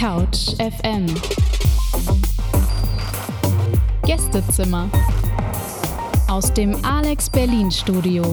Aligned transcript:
Couch 0.00 0.56
FM 0.56 1.04
Gästezimmer 4.06 4.88
aus 6.26 6.50
dem 6.54 6.74
Alex 6.82 7.28
Berlin 7.28 7.70
Studio. 7.70 8.24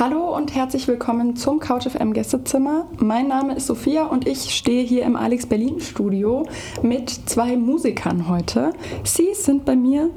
Hallo 0.00 0.34
und 0.34 0.54
herzlich 0.54 0.88
willkommen 0.88 1.36
zum 1.36 1.60
CouchFM 1.60 2.14
Gästezimmer. 2.14 2.86
Mein 2.96 3.28
Name 3.28 3.54
ist 3.54 3.66
Sophia 3.66 4.06
und 4.06 4.26
ich 4.26 4.54
stehe 4.54 4.82
hier 4.82 5.02
im 5.02 5.14
Alex 5.14 5.44
Berlin 5.44 5.78
Studio 5.78 6.46
mit 6.80 7.10
zwei 7.10 7.54
Musikern 7.58 8.26
heute. 8.26 8.72
Sie 9.04 9.34
sind 9.34 9.66
bei 9.66 9.76
mir 9.76 10.08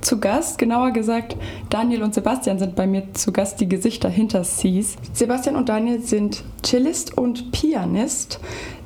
zu 0.00 0.18
Gast, 0.18 0.58
genauer 0.58 0.90
gesagt 0.90 1.36
Daniel 1.70 2.02
und 2.02 2.14
Sebastian 2.14 2.58
sind 2.58 2.74
bei 2.74 2.88
mir 2.88 3.14
zu 3.14 3.30
Gast, 3.30 3.60
die 3.60 3.68
Gesichter 3.68 4.08
hinter 4.08 4.42
Cs. 4.42 4.96
Sebastian 5.12 5.54
und 5.54 5.68
Daniel 5.68 6.00
sind 6.00 6.42
Cellist 6.64 7.16
und 7.16 7.52
Pianist, 7.52 8.40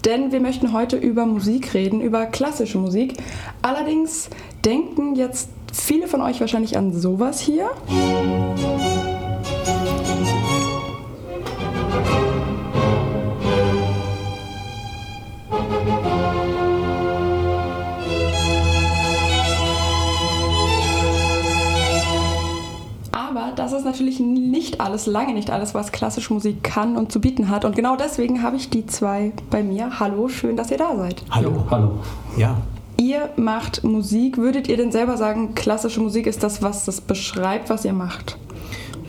denn 0.05 0.33
wir 0.33 0.41
möchten 0.41 0.75
heute 0.75 0.99
über 0.99 1.25
Musik 1.25 1.73
reden, 1.73 2.03
über 2.03 2.27
klassische 2.27 2.77
Musik. 2.77 3.15
Allerdings 3.63 4.29
denken 4.67 5.15
jetzt 5.15 5.49
viele 5.73 6.09
von 6.09 6.21
euch 6.21 6.41
wahrscheinlich 6.41 6.77
an 6.77 6.93
sowas 6.93 7.41
hier. 7.41 7.71
Das 23.73 23.81
ist 23.81 23.87
natürlich 23.87 24.21
nicht 24.21 24.81
alles, 24.81 25.07
lange 25.07 25.33
nicht 25.35 25.51
alles, 25.51 25.75
was 25.75 25.93
klassische 25.93 26.33
Musik 26.33 26.63
kann 26.63 26.97
und 26.97 27.11
zu 27.11 27.21
bieten 27.21 27.49
hat. 27.49 27.65
Und 27.65 27.75
genau 27.75 27.97
deswegen 27.97 28.43
habe 28.43 28.57
ich 28.57 28.71
die 28.71 28.87
zwei 28.87 29.33
bei 29.51 29.63
mir. 29.63 29.99
Hallo, 29.99 30.29
schön, 30.29 30.57
dass 30.57 30.71
ihr 30.71 30.79
da 30.79 30.95
seid. 30.97 31.23
Hallo, 31.31 31.65
hallo. 31.71 31.93
Ja. 32.37 32.59
Ihr 32.99 33.31
macht 33.37 33.83
Musik. 33.83 34.37
Würdet 34.37 34.69
ihr 34.69 34.77
denn 34.77 34.93
selber 34.93 35.17
sagen, 35.17 35.55
klassische 35.55 36.01
Musik 36.01 36.27
ist 36.27 36.43
das, 36.43 36.63
was 36.63 36.85
das 36.85 37.01
beschreibt, 37.01 37.71
was 37.71 37.85
ihr 37.85 37.95
macht? 37.95 38.37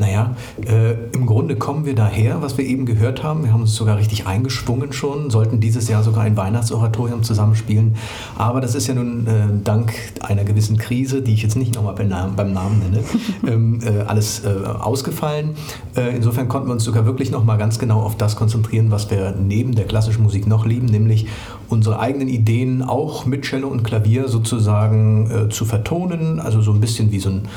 Naja, 0.03 0.35
äh, 0.67 0.95
im 1.13 1.25
Grunde 1.25 1.55
kommen 1.55 1.85
wir 1.85 1.95
daher, 1.95 2.41
was 2.41 2.57
wir 2.57 2.65
eben 2.65 2.85
gehört 2.85 3.23
haben. 3.23 3.45
Wir 3.45 3.53
haben 3.53 3.61
uns 3.61 3.73
sogar 3.73 3.97
richtig 3.97 4.27
eingeschwungen 4.27 4.91
schon, 4.91 5.29
sollten 5.29 5.61
dieses 5.61 5.87
Jahr 5.87 6.03
sogar 6.03 6.23
ein 6.23 6.35
Weihnachtsoratorium 6.35 7.23
zusammenspielen. 7.23 7.95
Aber 8.37 8.59
das 8.59 8.75
ist 8.75 8.87
ja 8.87 8.95
nun 8.95 9.25
äh, 9.27 9.63
dank 9.63 9.93
einer 10.19 10.43
gewissen 10.43 10.77
Krise, 10.77 11.21
die 11.21 11.33
ich 11.33 11.41
jetzt 11.41 11.55
nicht 11.55 11.75
nochmal 11.75 11.95
beim 11.95 12.09
Namen, 12.09 12.35
beim 12.35 12.51
Namen 12.51 12.79
nenne, 12.79 13.03
ähm, 13.47 13.79
äh, 13.81 14.01
alles 14.01 14.43
äh, 14.43 14.49
ausgefallen. 14.67 15.51
Äh, 15.95 16.17
insofern 16.17 16.49
konnten 16.49 16.67
wir 16.67 16.73
uns 16.73 16.83
sogar 16.83 17.05
wirklich 17.05 17.31
nochmal 17.31 17.57
ganz 17.57 17.79
genau 17.79 18.01
auf 18.01 18.17
das 18.17 18.35
konzentrieren, 18.35 18.91
was 18.91 19.09
wir 19.09 19.33
neben 19.39 19.73
der 19.73 19.85
klassischen 19.85 20.23
Musik 20.23 20.47
noch 20.47 20.65
lieben, 20.65 20.87
nämlich 20.87 21.27
unsere 21.69 21.99
eigenen 21.99 22.27
Ideen 22.27 22.81
auch 22.81 23.25
mit 23.25 23.45
Cello 23.45 23.69
und 23.69 23.83
Klavier 23.83 24.27
sozusagen 24.27 25.31
äh, 25.31 25.49
zu 25.49 25.63
vertonen. 25.63 26.41
Also 26.41 26.61
so 26.61 26.73
ein 26.73 26.81
bisschen 26.81 27.13
wie 27.13 27.19
so 27.19 27.29
ein 27.29 27.47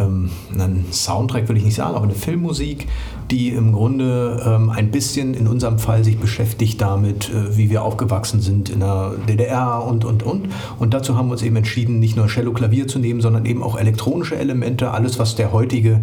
ähm, 0.00 0.30
einen 0.52 0.86
Soundtrack 0.90 1.48
will 1.48 1.56
ich 1.56 1.64
nicht 1.64 1.76
sagen, 1.76 1.94
aber 1.94 2.04
eine 2.04 2.14
Filmmusik, 2.14 2.88
die 3.30 3.50
im 3.50 3.72
Grunde 3.72 4.42
ähm, 4.44 4.70
ein 4.70 4.90
bisschen 4.90 5.34
in 5.34 5.46
unserem 5.46 5.78
Fall 5.78 6.02
sich 6.04 6.18
beschäftigt 6.18 6.80
damit, 6.80 7.30
äh, 7.30 7.56
wie 7.56 7.70
wir 7.70 7.82
aufgewachsen 7.82 8.40
sind 8.40 8.70
in 8.70 8.80
der 8.80 9.12
DDR 9.28 9.84
und, 9.84 10.04
und, 10.04 10.22
und. 10.22 10.48
Und 10.78 10.94
dazu 10.94 11.16
haben 11.16 11.28
wir 11.28 11.32
uns 11.32 11.42
eben 11.42 11.56
entschieden, 11.56 12.00
nicht 12.00 12.16
nur 12.16 12.26
Cello, 12.26 12.52
Klavier 12.52 12.88
zu 12.88 12.98
nehmen, 12.98 13.20
sondern 13.20 13.46
eben 13.46 13.62
auch 13.62 13.78
elektronische 13.78 14.36
Elemente, 14.36 14.90
alles, 14.90 15.18
was 15.18 15.36
der 15.36 15.52
heutige, 15.52 16.00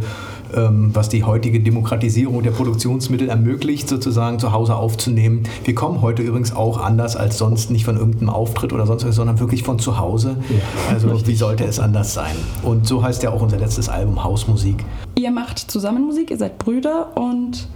ähm, 0.55 0.91
was 0.93 1.09
die 1.09 1.23
heutige 1.23 1.59
Demokratisierung 1.59 2.43
der 2.43 2.51
Produktionsmittel 2.51 3.29
ermöglicht, 3.29 3.89
sozusagen 3.89 4.39
zu 4.39 4.51
Hause 4.51 4.75
aufzunehmen. 4.75 5.43
Wir 5.63 5.75
kommen 5.75 6.01
heute 6.01 6.21
übrigens 6.21 6.55
auch 6.55 6.79
anders 6.79 7.15
als 7.15 7.37
sonst, 7.37 7.71
nicht 7.71 7.85
von 7.85 7.97
irgendeinem 7.97 8.29
Auftritt 8.29 8.73
oder 8.73 8.85
sonst 8.85 9.05
was, 9.05 9.15
sondern 9.15 9.39
wirklich 9.39 9.63
von 9.63 9.79
zu 9.79 9.97
Hause. 9.99 10.37
Ja, 10.49 10.93
also 10.93 11.09
richtig. 11.09 11.27
wie 11.27 11.35
sollte 11.35 11.63
es 11.65 11.79
anders 11.79 12.13
sein? 12.13 12.35
Und 12.63 12.87
so 12.87 13.03
heißt 13.03 13.23
ja 13.23 13.31
auch 13.31 13.41
unser 13.41 13.57
letztes 13.57 13.89
Album 13.89 14.23
Hausmusik. 14.23 14.85
Ihr 15.15 15.31
macht 15.31 15.59
zusammen 15.59 16.05
Musik, 16.05 16.31
ihr 16.31 16.37
seid 16.37 16.57
Brüder 16.57 17.15
und 17.15 17.67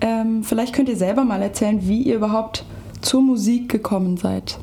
ähm, 0.00 0.42
vielleicht 0.42 0.74
könnt 0.74 0.88
ihr 0.88 0.96
selber 0.96 1.24
mal 1.24 1.40
erzählen, 1.40 1.80
wie 1.82 2.02
ihr 2.02 2.16
überhaupt 2.16 2.64
zur 3.00 3.22
Musik 3.22 3.68
gekommen 3.68 4.16
seid. 4.16 4.58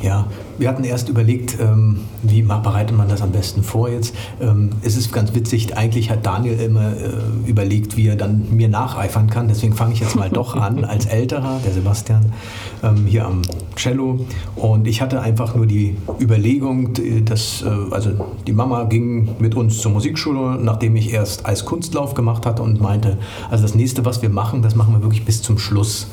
Ja, 0.00 0.26
wir 0.58 0.68
hatten 0.68 0.84
erst 0.84 1.08
überlegt, 1.08 1.58
ähm, 1.60 2.00
wie 2.22 2.42
bereitet 2.42 2.96
man 2.96 3.08
das 3.08 3.22
am 3.22 3.32
besten 3.32 3.62
vor 3.62 3.88
jetzt. 3.88 4.14
Ähm, 4.40 4.70
es 4.82 4.96
ist 4.96 5.12
ganz 5.12 5.34
witzig, 5.34 5.76
eigentlich 5.76 6.10
hat 6.10 6.24
Daniel 6.24 6.58
immer 6.60 6.92
äh, 6.92 7.10
überlegt, 7.46 7.96
wie 7.96 8.08
er 8.08 8.16
dann 8.16 8.46
mir 8.50 8.68
nacheifern 8.68 9.28
kann. 9.28 9.48
Deswegen 9.48 9.74
fange 9.74 9.94
ich 9.94 10.00
jetzt 10.00 10.16
mal 10.16 10.30
doch 10.30 10.56
an, 10.56 10.84
als 10.84 11.06
Älterer, 11.06 11.60
der 11.64 11.72
Sebastian, 11.72 12.32
ähm, 12.82 13.06
hier 13.06 13.26
am 13.26 13.42
Cello. 13.76 14.20
Und 14.56 14.86
ich 14.86 15.00
hatte 15.00 15.20
einfach 15.20 15.54
nur 15.54 15.66
die 15.66 15.96
Überlegung, 16.20 16.90
dass, 17.24 17.62
äh, 17.62 17.92
also 17.92 18.10
die 18.46 18.52
Mama 18.52 18.84
ging 18.84 19.28
mit 19.38 19.54
uns 19.54 19.78
zur 19.78 19.92
Musikschule, 19.92 20.58
nachdem 20.60 20.96
ich 20.96 21.12
erst 21.12 21.46
als 21.46 21.64
Kunstlauf 21.64 22.14
gemacht 22.14 22.46
hatte 22.46 22.62
und 22.62 22.80
meinte, 22.80 23.18
also 23.50 23.62
das 23.62 23.74
nächste, 23.74 24.04
was 24.04 24.22
wir 24.22 24.30
machen, 24.30 24.62
das 24.62 24.74
machen 24.74 24.94
wir 24.94 25.02
wirklich 25.02 25.24
bis 25.24 25.42
zum 25.42 25.58
Schluss. 25.58 26.08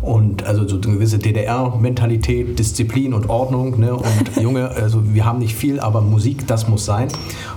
Und 0.00 0.44
also 0.46 0.66
so 0.66 0.76
eine 0.76 0.94
gewisse 0.94 1.18
DDR-Mentalität, 1.18 2.58
Disziplin 2.58 3.14
und 3.14 3.28
Ordnung. 3.28 3.78
Ne? 3.82 3.94
Und 3.94 4.36
Junge, 4.40 4.70
also 4.70 5.02
wir 5.12 5.24
haben 5.24 5.40
nicht 5.40 5.56
viel, 5.56 5.80
aber 5.80 6.00
Musik, 6.00 6.46
das 6.46 6.68
muss 6.68 6.84
sein. 6.84 7.08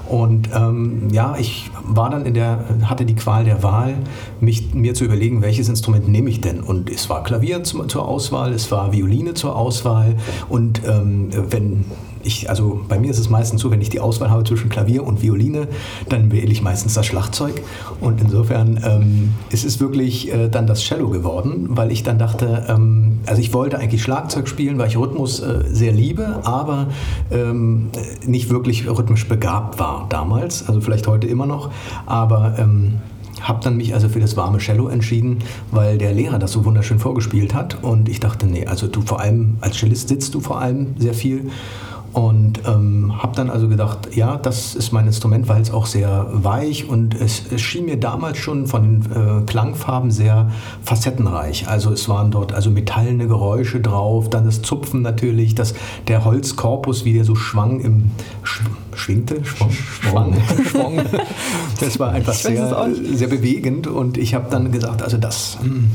Und 0.08 0.50
ähm, 0.54 1.08
ja, 1.12 1.36
ich 1.40 1.70
war 1.84 2.10
dann 2.10 2.26
in 2.26 2.34
der, 2.34 2.66
hatte 2.84 3.06
die 3.06 3.16
Qual 3.16 3.44
der 3.44 3.64
Wahl, 3.64 3.96
mich, 4.40 4.74
mir 4.74 4.94
zu 4.94 5.06
überlegen, 5.06 5.42
welches 5.42 5.70
Instrument 5.70 6.08
nehme 6.08 6.30
ich 6.30 6.42
denn. 6.42 6.62
Und 6.62 6.90
es 6.90 7.10
war 7.10 7.24
Klavier 7.24 7.64
zum, 7.64 7.88
zur 7.90 8.08
Auswahl, 8.08 8.54
es 8.54 8.72
war 8.72 8.94
Violine 8.94 9.34
zur 9.34 9.56
Auswahl. 9.56 10.16
Und 10.50 10.82
ähm, 10.88 11.30
wenn 11.50 11.86
ich, 12.26 12.50
also 12.50 12.82
bei 12.88 13.00
mir 13.00 13.12
ist 13.12 13.20
es 13.20 13.30
meistens 13.30 13.62
so, 13.62 13.72
wenn 13.72 13.82
ich 13.82 13.90
die 13.90 14.00
Auswahl 14.00 14.30
habe 14.30 14.44
zwischen 14.44 14.70
Klavier 14.70 15.04
und 15.06 15.22
Violine, 15.22 15.68
dann 16.10 16.32
wähle 16.32 16.52
ich 16.52 16.62
meistens 16.62 16.94
das 16.96 17.06
Schlagzeug. 17.06 17.62
Und 18.02 18.22
insofern 18.22 18.80
ähm, 18.84 19.34
ist 19.50 19.66
es 19.66 19.80
wirklich 19.80 20.34
äh, 20.34 20.50
dann 20.50 20.68
das 20.68 20.82
Cello 20.82 21.10
geworden, 21.10 21.68
weil 21.70 21.92
ich 21.92 22.04
dann 22.04 22.18
dachte, 22.18 22.66
ähm, 22.68 23.20
also 23.26 23.42
ich 23.42 23.54
wollte 23.54 23.78
eigentlich 23.78 24.02
Schlagzeug 24.02 24.48
spielen, 24.48 24.78
weil 24.78 24.88
ich 24.88 24.98
Rhythmus 24.98 25.40
äh, 25.40 25.64
sehr 25.70 25.92
liebe, 25.92 26.42
aber 26.44 26.88
ähm, 27.32 27.90
nicht 28.26 28.50
wirklich 28.50 28.88
rhythmisch 28.88 29.28
begabt 29.28 29.80
war 29.80 29.95
damals, 30.10 30.68
also 30.68 30.82
vielleicht 30.82 31.08
heute 31.08 31.28
immer 31.28 31.46
noch, 31.46 31.72
aber 32.06 32.56
ähm, 32.58 32.94
habe 33.42 33.64
dann 33.64 33.78
mich 33.78 33.94
also 33.94 34.10
für 34.10 34.20
das 34.20 34.38
warme 34.38 34.58
Cello 34.60 34.88
entschieden, 34.88 35.40
weil 35.72 35.98
der 35.98 36.14
Lehrer 36.14 36.40
das 36.40 36.52
so 36.52 36.66
wunderschön 36.66 37.00
vorgespielt 37.00 37.54
hat 37.54 37.84
und 37.84 38.10
ich 38.10 38.20
dachte, 38.20 38.48
nee, 38.48 38.66
also 38.66 38.88
du 38.88 39.02
vor 39.02 39.20
allem 39.20 39.58
als 39.62 39.78
Cellist 39.78 40.08
sitzt 40.08 40.34
du 40.34 40.40
vor 40.40 40.60
allem 40.60 40.96
sehr 40.98 41.14
viel 41.14 41.52
und 42.16 42.62
ähm, 42.66 43.22
habe 43.22 43.36
dann 43.36 43.50
also 43.50 43.68
gedacht, 43.68 44.16
ja, 44.16 44.38
das 44.38 44.74
ist 44.74 44.94
mein 44.94 45.06
Instrument, 45.06 45.50
weil 45.50 45.62
es 45.62 45.70
auch 45.70 45.86
sehr 45.86 46.28
weich 46.32 46.88
und 46.88 47.14
es, 47.14 47.44
es 47.52 47.60
schien 47.60 47.86
mir 47.86 47.98
damals 47.98 48.38
schon 48.38 48.68
von 48.68 49.02
den 49.02 49.12
äh, 49.12 49.42
Klangfarben 49.46 50.12
sehr 50.12 50.50
facettenreich. 50.82 51.68
Also 51.68 51.92
es 51.92 52.08
waren 52.08 52.32
dort 52.32 52.54
also 52.54 52.70
metallene 52.70 53.28
Geräusche 53.28 53.82
drauf, 53.82 54.30
dann 54.30 54.46
das 54.46 54.62
Zupfen 54.62 55.02
natürlich, 55.02 55.56
das, 55.56 55.76
der 56.08 56.24
Holzkorpus, 56.24 57.04
wie 57.04 57.12
der 57.12 57.26
so 57.26 57.36
schwang 57.36 57.82
im 57.82 58.12
sch, 58.44 58.62
schwingte, 58.96 59.44
schwang, 59.44 59.72
schwang, 59.72 60.38
schwang. 60.70 61.02
Das 61.82 62.00
war 62.00 62.12
einfach 62.12 62.34
sehr, 62.34 62.88
sehr 63.14 63.28
bewegend 63.28 63.88
und 63.88 64.18
ich 64.18 64.34
habe 64.34 64.50
dann 64.50 64.72
gesagt, 64.72 65.02
also 65.02 65.18
das 65.18 65.58
mh, 65.62 65.68
hm, 65.68 65.92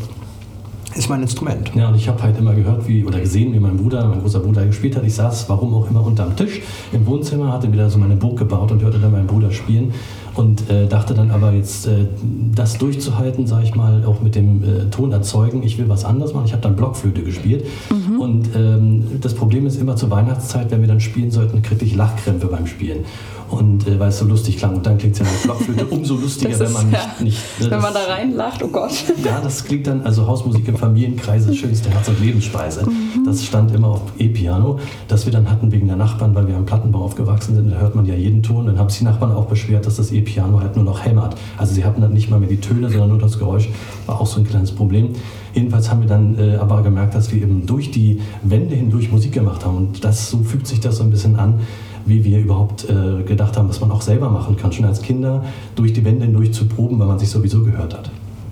ist 0.95 1.09
mein 1.09 1.23
Instrument. 1.23 1.71
Ja, 1.75 1.89
und 1.89 1.95
ich 1.95 2.09
habe 2.09 2.23
halt 2.23 2.39
immer 2.39 2.55
gehört, 2.55 2.87
wie 2.89 3.05
oder 3.05 3.21
gesehen, 3.21 3.53
wie 3.53 3.61
mein 3.61 3.77
Bruder, 3.77 4.07
mein 4.09 4.21
großer 4.21 4.41
Bruder 4.41 4.67
gespielt 4.67 4.97
hat. 4.97 5.05
Ich 5.05 5.15
saß, 5.15 5.49
warum 5.49 5.75
auch 5.75 5.89
immer, 5.89 6.05
unterm 6.05 6.37
Tisch 6.37 6.61
im 6.93 7.07
Wohnzimmer, 7.07 7.53
hatte 7.53 7.73
wieder 7.73 7.89
so 7.89 7.99
meine 7.99 8.17
Burg 8.17 8.39
gebaut 8.39 8.73
und 8.73 8.83
hörte 8.83 8.99
dann 8.99 9.13
meinen 9.13 9.27
Bruder 9.27 9.53
spielen 9.53 9.93
und 10.35 10.69
äh, 10.71 10.87
dachte 10.87 11.15
dann 11.15 11.31
aber 11.31 11.53
jetzt, 11.53 11.87
äh, 11.87 12.07
das 12.55 12.79
durchzuhalten, 12.79 13.47
sage 13.47 13.65
ich 13.65 13.75
mal, 13.75 14.05
auch 14.05 14.21
mit 14.21 14.35
dem 14.35 14.63
äh, 14.63 14.91
Ton 14.91 15.13
erzeugen, 15.13 15.63
ich 15.63 15.79
will 15.79 15.89
was 15.89 16.05
anderes 16.05 16.35
machen. 16.35 16.47
Ich 16.47 16.53
habe 16.53 16.63
dann 16.63 16.77
Blockflöte 16.77 17.23
gespielt 17.23 17.67
mhm. 17.91 18.21
und 18.21 18.49
ähm, 18.57 19.05
das 19.21 19.35
Problem 19.35 19.67
ist 19.67 19.81
immer 19.81 19.97
zur 19.97 20.11
Weihnachtszeit, 20.11 20.71
wenn 20.71 20.81
wir 20.81 20.89
dann 20.89 21.01
spielen 21.01 21.31
sollten, 21.31 21.63
kriegte 21.63 21.85
ich 21.85 21.95
Lachkrämpfe 21.95 22.47
beim 22.47 22.67
Spielen 22.67 23.05
und 23.53 23.87
äh, 23.87 23.99
weil 23.99 24.09
es 24.09 24.19
so 24.19 24.27
lustig 24.27 24.59
klang. 24.59 24.77
Und 24.77 24.87
dann 24.87 24.99
klingt 24.99 25.15
es 25.15 25.21
ja 25.21 25.25
mit 25.25 25.43
Blockflöte 25.43 25.87
umso 25.91 26.15
lustiger, 26.17 26.51
ist, 26.51 26.61
wenn 26.61 26.73
man 26.73 26.89
nicht. 26.89 27.01
Ja. 27.19 27.25
nicht 27.25 27.61
ne, 27.61 27.71
wenn 27.71 27.81
man 27.81 27.93
da 27.93 28.05
reinlacht, 28.05 28.63
oh 28.63 28.69
Gott. 28.69 28.93
Ja, 29.25 29.41
das 29.41 29.65
klingt 29.65 29.87
dann, 29.87 30.03
also 30.03 30.27
Hausmusik 30.27 30.69
im 30.69 30.77
Familienkreis, 30.77 31.47
das 31.47 31.57
schönste 31.57 31.91
Herz- 31.91 32.09
und 32.09 32.21
Lebensspeise. 32.21 32.87
Mhm. 32.87 33.25
Das 33.25 33.45
stand 33.45 33.75
immer 33.75 33.89
auf 33.89 34.03
E-Piano, 34.19 34.79
das 35.09 35.27
wir 35.27 35.33
dann 35.33 35.51
hatten 35.51 35.73
wegen 35.73 35.87
der 35.87 35.97
Nachbarn, 35.97 36.35
weil 36.35 36.47
wir 36.47 36.57
am 36.57 36.67
Plattenbau 36.67 37.01
aufgewachsen 37.01 37.55
sind. 37.55 37.71
Da 37.71 37.77
hört 37.77 37.95
man 37.95 38.07
ja 38.07 38.15
jeden 38.15 38.43
Ton. 38.43 38.67
Dann 38.67 38.79
haben 38.79 38.89
sich 38.89 39.01
die 39.01 39.05
Nachbarn 39.05 39.33
auch 39.33 39.47
beschwert, 39.47 39.87
dass 39.87 39.97
das 39.97 40.13
E-Piano 40.13 40.61
halt 40.61 40.77
nur 40.77 40.85
noch 40.85 41.05
hämmert. 41.05 41.37
Also 41.57 41.75
sie 41.75 41.85
hatten 41.85 42.01
dann 42.01 42.13
nicht 42.13 42.31
mal 42.31 42.41
mehr 42.41 42.49
die 42.49 42.61
Töne, 42.61 42.89
sondern 42.91 43.11
nur 43.11 43.19
das 43.19 43.39
Geräusch. 43.39 43.69
War 44.07 44.21
auch 44.21 44.27
so 44.27 44.41
ein 44.41 44.47
kleines 44.47 44.73
Problem. 44.73 45.11
Jedenfalls 45.55 45.91
haben 45.91 46.01
wir 46.01 46.09
dann 46.09 46.39
äh, 46.39 46.57
aber 46.57 46.83
gemerkt, 46.83 47.15
dass 47.15 47.33
wir 47.33 47.43
eben 47.43 47.67
durch 47.67 47.91
die 47.91 48.21
Wände 48.43 48.75
hindurch 48.75 49.11
Musik 49.11 49.33
gemacht 49.33 49.65
haben. 49.65 49.77
Und 49.77 50.05
das, 50.05 50.31
so 50.31 50.39
fügt 50.39 50.67
sich 50.67 50.81
das 50.81 50.99
so 50.99 51.03
ein 51.03 51.11
bisschen 51.11 51.37
an 51.37 51.61
wie 52.07 52.25
wir 52.25 52.39
überhaupt 52.39 52.89
äh, 52.89 53.23
gedacht 53.23 53.57
haben, 53.57 53.69
was 53.69 53.81
man 53.81 53.91
auch 53.91 54.03
selber 54.03 54.31
machen 54.31 54.57
kann, 54.57 54.73
schon 54.73 54.85
als 54.85 55.03
Kinder 55.03 55.45
durch 55.77 55.93
die 55.93 56.05
Wände 56.05 56.25
hindurch 56.25 56.53
zu 56.53 56.67
proben, 56.67 56.99
weil 56.99 57.07
man 57.07 57.19
sich 57.19 57.31
sowieso 57.31 57.63
gehört 57.63 57.95
hat. 57.95 58.11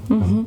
Mhm. 0.09 0.47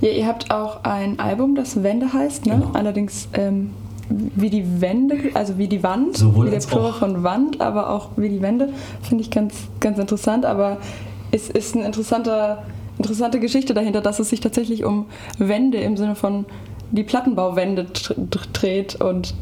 Ja, 0.00 0.10
ihr 0.10 0.26
habt 0.26 0.50
auch 0.50 0.84
ein 0.84 1.18
Album, 1.18 1.54
das 1.54 1.82
Wende 1.82 2.12
heißt, 2.12 2.46
ne? 2.46 2.54
Genau. 2.54 2.70
Allerdings 2.72 3.28
ähm, 3.32 3.70
wie 4.08 4.50
die 4.50 4.80
Wände, 4.80 5.16
also 5.34 5.58
wie 5.58 5.68
die 5.68 5.82
Wand, 5.82 6.16
Sowohl 6.16 6.46
wie 6.46 6.50
der 6.50 6.58
Plural 6.58 6.92
von 6.92 7.22
Wand, 7.22 7.60
aber 7.60 7.90
auch 7.90 8.10
wie 8.16 8.28
die 8.28 8.42
Wände, 8.42 8.70
finde 9.02 9.22
ich 9.22 9.30
ganz, 9.30 9.54
ganz 9.78 9.98
interessant. 9.98 10.44
Aber 10.44 10.78
es 11.30 11.48
ist 11.48 11.76
eine 11.76 11.86
interessanter, 11.86 12.64
interessante 12.98 13.40
Geschichte 13.40 13.74
dahinter, 13.74 14.00
dass 14.00 14.18
es 14.18 14.30
sich 14.30 14.40
tatsächlich 14.40 14.84
um 14.84 15.06
Wände 15.38 15.78
im 15.78 15.96
Sinne 15.96 16.14
von 16.16 16.44
die 16.90 17.04
Plattenbauwände 17.04 17.86
dreht 18.52 19.00
und 19.00 19.34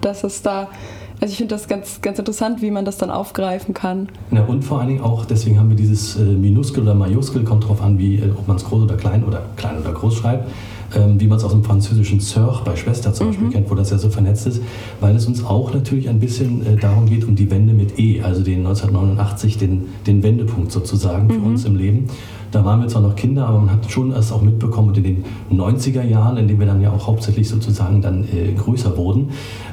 dass 0.00 0.24
es 0.24 0.42
da, 0.42 0.68
also 1.20 1.32
ich 1.32 1.38
finde 1.38 1.54
das 1.54 1.66
ganz, 1.66 2.00
ganz 2.00 2.18
interessant, 2.18 2.62
wie 2.62 2.70
man 2.70 2.84
das 2.84 2.96
dann 2.96 3.10
aufgreifen 3.10 3.74
kann. 3.74 4.08
Ja, 4.30 4.44
und 4.44 4.62
vor 4.62 4.78
allen 4.78 4.88
Dingen 4.88 5.00
auch, 5.02 5.24
deswegen 5.24 5.58
haben 5.58 5.68
wir 5.68 5.76
dieses 5.76 6.16
äh, 6.16 6.22
Minuskel 6.22 6.82
oder 6.84 6.94
Majuskel, 6.94 7.42
kommt 7.42 7.66
drauf 7.66 7.82
an, 7.82 7.98
wie, 7.98 8.16
äh, 8.16 8.30
ob 8.30 8.46
man 8.46 8.56
es 8.56 8.64
groß 8.64 8.84
oder 8.84 8.96
klein 8.96 9.24
oder 9.24 9.42
klein 9.56 9.78
oder 9.80 9.92
groß 9.92 10.14
schreibt, 10.14 10.48
ähm, 10.94 11.20
wie 11.20 11.26
man 11.26 11.38
es 11.38 11.44
aus 11.44 11.52
dem 11.52 11.64
französischen 11.64 12.20
Sœur 12.20 12.62
bei 12.64 12.76
Schwester 12.76 13.12
zum 13.12 13.28
Beispiel 13.28 13.50
kennt, 13.50 13.68
wo 13.70 13.74
das 13.74 13.90
ja 13.90 13.98
so 13.98 14.10
vernetzt 14.10 14.46
ist, 14.46 14.62
weil 15.00 15.16
es 15.16 15.26
uns 15.26 15.44
auch 15.44 15.74
natürlich 15.74 16.08
ein 16.08 16.20
bisschen 16.20 16.64
äh, 16.64 16.76
darum 16.76 17.06
geht, 17.06 17.24
um 17.24 17.34
die 17.34 17.50
Wende 17.50 17.74
mit 17.74 17.98
E, 17.98 18.22
also 18.22 18.42
den 18.42 18.58
1989, 18.58 19.58
den, 19.58 19.86
den 20.06 20.22
Wendepunkt 20.22 20.70
sozusagen 20.70 21.30
für 21.30 21.40
uns 21.40 21.64
im 21.64 21.74
Leben. 21.76 22.08
Da 22.50 22.64
waren 22.64 22.80
wir 22.80 22.88
zwar 22.88 23.02
noch 23.02 23.14
Kinder, 23.14 23.46
aber 23.46 23.58
man 23.58 23.72
hat 23.72 23.90
schon 23.90 24.12
es 24.12 24.32
auch 24.32 24.42
mitbekommen 24.42 24.88
und 24.88 24.98
in 24.98 25.04
den 25.04 25.24
90er 25.52 26.02
Jahren, 26.02 26.36
in 26.36 26.48
denen 26.48 26.60
wir 26.60 26.66
dann 26.66 26.80
ja 26.80 26.90
auch 26.90 27.06
hauptsächlich 27.06 27.48
sozusagen 27.48 28.00
dann 28.00 28.24
äh, 28.24 28.52
größer 28.52 28.96
wurden, 28.96 29.30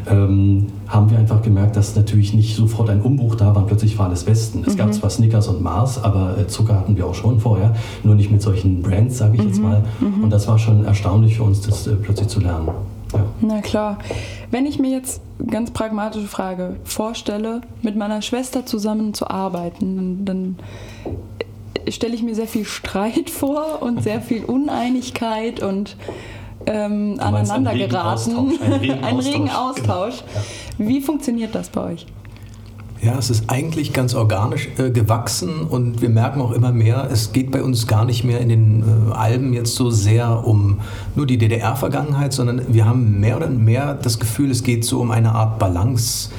ähm, 0.10 0.68
haben 0.88 1.10
wir 1.10 1.18
einfach 1.18 1.42
gemerkt, 1.42 1.76
dass 1.76 1.96
natürlich 1.96 2.34
nicht 2.34 2.56
sofort 2.56 2.90
ein 2.90 3.02
Umbruch 3.02 3.36
da 3.36 3.48
war 3.56 3.64
und 3.64 3.68
plötzlich 3.68 3.98
war 3.98 4.08
alles 4.08 4.28
Westen. 4.28 4.64
Es 4.66 4.76
gab 4.76 4.94
zwar 4.94 5.10
Snickers 5.10 5.48
und 5.48 5.62
Mars, 5.62 6.04
aber 6.04 6.38
äh, 6.38 6.48
Zucker 6.48 6.76
hatten 6.76 6.98
wir 6.98 7.08
auch 7.08 7.16
schon 7.16 7.40
vorher, 7.40 7.76
nur 8.04 8.16
nicht 8.16 8.32
mit 8.32 8.42
solchen 8.42 8.82
Brands, 8.82 9.18
sage 9.18 9.38
ich 9.38 9.44
jetzt 9.44 9.62
mal. 9.62 9.84
Und 10.00 10.30
das 10.30 10.48
war 10.48 10.60
schon 10.60 10.86
erstaunlich 10.86 11.38
für 11.38 11.44
uns, 11.44 11.62
das 11.62 11.88
äh, 11.88 11.96
plötzlich 11.96 12.28
zu 12.28 12.40
lernen. 12.40 12.70
Ja. 13.14 13.26
Na 13.42 13.62
klar. 13.62 13.98
Wenn 14.52 14.66
ich 14.66 14.80
mir 14.80 14.92
jetzt 14.92 15.22
ganz 15.48 15.72
pragmatische 15.72 16.28
Frage 16.28 16.76
vorstelle, 16.84 17.62
mit 17.82 17.96
meiner 17.96 18.22
Schwester 18.22 18.66
zusammen 18.66 19.14
zu 19.14 19.30
arbeiten, 19.30 20.26
dann 20.26 20.58
stelle 21.90 22.16
ich 22.16 22.24
mir 22.24 22.36
sehr 22.36 22.48
viel 22.48 22.66
Streit 22.66 23.30
vor 23.30 23.82
und 23.82 24.04
sehr 24.04 24.22
viel 24.22 24.44
Uneinigkeit 24.46 25.62
und 25.62 25.96
ähm, 26.66 27.16
meinst 27.16 27.22
einen 27.22 27.36
aneinander 27.36 27.72
regen 27.74 27.90
geraten. 27.90 28.36
Austausch, 28.36 28.82
regen 28.82 29.04
Ein 29.04 29.20
regen 29.20 29.50
Austausch. 29.50 29.88
Austausch. 29.90 30.24
Wie 30.78 31.02
funktioniert 31.02 31.54
das 31.54 31.70
bei 31.70 31.94
euch? 31.94 32.06
Ja, 33.02 33.20
es 33.20 33.30
ist 33.30 33.50
eigentlich 33.50 33.94
ganz 33.94 34.16
organisch 34.16 34.70
äh, 34.78 34.90
gewachsen 34.90 35.62
und 35.62 36.02
wir 36.02 36.10
merken 36.10 36.42
auch 36.42 36.52
immer 36.52 36.72
mehr, 36.72 37.08
es 37.12 37.34
geht 37.34 37.52
bei 37.52 37.62
uns 37.62 37.86
gar 37.86 38.04
nicht 38.04 38.24
mehr 38.24 38.40
in 38.40 38.50
den 38.50 38.84
äh, 39.10 39.14
Alben 39.14 39.54
jetzt 39.54 39.76
so 39.76 39.92
sehr 39.92 40.48
um 40.48 40.80
nur 41.14 41.28
die 41.28 41.38
DDR-Vergangenheit, 41.38 42.34
sondern 42.34 42.74
wir 42.74 42.86
haben 42.86 43.20
mehr 43.20 43.38
oder 43.38 43.50
mehr 43.50 43.94
das 43.94 44.18
Gefühl, 44.18 44.50
es 44.50 44.64
geht 44.64 44.86
so 44.86 45.02
um 45.02 45.12
eine 45.12 45.34
Art 45.34 45.60
Balance. 45.60 46.30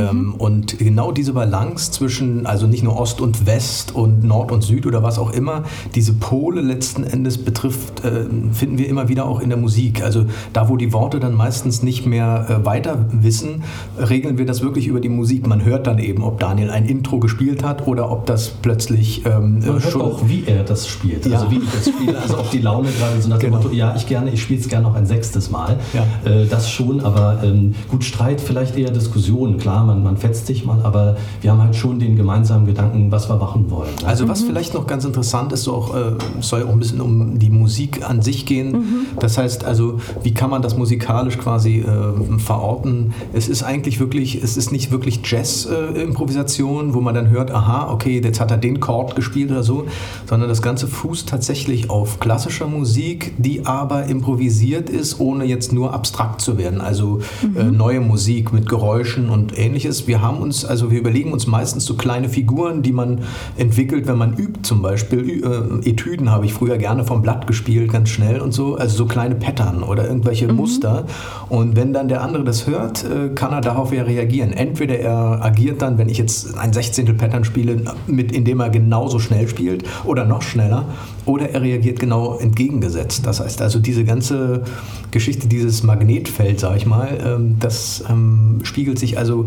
Ähm, 0.00 0.34
und 0.38 0.78
genau 0.78 1.12
diese 1.12 1.32
Balance 1.32 1.92
zwischen, 1.92 2.46
also 2.46 2.66
nicht 2.66 2.82
nur 2.82 2.98
Ost 2.98 3.20
und 3.20 3.46
West 3.46 3.94
und 3.94 4.24
Nord 4.24 4.52
und 4.52 4.62
Süd 4.62 4.86
oder 4.86 5.02
was 5.02 5.18
auch 5.18 5.32
immer, 5.32 5.64
diese 5.94 6.14
Pole 6.14 6.60
letzten 6.60 7.04
Endes 7.04 7.38
betrifft, 7.38 8.04
äh, 8.04 8.24
finden 8.52 8.78
wir 8.78 8.88
immer 8.88 9.08
wieder 9.08 9.26
auch 9.26 9.40
in 9.40 9.50
der 9.50 9.58
Musik. 9.58 10.02
Also 10.02 10.24
da, 10.52 10.68
wo 10.68 10.76
die 10.76 10.92
Worte 10.92 11.20
dann 11.20 11.34
meistens 11.34 11.82
nicht 11.82 12.06
mehr 12.06 12.46
äh, 12.48 12.64
weiter 12.64 13.06
wissen, 13.12 13.62
regeln 13.98 14.38
wir 14.38 14.46
das 14.46 14.62
wirklich 14.62 14.86
über 14.86 15.00
die 15.00 15.08
Musik. 15.08 15.46
Man 15.46 15.64
hört 15.64 15.86
dann 15.86 15.98
eben, 15.98 16.22
ob 16.22 16.40
Daniel 16.40 16.70
ein 16.70 16.86
Intro 16.86 17.18
gespielt 17.18 17.62
hat 17.62 17.86
oder 17.86 18.10
ob 18.10 18.26
das 18.26 18.48
plötzlich 18.48 19.26
ähm, 19.26 19.60
Man 19.60 19.64
hört 19.64 19.82
schon 19.82 20.02
auch, 20.02 20.28
wie 20.28 20.44
er 20.46 20.64
das 20.64 20.88
spielt. 20.88 21.26
Ja. 21.26 21.38
Also 21.38 21.50
wie 21.50 21.58
ich 21.58 21.70
das 21.70 21.88
spiele, 21.88 22.18
also 22.18 22.36
auch 22.38 22.50
die 22.50 22.58
Laune 22.58 22.88
gerade 22.98 23.20
so 23.20 23.28
nach 23.28 23.38
dem 23.38 23.50
Genau. 23.50 23.62
Motto, 23.62 23.74
ja, 23.74 23.94
ich 23.96 24.06
gerne, 24.06 24.30
ich 24.30 24.42
spiele 24.42 24.60
es 24.60 24.68
gerne 24.68 24.86
noch 24.86 24.94
ein 24.94 25.06
sechstes 25.06 25.50
Mal. 25.50 25.78
Ja. 25.92 26.30
Äh, 26.30 26.46
das 26.46 26.70
schon, 26.70 27.00
aber 27.00 27.40
ähm, 27.42 27.74
gut, 27.88 28.04
Streit, 28.04 28.40
vielleicht 28.40 28.76
eher 28.76 28.90
Diskussionen, 28.90 29.58
klar, 29.58 29.84
man, 29.90 30.02
man 30.02 30.16
fetzt 30.16 30.46
sich 30.46 30.64
mal, 30.64 30.80
aber 30.82 31.16
wir 31.40 31.50
haben 31.50 31.62
halt 31.62 31.76
schon 31.76 31.98
den 31.98 32.16
gemeinsamen 32.16 32.66
Gedanken, 32.66 33.10
was 33.10 33.28
wir 33.28 33.36
machen 33.36 33.70
wollen. 33.70 33.90
ne? 34.02 34.08
Also 34.08 34.28
was 34.28 34.42
vielleicht 34.42 34.74
noch 34.74 34.86
ganz 34.86 35.04
interessant 35.04 35.52
ist, 35.52 35.64
so 35.64 35.74
auch, 35.74 35.94
äh, 35.94 36.12
es 36.38 36.48
soll 36.48 36.62
auch 36.62 36.70
ein 36.70 36.78
bisschen 36.78 37.00
um 37.00 37.38
die 37.38 37.50
Musik 37.50 38.08
an 38.08 38.22
sich 38.22 38.46
gehen. 38.46 39.06
Das 39.18 39.38
heißt 39.38 39.64
also, 39.64 40.00
wie 40.22 40.32
kann 40.32 40.50
man 40.50 40.62
das 40.62 40.76
musikalisch 40.76 41.38
quasi 41.38 41.80
äh, 41.80 42.38
verorten? 42.38 43.12
Es 43.32 43.48
ist 43.48 43.62
eigentlich 43.62 44.00
wirklich, 44.00 44.42
es 44.42 44.56
ist 44.56 44.72
nicht 44.72 44.90
wirklich 44.90 45.20
Jazz-Improvisation, 45.24 46.94
wo 46.94 47.00
man 47.00 47.14
dann 47.14 47.30
hört, 47.30 47.50
aha, 47.50 47.90
okay, 47.92 48.20
jetzt 48.22 48.40
hat 48.40 48.50
er 48.50 48.56
den 48.56 48.80
Chord 48.80 49.16
gespielt 49.16 49.50
oder 49.50 49.62
so, 49.62 49.86
sondern 50.28 50.48
das 50.48 50.62
Ganze 50.62 50.86
fußt 50.86 51.28
tatsächlich 51.28 51.90
auf 51.90 52.20
klassischer 52.20 52.66
Musik, 52.66 53.34
die 53.38 53.66
aber 53.66 54.06
improvisiert 54.06 54.90
ist, 54.90 55.20
ohne 55.20 55.44
jetzt 55.44 55.72
nur 55.72 55.92
abstrakt 55.92 56.40
zu 56.40 56.58
werden. 56.58 56.80
Also 56.80 57.20
äh, 57.56 57.64
neue 57.64 58.00
Musik 58.00 58.52
mit 58.52 58.68
Geräuschen 58.68 59.30
und 59.30 59.56
ähnliches. 59.70 60.08
Wir 60.08 60.20
haben 60.20 60.38
uns, 60.38 60.64
also 60.64 60.90
wir 60.90 60.98
überlegen 60.98 61.32
uns 61.32 61.46
meistens 61.46 61.84
so 61.84 61.94
kleine 61.94 62.28
Figuren, 62.28 62.82
die 62.82 62.92
man 62.92 63.20
entwickelt, 63.56 64.08
wenn 64.08 64.18
man 64.18 64.34
übt 64.34 64.62
zum 64.62 64.82
Beispiel. 64.82 65.44
Äh, 65.44 65.88
Etüden 65.88 66.30
habe 66.30 66.44
ich 66.44 66.52
früher 66.52 66.76
gerne 66.76 67.04
vom 67.04 67.22
Blatt 67.22 67.46
gespielt, 67.46 67.92
ganz 67.92 68.08
schnell 68.08 68.40
und 68.40 68.52
so. 68.52 68.74
Also 68.74 68.96
so 68.96 69.06
kleine 69.06 69.36
Pattern 69.36 69.84
oder 69.84 70.08
irgendwelche 70.08 70.52
Muster. 70.52 71.06
Und 71.48 71.76
wenn 71.76 71.92
dann 71.92 72.08
der 72.08 72.22
andere 72.22 72.42
das 72.42 72.66
hört, 72.66 73.04
äh, 73.04 73.28
kann 73.34 73.52
er 73.52 73.60
darauf 73.60 73.92
ja 73.92 74.02
reagieren. 74.02 74.52
Entweder 74.52 74.98
er 74.98 75.44
agiert 75.44 75.82
dann, 75.82 75.98
wenn 75.98 76.08
ich 76.08 76.18
jetzt 76.18 76.58
ein 76.58 76.72
Sechzehntel 76.72 77.14
Pattern 77.14 77.44
spiele, 77.44 77.82
mit, 78.08 78.32
indem 78.32 78.60
er 78.60 78.70
genauso 78.70 79.20
schnell 79.20 79.46
spielt 79.48 79.84
oder 80.04 80.24
noch 80.24 80.42
schneller, 80.42 80.86
oder 81.26 81.50
er 81.50 81.62
reagiert 81.62 82.00
genau 82.00 82.38
entgegengesetzt. 82.38 83.24
Das 83.24 83.38
heißt 83.38 83.62
also, 83.62 83.78
diese 83.78 84.04
ganze 84.04 84.64
Geschichte, 85.12 85.46
dieses 85.46 85.82
Magnetfeld, 85.84 86.58
sag 86.58 86.76
ich 86.76 86.86
mal, 86.86 87.18
ähm, 87.24 87.56
das 87.60 88.02
ähm, 88.10 88.60
spiegelt 88.64 88.98
sich 88.98 89.16
also 89.18 89.46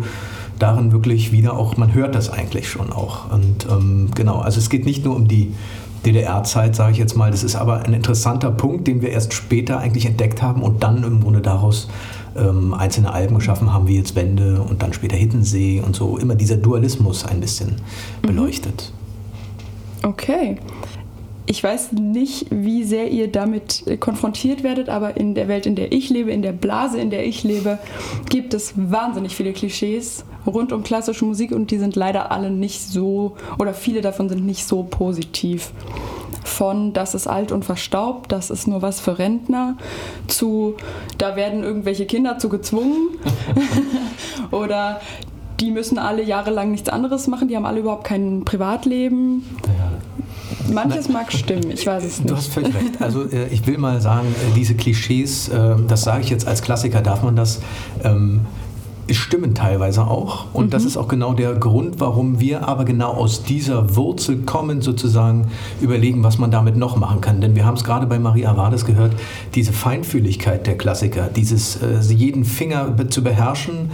darin 0.60 0.92
wirklich 0.92 1.32
wieder 1.32 1.58
auch, 1.58 1.78
man 1.78 1.94
hört 1.94 2.16
das 2.16 2.30
eigentlich 2.30 2.70
schon 2.70 2.92
auch. 2.92 3.32
Und 3.32 3.68
ähm, 3.70 4.10
genau, 4.16 4.40
also 4.40 4.60
es 4.60 4.70
geht 4.70 4.86
nicht 4.86 5.04
nur 5.04 5.16
um 5.16 5.28
die 5.28 5.54
DDR-Zeit, 6.06 6.76
sage 6.76 6.92
ich 6.94 6.98
jetzt 6.98 7.16
mal, 7.16 7.32
das 7.32 7.44
ist 7.44 7.56
aber 7.56 7.84
ein 7.84 7.94
interessanter 7.94 8.52
Punkt, 8.52 8.88
den 8.88 9.02
wir 9.02 9.10
erst 9.10 9.34
später 9.34 9.80
eigentlich 9.80 10.06
entdeckt 10.06 10.42
haben 10.42 10.62
und 10.62 10.84
dann 10.84 11.04
im 11.04 11.22
Grunde 11.22 11.42
daraus 11.42 11.88
ähm, 12.36 12.74
einzelne 12.74 13.14
Alben 13.14 13.36
geschaffen 13.36 13.74
haben, 13.74 13.88
wie 13.88 13.98
jetzt 13.98 14.16
Wende 14.16 14.62
und 14.62 14.82
dann 14.84 14.94
später 14.94 15.16
Hiddensee 15.16 15.82
und 15.86 15.96
so, 15.96 16.18
immer 16.18 16.36
dieser 16.36 16.58
Dualismus 16.58 17.26
ein 17.26 17.40
bisschen 17.40 17.76
beleuchtet. 18.22 18.92
Okay. 20.04 20.58
Ich 21.54 21.64
weiß 21.64 21.92
nicht, 21.92 22.48
wie 22.50 22.84
sehr 22.84 23.12
ihr 23.12 23.32
damit 23.32 23.86
äh, 23.86 23.96
konfrontiert 23.96 24.64
werdet, 24.64 24.90
aber 24.90 25.18
in 25.18 25.36
der 25.36 25.48
Welt, 25.48 25.68
in 25.68 25.76
der 25.76 25.92
ich 25.92 26.10
lebe, 26.10 26.32
in 26.32 26.42
der 26.42 26.52
Blase, 26.52 27.00
in 27.00 27.12
der 27.12 27.28
ich 27.28 27.44
lebe, 27.44 27.78
gibt 28.28 28.56
es 28.56 28.74
wahnsinnig 28.76 29.36
viele 29.36 29.54
Klischees 29.54 30.26
rund 30.48 30.72
um 30.72 30.82
klassische 30.82 31.24
Musik 31.26 31.52
und 31.52 31.70
die 31.70 31.78
sind 31.78 31.96
leider 31.96 32.32
alle 32.32 32.50
nicht 32.50 32.82
so, 32.82 33.36
oder 33.60 33.76
viele 33.76 34.02
davon 34.02 34.30
sind 34.30 34.44
nicht 34.48 34.66
so 34.66 34.82
positiv. 34.82 35.74
Von 36.44 36.92
das 36.94 37.14
ist 37.14 37.28
alt 37.28 37.52
und 37.52 37.64
verstaubt, 37.64 38.32
das 38.32 38.50
ist 38.50 38.66
nur 38.66 38.82
was 38.82 39.00
für 39.00 39.20
Rentner, 39.20 39.78
zu 40.28 40.74
da 41.20 41.36
werden 41.36 41.62
irgendwelche 41.62 42.08
Kinder 42.08 42.40
zu 42.40 42.50
gezwungen 42.50 43.10
oder 44.50 45.02
die 45.60 45.70
müssen 45.70 46.00
alle 46.00 46.24
jahrelang 46.24 46.72
nichts 46.72 46.90
anderes 46.90 47.28
machen, 47.28 47.48
die 47.48 47.56
haben 47.56 47.68
alle 47.68 47.82
überhaupt 47.82 48.06
kein 48.06 48.44
Privatleben. 48.44 49.46
Ja. 49.68 49.94
Manches 50.72 51.10
mag 51.10 51.32
stimmen, 51.32 51.72
ich 51.72 51.86
weiß 51.86 52.04
es 52.04 52.18
Du 52.18 52.24
nicht. 52.24 52.36
hast 52.36 52.48
völlig 52.54 52.74
recht. 52.76 53.02
Also 53.02 53.24
äh, 53.24 53.48
ich 53.52 53.66
will 53.68 53.78
mal 53.78 54.02
sagen, 54.02 54.28
äh, 54.28 54.54
diese 54.56 54.76
Klischees, 54.76 55.50
äh, 55.50 55.76
das 55.88 56.02
sage 56.04 56.22
ich 56.24 56.30
jetzt 56.30 56.48
als 56.48 56.62
Klassiker, 56.62 57.02
darf 57.02 57.24
man 57.24 57.36
das, 57.36 57.62
ähm, 58.04 58.42
stimmen 59.12 59.54
teilweise 59.54 60.08
auch. 60.08 60.46
Und 60.54 60.74
das 60.74 60.86
ist 60.86 60.96
auch 60.96 61.10
genau 61.10 61.34
der 61.34 61.54
Grund, 61.56 62.00
warum 62.00 62.40
wir 62.40 62.68
aber 62.68 62.86
genau 62.86 63.12
aus 63.12 63.44
dieser 63.44 63.96
Wurzel 63.98 64.44
kommen, 64.44 64.82
sozusagen 64.82 65.48
überlegen, 65.82 66.24
was 66.24 66.38
man 66.38 66.52
damit 66.52 66.78
noch 66.78 66.96
machen 66.96 67.20
kann. 67.20 67.42
Denn 67.42 67.54
wir 67.56 67.66
haben 67.66 67.76
es 67.76 67.84
gerade 67.84 68.08
bei 68.08 68.18
Maria 68.18 68.52
Avades 68.52 68.86
gehört, 68.86 69.14
diese 69.56 69.74
Feinfühligkeit 69.74 70.66
der 70.68 70.78
Klassiker, 70.78 71.28
dieses 71.28 71.76
äh, 71.82 72.00
jeden 72.14 72.46
Finger 72.46 72.96
zu 73.10 73.24
beherrschen, 73.24 73.92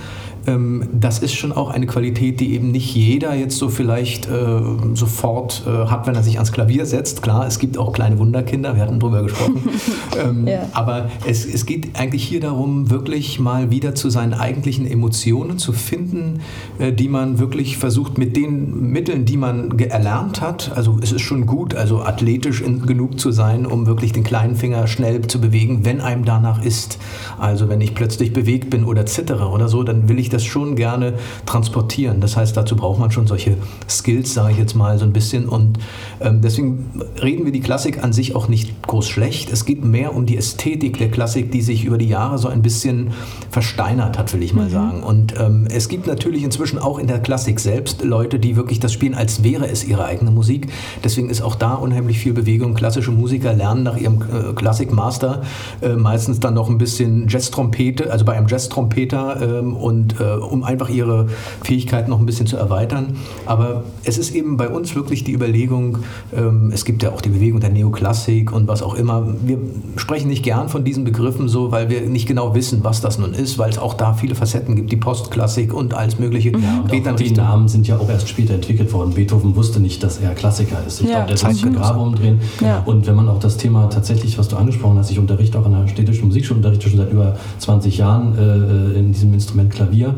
das 0.93 1.19
ist 1.19 1.33
schon 1.33 1.51
auch 1.51 1.69
eine 1.69 1.85
Qualität, 1.85 2.39
die 2.39 2.53
eben 2.53 2.71
nicht 2.71 2.95
jeder 2.95 3.33
jetzt 3.35 3.57
so 3.57 3.69
vielleicht 3.69 4.27
äh, 4.27 4.61
sofort 4.93 5.63
äh, 5.67 5.87
hat, 5.87 6.07
wenn 6.07 6.15
er 6.15 6.23
sich 6.23 6.35
ans 6.35 6.51
Klavier 6.51 6.85
setzt. 6.85 7.21
Klar, 7.21 7.45
es 7.47 7.59
gibt 7.59 7.77
auch 7.77 7.91
kleine 7.93 8.17
Wunderkinder, 8.19 8.75
wir 8.75 8.83
hatten 8.83 8.99
drüber 8.99 9.23
gesprochen. 9.23 9.69
ähm, 10.23 10.47
Ja. 10.47 10.69
Aber 10.73 11.09
es, 11.25 11.45
es 11.45 11.65
geht 11.65 11.99
eigentlich 11.99 12.23
hier 12.23 12.39
darum, 12.39 12.89
wirklich 12.89 13.39
mal 13.39 13.71
wieder 13.71 13.95
zu 13.95 14.09
seinen 14.09 14.33
eigentlichen 14.33 14.85
Emotionen 14.89 15.57
zu 15.57 15.73
finden, 15.73 16.41
äh, 16.79 16.91
die 16.91 17.09
man 17.09 17.39
wirklich 17.39 17.77
versucht 17.77 18.17
mit 18.17 18.35
den 18.35 18.91
Mitteln, 18.91 19.25
die 19.25 19.37
man 19.37 19.77
erlernt 19.79 20.41
hat. 20.41 20.71
Also 20.75 20.99
es 21.01 21.11
ist 21.11 21.21
schon 21.21 21.45
gut, 21.45 21.75
also 21.75 22.01
athletisch 22.01 22.61
in, 22.61 22.85
genug 22.85 23.19
zu 23.19 23.31
sein, 23.31 23.65
um 23.65 23.85
wirklich 23.85 24.11
den 24.11 24.23
kleinen 24.23 24.55
Finger 24.55 24.87
schnell 24.87 25.21
zu 25.27 25.39
bewegen, 25.41 25.85
wenn 25.85 26.01
einem 26.01 26.25
danach 26.25 26.63
ist. 26.63 26.99
Also 27.37 27.69
wenn 27.69 27.81
ich 27.81 27.95
plötzlich 27.95 28.33
bewegt 28.33 28.69
bin 28.69 28.83
oder 28.83 29.05
zittere 29.05 29.49
oder 29.49 29.67
so, 29.67 29.83
dann 29.83 30.09
will 30.09 30.19
ich 30.19 30.29
das 30.29 30.38
das 30.39 30.45
schon 30.45 30.75
gerne 30.75 31.13
transportieren. 31.45 32.21
Das 32.21 32.37
heißt, 32.37 32.55
dazu 32.55 32.75
braucht 32.75 32.99
man 32.99 33.11
schon 33.11 33.27
solche 33.27 33.57
Skills, 33.89 34.33
sage 34.33 34.53
ich 34.53 34.57
jetzt 34.57 34.75
mal 34.75 34.97
so 34.97 35.05
ein 35.05 35.13
bisschen. 35.13 35.47
Und 35.47 35.77
ähm, 36.21 36.41
deswegen 36.41 36.89
reden 37.21 37.45
wir 37.45 37.51
die 37.51 37.59
Klassik 37.59 38.03
an 38.03 38.13
sich 38.13 38.35
auch 38.35 38.47
nicht 38.47 38.81
groß 38.83 39.07
schlecht. 39.07 39.51
Es 39.51 39.65
geht 39.65 39.83
mehr 39.83 40.15
um 40.15 40.25
die 40.25 40.37
Ästhetik 40.37 40.97
der 40.97 41.11
Klassik, 41.11 41.51
die 41.51 41.61
sich 41.61 41.83
über 41.83 41.97
die 41.97 42.07
Jahre 42.07 42.37
so 42.37 42.47
ein 42.47 42.61
bisschen 42.61 43.11
versteinert 43.51 44.17
hat, 44.17 44.33
will 44.33 44.43
ich 44.43 44.53
mal 44.53 44.65
mhm. 44.65 44.71
sagen. 44.71 45.03
Und 45.03 45.33
ähm, 45.39 45.67
es 45.71 45.89
gibt 45.89 46.07
natürlich 46.07 46.43
inzwischen 46.43 46.79
auch 46.79 46.99
in 46.99 47.07
der 47.07 47.19
Klassik 47.19 47.59
selbst 47.59 48.03
Leute, 48.03 48.39
die 48.39 48.55
wirklich 48.55 48.79
das 48.79 48.93
spielen, 48.93 49.13
als 49.13 49.43
wäre 49.43 49.67
es 49.67 49.83
ihre 49.83 50.05
eigene 50.05 50.31
Musik. 50.31 50.67
Deswegen 51.03 51.29
ist 51.29 51.41
auch 51.41 51.55
da 51.55 51.73
unheimlich 51.73 52.19
viel 52.19 52.33
Bewegung. 52.33 52.73
Klassische 52.73 53.11
Musiker 53.11 53.53
lernen 53.53 53.83
nach 53.83 53.97
ihrem 53.97 54.21
äh, 54.21 54.53
Klassikmaster 54.53 55.41
äh, 55.81 55.89
meistens 55.89 56.39
dann 56.39 56.53
noch 56.53 56.69
ein 56.69 56.77
bisschen 56.77 57.27
Jazz-Trompete, 57.27 58.11
also 58.11 58.23
bei 58.25 58.33
einem 58.33 58.47
Jazz-Trompeter 58.47 59.59
ähm, 59.59 59.75
und 59.75 60.18
um 60.23 60.63
einfach 60.63 60.89
ihre 60.89 61.27
Fähigkeiten 61.63 62.09
noch 62.09 62.19
ein 62.19 62.25
bisschen 62.25 62.47
zu 62.47 62.57
erweitern. 62.57 63.17
Aber 63.45 63.83
es 64.03 64.17
ist 64.17 64.35
eben 64.35 64.57
bei 64.57 64.69
uns 64.69 64.95
wirklich 64.95 65.23
die 65.23 65.33
Überlegung, 65.33 65.99
ähm, 66.35 66.71
es 66.73 66.85
gibt 66.85 67.03
ja 67.03 67.11
auch 67.11 67.21
die 67.21 67.29
Bewegung 67.29 67.59
der 67.59 67.69
Neoklassik 67.69 68.51
und 68.51 68.67
was 68.67 68.81
auch 68.81 68.95
immer. 68.95 69.27
Wir 69.43 69.57
sprechen 69.95 70.29
nicht 70.29 70.43
gern 70.43 70.69
von 70.69 70.83
diesen 70.83 71.03
Begriffen 71.03 71.47
so, 71.47 71.71
weil 71.71 71.89
wir 71.89 72.01
nicht 72.01 72.27
genau 72.27 72.55
wissen, 72.55 72.83
was 72.83 73.01
das 73.01 73.17
nun 73.17 73.33
ist, 73.33 73.57
weil 73.57 73.69
es 73.69 73.77
auch 73.77 73.93
da 73.93 74.13
viele 74.13 74.35
Facetten 74.35 74.75
gibt, 74.75 74.91
die 74.91 74.97
Postklassik 74.97 75.73
und 75.73 75.93
alles 75.93 76.19
Mögliche. 76.19 76.51
Ja, 76.51 76.83
und 76.91 77.07
auch 77.07 77.15
die 77.15 77.31
Namen 77.31 77.67
sind 77.67 77.87
ja 77.87 77.97
auch 77.97 78.09
erst 78.09 78.29
später 78.29 78.53
entwickelt 78.53 78.91
worden. 78.93 79.13
Beethoven 79.13 79.55
wusste 79.55 79.79
nicht, 79.79 80.03
dass 80.03 80.17
er 80.17 80.31
Klassiker 80.31 80.77
ist. 80.85 81.01
Ich 81.01 81.09
ja, 81.09 81.25
glaube, 81.25 81.35
der 81.35 81.47
muss 81.47 81.61
sich 81.61 81.73
Grabe 81.73 81.99
umdrehen. 81.99 82.39
Ja. 82.61 82.83
Und 82.85 83.07
wenn 83.07 83.15
man 83.15 83.29
auch 83.29 83.39
das 83.39 83.57
Thema 83.57 83.87
tatsächlich, 83.89 84.37
was 84.37 84.47
du 84.47 84.57
angesprochen 84.57 84.97
hast, 84.97 85.11
ich 85.11 85.19
unterrichte 85.19 85.59
auch 85.59 85.65
an 85.65 85.71
der 85.71 85.87
städtischen 85.87 86.27
Musikschule, 86.27 86.57
unterrichte 86.57 86.89
schon 86.89 86.99
seit 86.99 87.11
über 87.11 87.37
20 87.59 87.97
Jahren 87.97 88.37
äh, 88.37 88.99
in 88.99 89.11
diesem 89.11 89.33
Instrument 89.33 89.71
Klavier. 89.71 90.08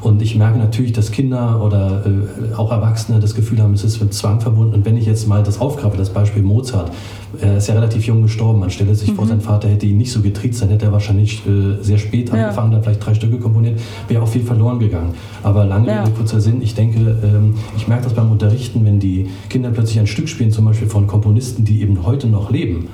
Und 0.00 0.22
ich 0.22 0.36
merke 0.36 0.58
natürlich, 0.58 0.92
dass 0.92 1.10
Kinder 1.10 1.60
oder 1.62 2.04
äh, 2.06 2.54
auch 2.54 2.70
Erwachsene 2.70 3.18
das 3.18 3.34
Gefühl 3.34 3.60
haben, 3.60 3.74
es 3.74 3.82
ist 3.82 4.00
mit 4.00 4.14
Zwang 4.14 4.40
verbunden. 4.40 4.74
Und 4.74 4.84
wenn 4.84 4.96
ich 4.96 5.06
jetzt 5.06 5.26
mal 5.26 5.42
das 5.42 5.60
aufgreife, 5.60 5.96
das 5.96 6.10
Beispiel 6.10 6.42
Mozart, 6.42 6.92
er 7.40 7.56
ist 7.56 7.66
ja 7.66 7.74
relativ 7.74 8.06
jung 8.06 8.22
gestorben. 8.22 8.60
Man 8.60 8.70
stelle 8.70 8.94
sich 8.94 9.10
mhm. 9.10 9.16
vor, 9.16 9.26
sein 9.26 9.40
Vater 9.40 9.68
hätte 9.68 9.86
ihn 9.86 9.98
nicht 9.98 10.12
so 10.12 10.20
getriezt, 10.20 10.62
dann 10.62 10.68
hätte 10.68 10.86
er 10.86 10.92
wahrscheinlich 10.92 11.44
äh, 11.46 11.82
sehr 11.82 11.98
spät 11.98 12.28
ja. 12.28 12.34
angefangen, 12.34 12.70
dann 12.72 12.82
vielleicht 12.82 13.04
drei 13.04 13.14
Stücke 13.14 13.38
komponiert, 13.38 13.80
wäre 14.06 14.22
auch 14.22 14.28
viel 14.28 14.42
verloren 14.42 14.78
gegangen. 14.78 15.14
Aber 15.42 15.64
lange 15.64 15.88
ja. 15.88 16.04
kurzer 16.16 16.40
Sinn, 16.40 16.62
ich 16.62 16.74
denke, 16.74 16.98
ähm, 16.98 17.54
ich 17.76 17.88
merke 17.88 18.04
das 18.04 18.14
beim 18.14 18.30
Unterrichten, 18.30 18.84
wenn 18.84 19.00
die 19.00 19.26
Kinder 19.48 19.70
plötzlich 19.70 19.98
ein 19.98 20.06
Stück 20.06 20.28
spielen, 20.28 20.52
zum 20.52 20.64
Beispiel 20.64 20.88
von 20.88 21.08
Komponisten, 21.08 21.64
die 21.64 21.82
eben 21.82 22.06
heute 22.06 22.28
noch 22.28 22.50
leben 22.50 22.88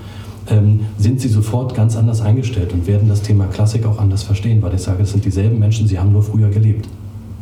ähm, 0.49 0.87
sind 0.99 1.21
sie 1.21 1.29
sofort 1.29 1.75
ganz 1.75 1.97
anders 1.97 2.21
eingestellt 2.21 2.73
und 2.73 2.87
werden 2.87 3.09
das 3.09 3.23
Thema 3.23 3.47
Klassik 3.47 3.87
auch 3.87 3.99
anders 3.99 4.23
verstehen, 4.23 4.63
weil 4.63 4.75
ich 4.75 4.83
sage, 4.83 5.03
es 5.03 5.13
sind 5.13 5.25
dieselben 5.25 5.59
Menschen, 5.59 5.89
sie 5.89 5.99
haben 5.99 6.13
nur 6.13 6.23
früher 6.23 6.51
gelebt. 6.51 6.89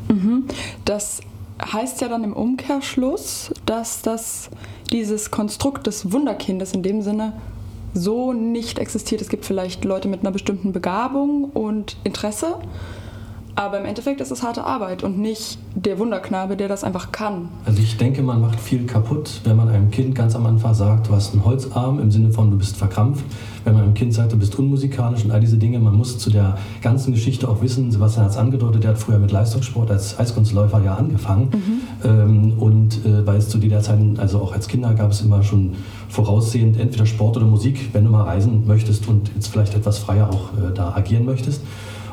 Mhm. 0.09 0.44
Das 0.85 1.21
heißt 1.61 2.00
ja 2.00 2.09
dann 2.09 2.25
im 2.25 2.32
Umkehrschluss, 2.32 3.52
dass 3.66 4.02
das, 4.02 4.50
dieses 4.90 5.30
Konstrukt 5.30 5.87
des 5.87 6.12
Wunderkindes 6.12 6.73
in 6.73 6.82
dem 6.82 7.02
Sinne 7.02 7.35
so 7.94 8.32
nicht 8.32 8.78
existiert. 8.78 9.21
Es 9.21 9.28
gibt 9.28 9.44
vielleicht 9.44 9.85
Leute 9.85 10.09
mit 10.09 10.21
einer 10.21 10.30
bestimmten 10.30 10.73
Begabung 10.73 11.44
und 11.44 11.97
Interesse, 12.04 12.56
aber 13.54 13.78
im 13.78 13.85
Endeffekt 13.85 14.21
ist 14.21 14.30
es 14.30 14.42
harte 14.42 14.64
Arbeit 14.64 15.04
und 15.04 15.18
nicht 15.18 15.59
der 15.75 15.99
Wunderknabe, 15.99 16.56
der 16.56 16.68
das 16.68 16.85
einfach 16.85 17.12
kann. 17.12 17.49
Also 17.66 17.82
ich 17.82 17.97
denke, 17.97 18.23
man 18.23 18.40
macht 18.40 18.59
viel 18.59 18.87
kaputt, 18.87 19.40
wenn 19.44 19.56
man 19.56 19.68
einem 19.68 19.90
Kind 19.90 20.14
ganz 20.14 20.35
am 20.35 20.47
Anfang 20.47 20.75
sagt, 20.75 21.09
du 21.09 21.12
hast 21.12 21.32
einen 21.32 21.44
Holzarm 21.44 22.00
im 22.00 22.11
Sinne 22.11 22.30
von, 22.30 22.50
du 22.50 22.56
bist 22.56 22.76
verkrampft. 22.76 23.25
Wenn 23.64 23.75
man 23.75 23.85
einem 23.85 23.94
Kind 23.94 24.14
sagt, 24.14 24.32
du 24.32 24.38
bist 24.38 24.59
unmusikalisch 24.59 25.25
und 25.25 25.30
all 25.30 25.40
diese 25.40 25.56
Dinge. 25.56 25.78
Man 25.78 25.94
muss 25.94 26.18
zu 26.18 26.30
der 26.30 26.59
ganzen 26.80 27.12
Geschichte 27.12 27.49
auch 27.49 27.62
wissen, 27.62 27.92
Sebastian 27.92 28.25
hat 28.25 28.32
es 28.32 28.38
angedeutet, 28.38 28.85
der 28.85 28.90
hat 28.90 28.99
früher 28.99 29.18
mit 29.18 29.30
Leistungssport 29.30 29.90
als 29.90 30.18
Eiskunstläufer 30.18 30.82
ja 30.82 30.94
angefangen. 30.94 31.50
Mhm. 31.52 32.09
Ähm, 32.09 32.52
und 32.59 33.04
äh, 33.04 33.26
weil 33.26 33.37
es 33.37 33.49
zu 33.49 33.59
dieser 33.59 33.80
Zeit, 33.80 33.99
also 34.18 34.40
auch 34.40 34.52
als 34.52 34.66
Kinder 34.66 34.94
gab 34.94 35.11
es 35.11 35.21
immer 35.21 35.42
schon 35.42 35.75
voraussehend 36.09 36.78
entweder 36.80 37.06
Sport 37.06 37.37
oder 37.37 37.47
Musik, 37.47 37.90
wenn 37.92 38.04
du 38.04 38.11
mal 38.11 38.25
reisen 38.25 38.66
möchtest 38.66 39.09
und 39.09 39.30
jetzt 39.35 39.49
vielleicht 39.49 39.75
etwas 39.75 39.99
freier 39.99 40.28
auch 40.30 40.52
äh, 40.54 40.75
da 40.75 40.94
agieren 40.94 41.25
möchtest. 41.25 41.62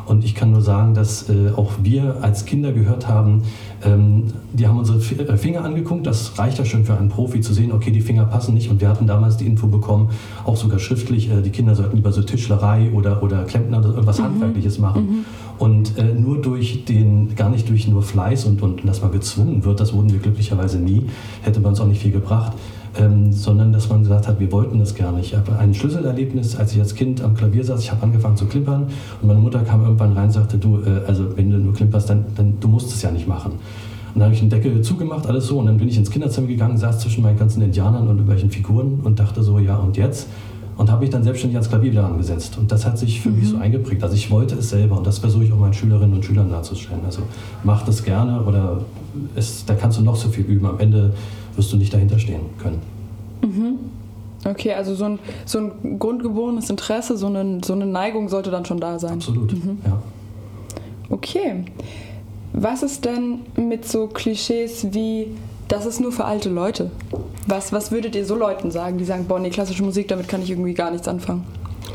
Und 0.09 0.25
ich 0.25 0.33
kann 0.33 0.49
nur 0.49 0.61
sagen, 0.61 0.95
dass 0.95 1.29
äh, 1.29 1.51
auch 1.55 1.73
wir 1.83 2.23
als 2.23 2.45
Kinder 2.45 2.71
gehört 2.71 3.07
haben, 3.07 3.43
ähm, 3.83 4.23
die 4.53 4.67
haben 4.67 4.79
unsere 4.79 4.97
äh, 4.97 5.37
Finger 5.37 5.63
angeguckt. 5.63 6.07
Das 6.07 6.39
reicht 6.39 6.57
ja 6.57 6.65
schon 6.65 6.83
für 6.83 6.97
einen 6.97 7.09
Profi 7.09 7.41
zu 7.41 7.53
sehen, 7.53 7.71
okay, 7.71 7.91
die 7.91 8.01
Finger 8.01 8.25
passen 8.25 8.55
nicht. 8.55 8.71
Und 8.71 8.81
wir 8.81 8.89
hatten 8.89 9.05
damals 9.05 9.37
die 9.37 9.45
Info 9.45 9.67
bekommen, 9.67 10.09
auch 10.45 10.57
sogar 10.57 10.79
schriftlich, 10.79 11.29
äh, 11.29 11.43
die 11.43 11.51
Kinder 11.51 11.75
sollten 11.75 11.95
lieber 11.95 12.11
so 12.11 12.23
Tischlerei 12.23 12.89
oder, 12.91 13.21
oder 13.21 13.43
Klempner 13.43 13.77
oder 13.77 13.89
irgendwas 13.89 14.17
mhm. 14.17 14.23
Handwerkliches 14.23 14.79
machen. 14.79 15.03
Mhm. 15.03 15.25
Und 15.59 15.99
äh, 15.99 16.11
nur 16.15 16.41
durch 16.41 16.85
den, 16.85 17.35
gar 17.35 17.51
nicht 17.51 17.69
durch 17.69 17.87
nur 17.87 18.01
Fleiß 18.01 18.45
und, 18.45 18.63
und 18.63 18.87
dass 18.87 19.03
man 19.03 19.11
gezwungen 19.11 19.63
wird, 19.63 19.79
das 19.79 19.93
wurden 19.93 20.11
wir 20.11 20.17
glücklicherweise 20.17 20.79
nie, 20.79 21.05
hätte 21.43 21.59
man 21.59 21.71
uns 21.73 21.81
auch 21.81 21.87
nicht 21.87 22.01
viel 22.01 22.11
gebracht 22.11 22.53
ähm, 23.00 23.32
sondern 23.32 23.72
dass 23.72 23.89
man 23.89 24.01
gesagt 24.03 24.27
hat, 24.27 24.39
wir 24.39 24.51
wollten 24.51 24.79
das 24.79 24.94
gar 24.94 25.12
nicht. 25.13 25.32
Ich 25.32 25.38
habe 25.38 25.58
ein 25.58 25.74
Schlüsselerlebnis, 25.74 26.56
als 26.56 26.74
ich 26.74 26.79
als 26.79 26.96
Kind 26.96 27.22
am 27.22 27.34
Klavier 27.34 27.63
saß, 27.63 27.82
ich 27.82 27.91
habe 27.91 28.03
angefangen 28.03 28.36
zu 28.36 28.46
klimpern 28.46 28.88
und 29.22 29.27
meine 29.27 29.39
Mutter 29.39 29.62
kam 29.62 29.84
irgendwann 29.84 30.13
rein 30.13 30.25
und 30.25 30.32
sagte, 30.32 30.58
du, 30.58 30.82
äh, 30.82 31.01
also 31.08 31.36
wenn 31.38 31.50
du 31.50 31.58
nur 31.58 31.74
klimperst, 31.74 32.10
dann, 32.10 32.25
dann 32.36 32.60
du 32.60 32.68
musst 32.68 32.94
es 32.94 33.01
ja 33.01 33.12
nicht 33.12 33.27
machen. 33.27 33.53
Und 34.13 34.15
dann 34.15 34.24
habe 34.24 34.34
ich 34.34 34.39
den 34.39 34.50
Deckel 34.50 34.82
zugemacht, 34.82 35.27
alles 35.27 35.48
so, 35.48 35.60
und 35.60 35.68
dann 35.68 35.77
bin 35.77 35.88
ich 35.88 35.98
ins 35.98 36.12
Kinderzimmer 36.12 36.48
gegangen, 36.48 36.77
saß 36.77 37.00
zwischen 37.00 37.24
meinen 37.24 37.38
ganzen 37.38 37.62
Indianern 37.62 38.03
und 38.03 38.18
irgendwelchen 38.18 38.50
Figuren 38.50 39.00
und 39.03 39.20
dachte 39.20 39.44
so, 39.44 39.60
ja 39.60 39.77
und 39.77 39.98
jetzt? 39.98 40.27
Und 40.75 40.89
habe 40.89 41.01
mich 41.01 41.10
dann 41.10 41.24
selbstständig 41.24 41.58
ans 41.58 41.70
Klavier 41.70 41.91
wieder 41.91 42.06
angesetzt. 42.06 42.58
Und 42.58 42.72
das 42.72 42.86
hat 42.86 42.98
sich 42.98 43.20
für 43.20 43.29
mhm. 43.29 43.39
mich 43.39 43.50
so 43.50 43.58
eingeprägt. 43.58 44.01
Also 44.01 44.15
ich 44.15 44.32
wollte 44.32 44.56
es 44.56 44.70
selber 44.70 44.98
und 44.98 45.06
das 45.06 45.20
versuche 45.20 45.44
ich 45.44 45.51
auch 45.51 45.60
meinen 45.60 45.74
Schülerinnen 45.74 46.15
und 46.15 46.24
Schülern 46.24 46.50
darzustellen. 46.50 47.01
Also 47.06 47.22
mach 47.65 47.84
das 47.84 48.03
gerne 48.03 48.41
oder 48.44 48.82
es, 49.36 49.65
da 49.65 49.74
kannst 49.74 50.00
du 50.00 50.03
noch 50.03 50.15
so 50.15 50.29
viel 50.29 50.46
üben. 50.46 50.65
Am 50.65 50.79
Ende 50.79 51.13
wirst 51.59 51.71
du 51.73 51.77
nicht 51.77 51.93
dahinter 51.93 52.17
stehen 52.17 52.39
können. 52.57 52.81
Mhm. 53.43 53.79
Okay, 54.45 54.73
also 54.73 54.95
so 54.95 55.03
ein, 55.05 55.19
so 55.45 55.59
ein 55.59 55.99
grundgeborenes 55.99 56.69
Interesse, 56.69 57.17
so 57.17 57.27
eine, 57.27 57.59
so 57.63 57.73
eine 57.73 57.85
Neigung 57.85 58.29
sollte 58.29 58.49
dann 58.49 58.65
schon 58.65 58.79
da 58.79 58.97
sein. 58.97 59.13
Absolut, 59.13 59.51
mhm. 59.51 59.79
ja. 59.85 60.01
Okay. 61.09 61.65
Was 62.53 62.81
ist 62.81 63.05
denn 63.05 63.41
mit 63.57 63.85
so 63.85 64.07
Klischees 64.07 64.87
wie, 64.93 65.27
das 65.67 65.85
ist 65.85 65.99
nur 65.99 66.11
für 66.11 66.25
alte 66.25 66.49
Leute? 66.49 66.89
Was, 67.45 67.73
was 67.73 67.91
würdet 67.91 68.15
ihr 68.15 68.25
so 68.25 68.35
Leuten 68.35 68.71
sagen, 68.71 68.97
die 68.97 69.05
sagen, 69.05 69.25
boah, 69.27 69.39
nee, 69.39 69.49
klassische 69.49 69.83
Musik, 69.83 70.07
damit 70.07 70.27
kann 70.27 70.41
ich 70.41 70.49
irgendwie 70.49 70.73
gar 70.73 70.91
nichts 70.91 71.07
anfangen? 71.07 71.45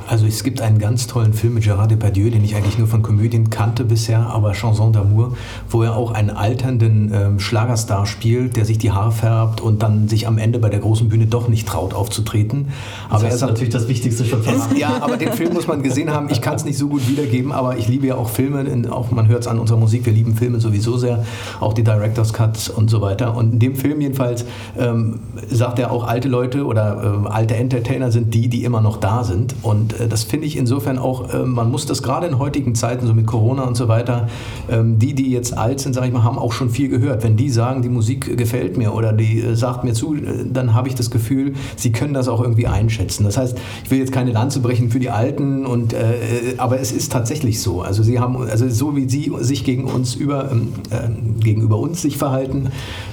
Also 0.06 0.26
es 0.26 0.44
gibt 0.44 0.60
einen 0.60 0.78
ganz 0.78 1.06
tollen 1.06 1.32
Film 1.32 1.54
mit 1.54 1.64
Gérard 1.64 1.88
Depardieu, 1.88 2.30
den 2.30 2.44
ich 2.44 2.56
eigentlich 2.56 2.78
nur 2.78 2.86
von 2.86 3.02
Komödien 3.02 3.50
kannte 3.50 3.84
bisher, 3.84 4.26
aber 4.26 4.52
Chanson 4.52 4.92
d'amour, 4.92 5.32
wo 5.70 5.82
er 5.82 5.96
auch 5.96 6.12
einen 6.12 6.30
alternden 6.30 7.10
ähm, 7.14 7.40
Schlagerstar 7.40 8.06
spielt, 8.06 8.56
der 8.56 8.64
sich 8.64 8.78
die 8.78 8.92
Haare 8.92 9.12
färbt 9.12 9.60
und 9.60 9.82
dann 9.82 10.08
sich 10.08 10.26
am 10.26 10.38
Ende 10.38 10.58
bei 10.58 10.68
der 10.68 10.80
großen 10.80 11.08
Bühne 11.08 11.26
doch 11.26 11.48
nicht 11.48 11.66
traut 11.66 11.94
aufzutreten. 11.94 12.68
Aber 13.08 13.24
das 13.24 13.36
ist 13.36 13.40
natürlich 13.40 13.72
das 13.72 13.88
Wichtigste 13.88 14.24
schon 14.24 14.40
es, 14.40 14.78
Ja, 14.78 14.98
aber 15.00 15.16
den 15.16 15.32
Film 15.32 15.54
muss 15.54 15.66
man 15.66 15.82
gesehen 15.82 16.10
haben. 16.10 16.28
Ich 16.30 16.40
kann 16.40 16.56
es 16.56 16.64
nicht 16.64 16.78
so 16.78 16.88
gut 16.88 17.08
wiedergeben, 17.08 17.52
aber 17.52 17.78
ich 17.78 17.88
liebe 17.88 18.06
ja 18.06 18.16
auch 18.16 18.28
Filme, 18.28 18.62
in, 18.62 18.88
auch 18.88 19.10
man 19.10 19.28
hört 19.28 19.42
es 19.42 19.46
an 19.46 19.58
unserer 19.58 19.78
Musik, 19.78 20.04
wir 20.04 20.12
lieben 20.12 20.34
Filme 20.36 20.60
sowieso 20.60 20.96
sehr, 20.96 21.24
auch 21.60 21.72
die 21.72 21.84
Director's 21.84 22.32
Cuts 22.32 22.68
und 22.68 22.90
so 22.90 23.00
weiter. 23.00 23.36
Und 23.36 23.54
in 23.54 23.58
dem 23.58 23.76
Film 23.76 24.00
jedenfalls 24.00 24.44
ähm, 24.78 25.20
sagt 25.50 25.78
er 25.78 25.90
auch, 25.90 26.06
alte 26.06 26.28
Leute 26.28 26.66
oder 26.66 27.22
äh, 27.24 27.28
alte 27.28 27.56
Entertainer 27.56 28.10
sind 28.10 28.34
die, 28.34 28.48
die 28.48 28.64
immer 28.64 28.80
noch 28.80 28.98
da 28.98 29.24
sind. 29.24 29.54
Und 29.62 29.93
äh, 30.00 30.08
das 30.08 30.24
finde 30.24 30.46
ich 30.46 30.56
insofern 30.56 30.98
auch, 30.98 31.32
äh, 31.32 31.44
man 31.44 31.70
muss 31.70 31.86
das 31.86 32.02
gerade 32.02 32.26
in 32.26 32.38
heutigen 32.38 32.74
Zeiten, 32.74 33.06
so 33.06 33.14
mit 33.14 33.26
Corona 33.26 33.64
und 33.64 33.76
so 33.76 33.88
weiter, 33.88 34.28
ähm, 34.70 34.98
die, 34.98 35.14
die 35.14 35.30
jetzt 35.30 35.56
alt 35.56 35.80
sind, 35.80 35.94
sage 35.94 36.08
ich 36.08 36.12
mal, 36.12 36.24
haben 36.24 36.38
auch 36.38 36.52
schon 36.52 36.70
viel 36.70 36.88
gehört. 36.88 37.22
Wenn 37.22 37.36
die 37.36 37.50
sagen, 37.50 37.82
die 37.82 37.88
Musik 37.88 38.36
gefällt 38.36 38.76
mir 38.76 38.94
oder 38.94 39.12
die 39.12 39.40
äh, 39.40 39.54
sagt 39.54 39.84
mir 39.84 39.92
zu, 39.92 40.16
dann 40.52 40.74
habe 40.74 40.88
ich 40.88 40.94
das 40.94 41.10
Gefühl, 41.10 41.54
sie 41.76 41.92
können 41.92 42.14
das 42.14 42.28
auch 42.28 42.40
irgendwie 42.40 42.66
einschätzen. 42.66 43.24
Das 43.24 43.36
heißt, 43.36 43.56
ich 43.84 43.90
will 43.90 43.98
jetzt 43.98 44.12
keine 44.12 44.32
Lanze 44.32 44.60
brechen 44.60 44.90
für 44.90 45.00
die 45.00 45.10
Alten, 45.10 45.66
und, 45.66 45.92
äh, 45.92 46.54
aber 46.58 46.80
es 46.80 46.92
ist 46.92 47.12
tatsächlich 47.12 47.60
so. 47.60 47.82
Also 47.82 48.02
sie 48.02 48.18
haben, 48.18 48.36
also 48.36 48.68
so 48.68 48.96
wie 48.96 49.08
sie 49.08 49.32
sich 49.40 49.64
gegen 49.64 49.84
uns 49.84 50.14
über, 50.14 50.50
ähm, 50.50 50.68
äh, 50.90 51.42
gegenüber 51.42 51.78
uns 51.78 52.02
sich 52.02 52.16
verhalten, 52.16 52.68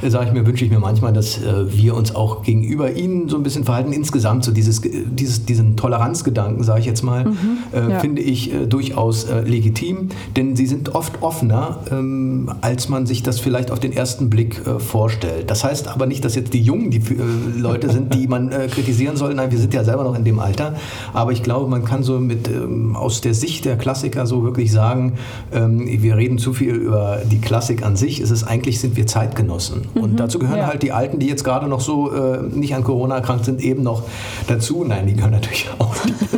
sage 0.07 0.27
ich 0.27 0.33
mir, 0.33 0.45
wünsche 0.45 0.65
ich 0.65 0.71
mir 0.71 0.79
manchmal, 0.79 1.13
dass 1.13 1.39
wir 1.67 1.95
uns 1.95 2.15
auch 2.15 2.43
gegenüber 2.43 2.93
ihnen 2.93 3.29
so 3.29 3.37
ein 3.37 3.43
bisschen 3.43 3.63
verhalten. 3.63 3.93
Insgesamt 3.93 4.43
so 4.43 4.51
dieses, 4.51 4.81
dieses, 4.81 5.45
diesen 5.45 5.75
Toleranzgedanken, 5.75 6.63
sage 6.71 6.79
ich 6.79 6.85
jetzt 6.85 7.03
mal, 7.03 7.25
mhm, 7.25 7.57
äh, 7.73 7.91
ja. 7.91 7.99
finde 7.99 8.21
ich 8.21 8.53
äh, 8.53 8.65
durchaus 8.65 9.25
äh, 9.25 9.41
legitim, 9.41 10.07
denn 10.37 10.55
sie 10.55 10.65
sind 10.65 10.95
oft 10.95 11.21
offener, 11.21 11.79
ähm, 11.91 12.49
als 12.61 12.87
man 12.87 13.05
sich 13.05 13.23
das 13.23 13.41
vielleicht 13.41 13.71
auf 13.71 13.81
den 13.81 13.91
ersten 13.91 14.29
Blick 14.29 14.65
äh, 14.65 14.79
vorstellt. 14.79 15.51
Das 15.51 15.65
heißt 15.65 15.89
aber 15.89 16.05
nicht, 16.05 16.23
dass 16.23 16.35
jetzt 16.35 16.53
die 16.53 16.61
Jungen 16.61 16.89
die 16.89 16.99
äh, 16.99 17.59
Leute 17.59 17.89
sind, 17.89 18.15
die 18.15 18.25
man 18.25 18.53
äh, 18.53 18.69
kritisieren 18.71 19.17
soll. 19.17 19.33
Nein, 19.33 19.51
wir 19.51 19.57
sind 19.57 19.73
ja 19.73 19.83
selber 19.83 20.05
noch 20.05 20.17
in 20.17 20.23
dem 20.23 20.39
Alter. 20.39 20.75
Aber 21.11 21.33
ich 21.33 21.43
glaube, 21.43 21.69
man 21.69 21.83
kann 21.83 22.03
so 22.03 22.19
mit 22.19 22.47
ähm, 22.47 22.95
aus 22.95 23.19
der 23.19 23.33
Sicht 23.33 23.65
der 23.65 23.75
Klassiker 23.75 24.25
so 24.25 24.45
wirklich 24.45 24.71
sagen, 24.71 25.17
ähm, 25.51 25.85
wir 25.85 26.15
reden 26.15 26.37
zu 26.37 26.53
viel 26.53 26.75
über 26.75 27.19
die 27.29 27.41
Klassik 27.41 27.83
an 27.83 27.97
sich. 27.97 28.21
Es 28.21 28.31
ist 28.31 28.45
eigentlich 28.45 28.79
sind 28.79 28.95
wir 28.95 29.07
Zeitgenossen. 29.07 29.87
Mhm, 29.93 30.01
und 30.01 30.19
dazu 30.21 30.39
gehören 30.39 30.59
ja. 30.59 30.67
halt 30.67 30.83
die 30.83 30.93
Alten, 30.93 31.19
die 31.19 31.27
jetzt 31.27 31.43
gerade 31.43 31.67
noch 31.67 31.81
so 31.81 32.11
nicht 32.53 32.75
an 32.75 32.83
Corona 32.83 33.15
erkrankt 33.15 33.43
sind, 33.45 33.61
eben 33.61 33.83
noch 33.83 34.03
dazu. 34.47 34.85
Nein, 34.87 35.07
die 35.07 35.15
gehören 35.15 35.31
natürlich 35.31 35.67
auch. 35.77 35.93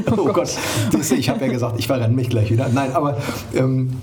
oh 0.30 0.34
Gott, 0.34 0.56
das, 0.92 1.12
ich 1.12 1.30
habe 1.30 1.46
ja 1.46 1.51
gesagt, 1.51 1.75
ich 1.80 1.88
verrenne 1.88 2.13
mich 2.13 2.30
gleich 2.30 2.51
wieder. 2.51 2.70
Nein, 2.70 2.94
aber 2.94 3.18
ähm, 3.56 3.94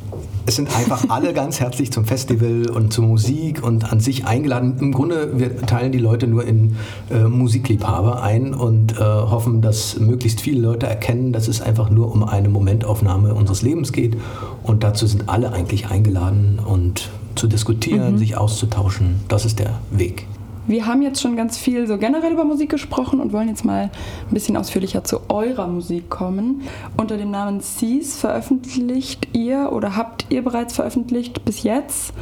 es 0.46 0.56
sind 0.56 0.74
einfach 0.76 1.04
alle 1.08 1.32
ganz 1.32 1.60
herzlich 1.60 1.92
zum 1.92 2.04
Festival 2.04 2.70
und 2.70 2.92
zur 2.92 3.04
Musik 3.04 3.62
und 3.62 3.92
an 3.92 4.00
sich 4.00 4.26
eingeladen. 4.26 4.76
Im 4.80 4.92
Grunde, 4.92 5.38
wir 5.38 5.60
teilen 5.62 5.92
die 5.92 5.98
Leute 5.98 6.26
nur 6.26 6.44
in 6.44 6.76
äh, 7.10 7.24
Musikliebhaber 7.24 8.22
ein 8.22 8.54
und 8.54 8.92
äh, 8.92 8.98
hoffen, 8.98 9.60
dass 9.62 9.98
möglichst 9.98 10.40
viele 10.40 10.60
Leute 10.60 10.86
erkennen, 10.86 11.32
dass 11.32 11.48
es 11.48 11.60
einfach 11.60 11.90
nur 11.90 12.12
um 12.12 12.24
eine 12.24 12.48
Momentaufnahme 12.48 13.34
unseres 13.34 13.62
Lebens 13.62 13.92
geht. 13.92 14.16
Und 14.62 14.82
dazu 14.82 15.06
sind 15.06 15.28
alle 15.28 15.52
eigentlich 15.52 15.90
eingeladen 15.90 16.58
und 16.64 17.10
zu 17.34 17.46
diskutieren, 17.46 18.14
mhm. 18.14 18.18
sich 18.18 18.36
auszutauschen. 18.36 19.20
Das 19.28 19.44
ist 19.44 19.58
der 19.58 19.78
Weg. 19.90 20.26
Wir 20.70 20.86
haben 20.86 21.02
jetzt 21.02 21.20
schon 21.20 21.34
ganz 21.34 21.58
viel 21.58 21.88
so 21.88 21.98
generell 21.98 22.30
über 22.30 22.44
Musik 22.44 22.70
gesprochen 22.70 23.18
und 23.18 23.32
wollen 23.32 23.48
jetzt 23.48 23.64
mal 23.64 23.90
ein 24.28 24.32
bisschen 24.32 24.56
ausführlicher 24.56 25.02
zu 25.02 25.28
eurer 25.28 25.66
Musik 25.66 26.08
kommen. 26.10 26.62
Unter 26.96 27.16
dem 27.16 27.32
Namen 27.32 27.58
Seas 27.58 28.16
veröffentlicht 28.16 29.26
ihr 29.32 29.72
oder 29.72 29.96
habt 29.96 30.26
ihr 30.28 30.44
bereits 30.44 30.76
veröffentlicht 30.76 31.44
bis 31.44 31.64
jetzt 31.64 32.12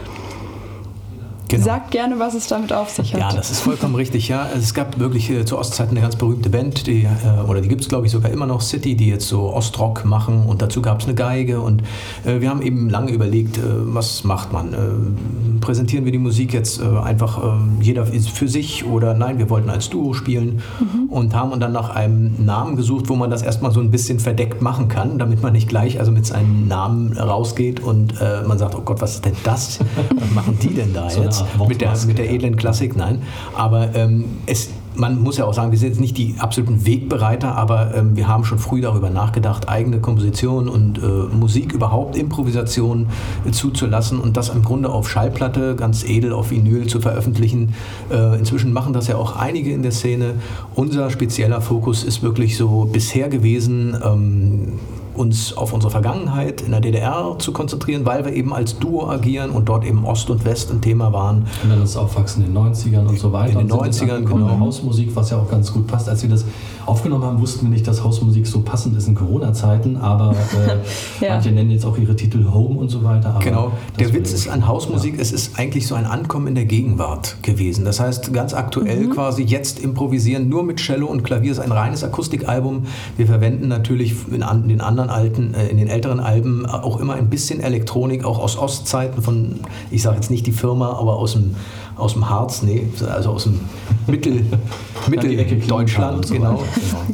Genau. 1.48 1.64
Sagt 1.64 1.92
gerne, 1.92 2.18
was 2.18 2.34
es 2.34 2.46
damit 2.46 2.74
auf 2.74 2.90
sich 2.90 3.14
hat. 3.14 3.20
Ja, 3.20 3.32
das 3.32 3.50
ist 3.50 3.60
vollkommen 3.60 3.94
richtig. 3.94 4.28
Ja, 4.28 4.42
also 4.42 4.58
es 4.58 4.74
gab 4.74 4.98
wirklich 4.98 5.30
äh, 5.30 5.46
zur 5.46 5.58
Ostzeit 5.58 5.88
eine 5.88 6.02
ganz 6.02 6.14
berühmte 6.14 6.50
Band, 6.50 6.86
die, 6.86 7.04
äh, 7.04 7.48
oder 7.48 7.62
die 7.62 7.68
gibt 7.68 7.80
es 7.80 7.88
glaube 7.88 8.04
ich 8.04 8.12
sogar 8.12 8.30
immer 8.30 8.46
noch, 8.46 8.60
City, 8.60 8.94
die 8.94 9.08
jetzt 9.08 9.28
so 9.28 9.54
Ostrock 9.54 10.04
machen 10.04 10.44
und 10.44 10.60
dazu 10.60 10.82
gab 10.82 11.00
es 11.00 11.06
eine 11.06 11.14
Geige 11.14 11.60
und 11.62 11.82
äh, 12.26 12.42
wir 12.42 12.50
haben 12.50 12.60
eben 12.60 12.90
lange 12.90 13.12
überlegt, 13.12 13.56
äh, 13.56 13.62
was 13.62 14.24
macht 14.24 14.52
man? 14.52 14.74
Äh, 14.74 15.60
präsentieren 15.60 16.04
wir 16.04 16.12
die 16.12 16.18
Musik 16.18 16.52
jetzt 16.52 16.82
äh, 16.82 16.84
einfach 16.84 17.42
jeder 17.80 18.06
für 18.06 18.48
sich 18.48 18.84
oder 18.84 19.14
nein, 19.14 19.38
wir 19.38 19.48
wollten 19.48 19.70
als 19.70 19.88
Duo 19.88 20.12
spielen 20.12 20.60
mhm. 20.80 21.08
und 21.08 21.34
haben 21.34 21.58
dann 21.58 21.72
nach 21.72 21.90
einem 21.90 22.44
Namen 22.44 22.76
gesucht, 22.76 23.08
wo 23.08 23.16
man 23.16 23.30
das 23.30 23.42
erstmal 23.42 23.70
so 23.70 23.80
ein 23.80 23.90
bisschen 23.90 24.20
verdeckt 24.20 24.60
machen 24.60 24.88
kann, 24.88 25.18
damit 25.18 25.42
man 25.42 25.52
nicht 25.52 25.68
gleich 25.68 25.98
also 25.98 26.12
mit 26.12 26.26
seinem 26.26 26.68
Namen 26.68 27.16
rausgeht 27.16 27.80
und 27.80 28.14
man 28.46 28.58
sagt, 28.58 28.74
oh 28.74 28.82
Gott, 28.84 29.00
was 29.00 29.14
ist 29.14 29.24
denn 29.24 29.36
das? 29.44 29.78
Was 30.18 30.30
machen 30.34 30.58
die 30.60 30.74
denn 30.74 30.92
da 30.92 31.08
so 31.08 31.22
jetzt? 31.22 31.37
Mit 31.68 31.80
der, 31.80 31.94
mit 32.06 32.18
der 32.18 32.30
edlen 32.30 32.56
Klassik, 32.56 32.96
nein. 32.96 33.22
Aber 33.54 33.94
ähm, 33.94 34.24
es, 34.46 34.70
man 34.94 35.20
muss 35.22 35.36
ja 35.36 35.44
auch 35.44 35.54
sagen, 35.54 35.70
wir 35.70 35.78
sind 35.78 35.90
jetzt 35.90 36.00
nicht 36.00 36.18
die 36.18 36.34
absoluten 36.38 36.84
Wegbereiter, 36.84 37.54
aber 37.54 37.94
ähm, 37.94 38.16
wir 38.16 38.28
haben 38.28 38.44
schon 38.44 38.58
früh 38.58 38.80
darüber 38.80 39.10
nachgedacht, 39.10 39.68
eigene 39.68 40.00
Komposition 40.00 40.68
und 40.68 40.98
äh, 40.98 41.34
Musik 41.34 41.72
überhaupt, 41.72 42.16
Improvisation 42.16 43.06
äh, 43.46 43.50
zuzulassen 43.52 44.18
und 44.18 44.36
das 44.36 44.48
im 44.48 44.62
Grunde 44.62 44.90
auf 44.90 45.08
Schallplatte, 45.08 45.76
ganz 45.76 46.04
edel 46.04 46.32
auf 46.32 46.50
Vinyl 46.50 46.86
zu 46.86 47.00
veröffentlichen. 47.00 47.74
Äh, 48.10 48.38
inzwischen 48.38 48.72
machen 48.72 48.92
das 48.92 49.06
ja 49.06 49.16
auch 49.16 49.36
einige 49.36 49.72
in 49.72 49.82
der 49.82 49.92
Szene. 49.92 50.34
Unser 50.74 51.10
spezieller 51.10 51.60
Fokus 51.60 52.02
ist 52.02 52.22
wirklich 52.22 52.56
so 52.56 52.88
bisher 52.92 53.28
gewesen, 53.28 53.96
ähm, 54.04 54.72
uns 55.18 55.56
auf 55.56 55.72
unsere 55.72 55.90
Vergangenheit 55.90 56.60
in 56.60 56.70
der 56.70 56.80
DDR 56.80 57.36
zu 57.38 57.52
konzentrieren, 57.52 58.06
weil 58.06 58.24
wir 58.24 58.32
eben 58.32 58.54
als 58.54 58.78
Duo 58.78 59.08
agieren 59.08 59.50
und 59.50 59.68
dort 59.68 59.84
eben 59.84 60.04
Ost 60.04 60.30
und 60.30 60.44
West 60.44 60.70
ein 60.70 60.80
Thema 60.80 61.12
waren. 61.12 61.46
Und 61.62 61.70
dann 61.70 61.80
das 61.80 61.96
Aufwachsen 61.96 62.44
in 62.44 62.54
den 62.54 62.62
90ern 62.62 63.06
und 63.06 63.18
so 63.18 63.32
weiter. 63.32 63.60
In 63.60 63.68
den 63.68 63.76
90ern, 63.76 64.24
genau. 64.24 64.58
Hausmusik, 64.60 65.14
was 65.14 65.30
ja 65.30 65.38
auch 65.38 65.50
ganz 65.50 65.72
gut 65.72 65.86
passt. 65.86 66.08
Als 66.08 66.22
wir 66.22 66.30
das 66.30 66.44
aufgenommen 66.88 67.24
haben, 67.24 67.40
wussten 67.40 67.66
wir 67.66 67.70
nicht, 67.70 67.86
dass 67.86 68.02
Hausmusik 68.02 68.46
so 68.46 68.60
passend 68.60 68.96
ist 68.96 69.08
in 69.08 69.14
Corona-Zeiten, 69.14 69.96
aber 69.96 70.34
äh, 70.54 71.24
ja. 71.24 71.34
manche 71.34 71.50
nennen 71.50 71.70
jetzt 71.70 71.84
auch 71.84 71.98
ihre 71.98 72.16
Titel 72.16 72.46
Home 72.52 72.78
und 72.78 72.88
so 72.88 73.04
weiter. 73.04 73.38
genau. 73.42 73.72
Der 73.98 74.12
Witz 74.14 74.32
ist 74.32 74.48
an 74.48 74.66
Hausmusik, 74.66 75.16
ja. 75.16 75.20
es 75.20 75.32
ist 75.32 75.58
eigentlich 75.58 75.86
so 75.86 75.94
ein 75.94 76.06
Ankommen 76.06 76.48
in 76.48 76.54
der 76.54 76.64
Gegenwart 76.64 77.42
gewesen. 77.42 77.84
Das 77.84 78.00
heißt, 78.00 78.32
ganz 78.32 78.54
aktuell 78.54 79.06
mhm. 79.06 79.10
quasi 79.10 79.42
jetzt 79.42 79.80
improvisieren, 79.80 80.48
nur 80.48 80.62
mit 80.62 80.78
Cello 80.78 81.06
und 81.06 81.24
Klavier 81.24 81.52
ist 81.52 81.58
ein 81.58 81.72
reines 81.72 82.02
Akustikalbum. 82.04 82.86
Wir 83.16 83.26
verwenden 83.26 83.68
natürlich 83.68 84.14
in, 84.30 84.42
an, 84.42 84.68
den 84.68 84.80
anderen 84.80 85.07
alten, 85.08 85.54
äh, 85.54 85.68
in 85.68 85.78
den 85.78 85.88
älteren 85.88 86.20
Alben 86.20 86.66
auch 86.66 87.00
immer 87.00 87.14
ein 87.14 87.30
bisschen 87.30 87.60
Elektronik, 87.60 88.24
auch 88.24 88.38
aus 88.38 88.56
Ostzeiten 88.56 89.22
von, 89.22 89.60
ich 89.90 90.02
sage 90.02 90.16
jetzt 90.16 90.30
nicht 90.30 90.46
die 90.46 90.52
Firma, 90.52 90.92
aber 90.92 91.16
aus 91.16 91.32
dem 91.32 91.54
aus 91.98 92.12
dem 92.14 92.28
Harz, 92.28 92.62
nee, 92.62 92.86
also 93.12 93.30
aus 93.30 93.44
dem 93.44 93.60
Mittel, 94.06 94.44
Mitteldeutschland, 95.08 96.28
genau, 96.30 96.56
so 96.56 96.62
genau, 96.62 96.62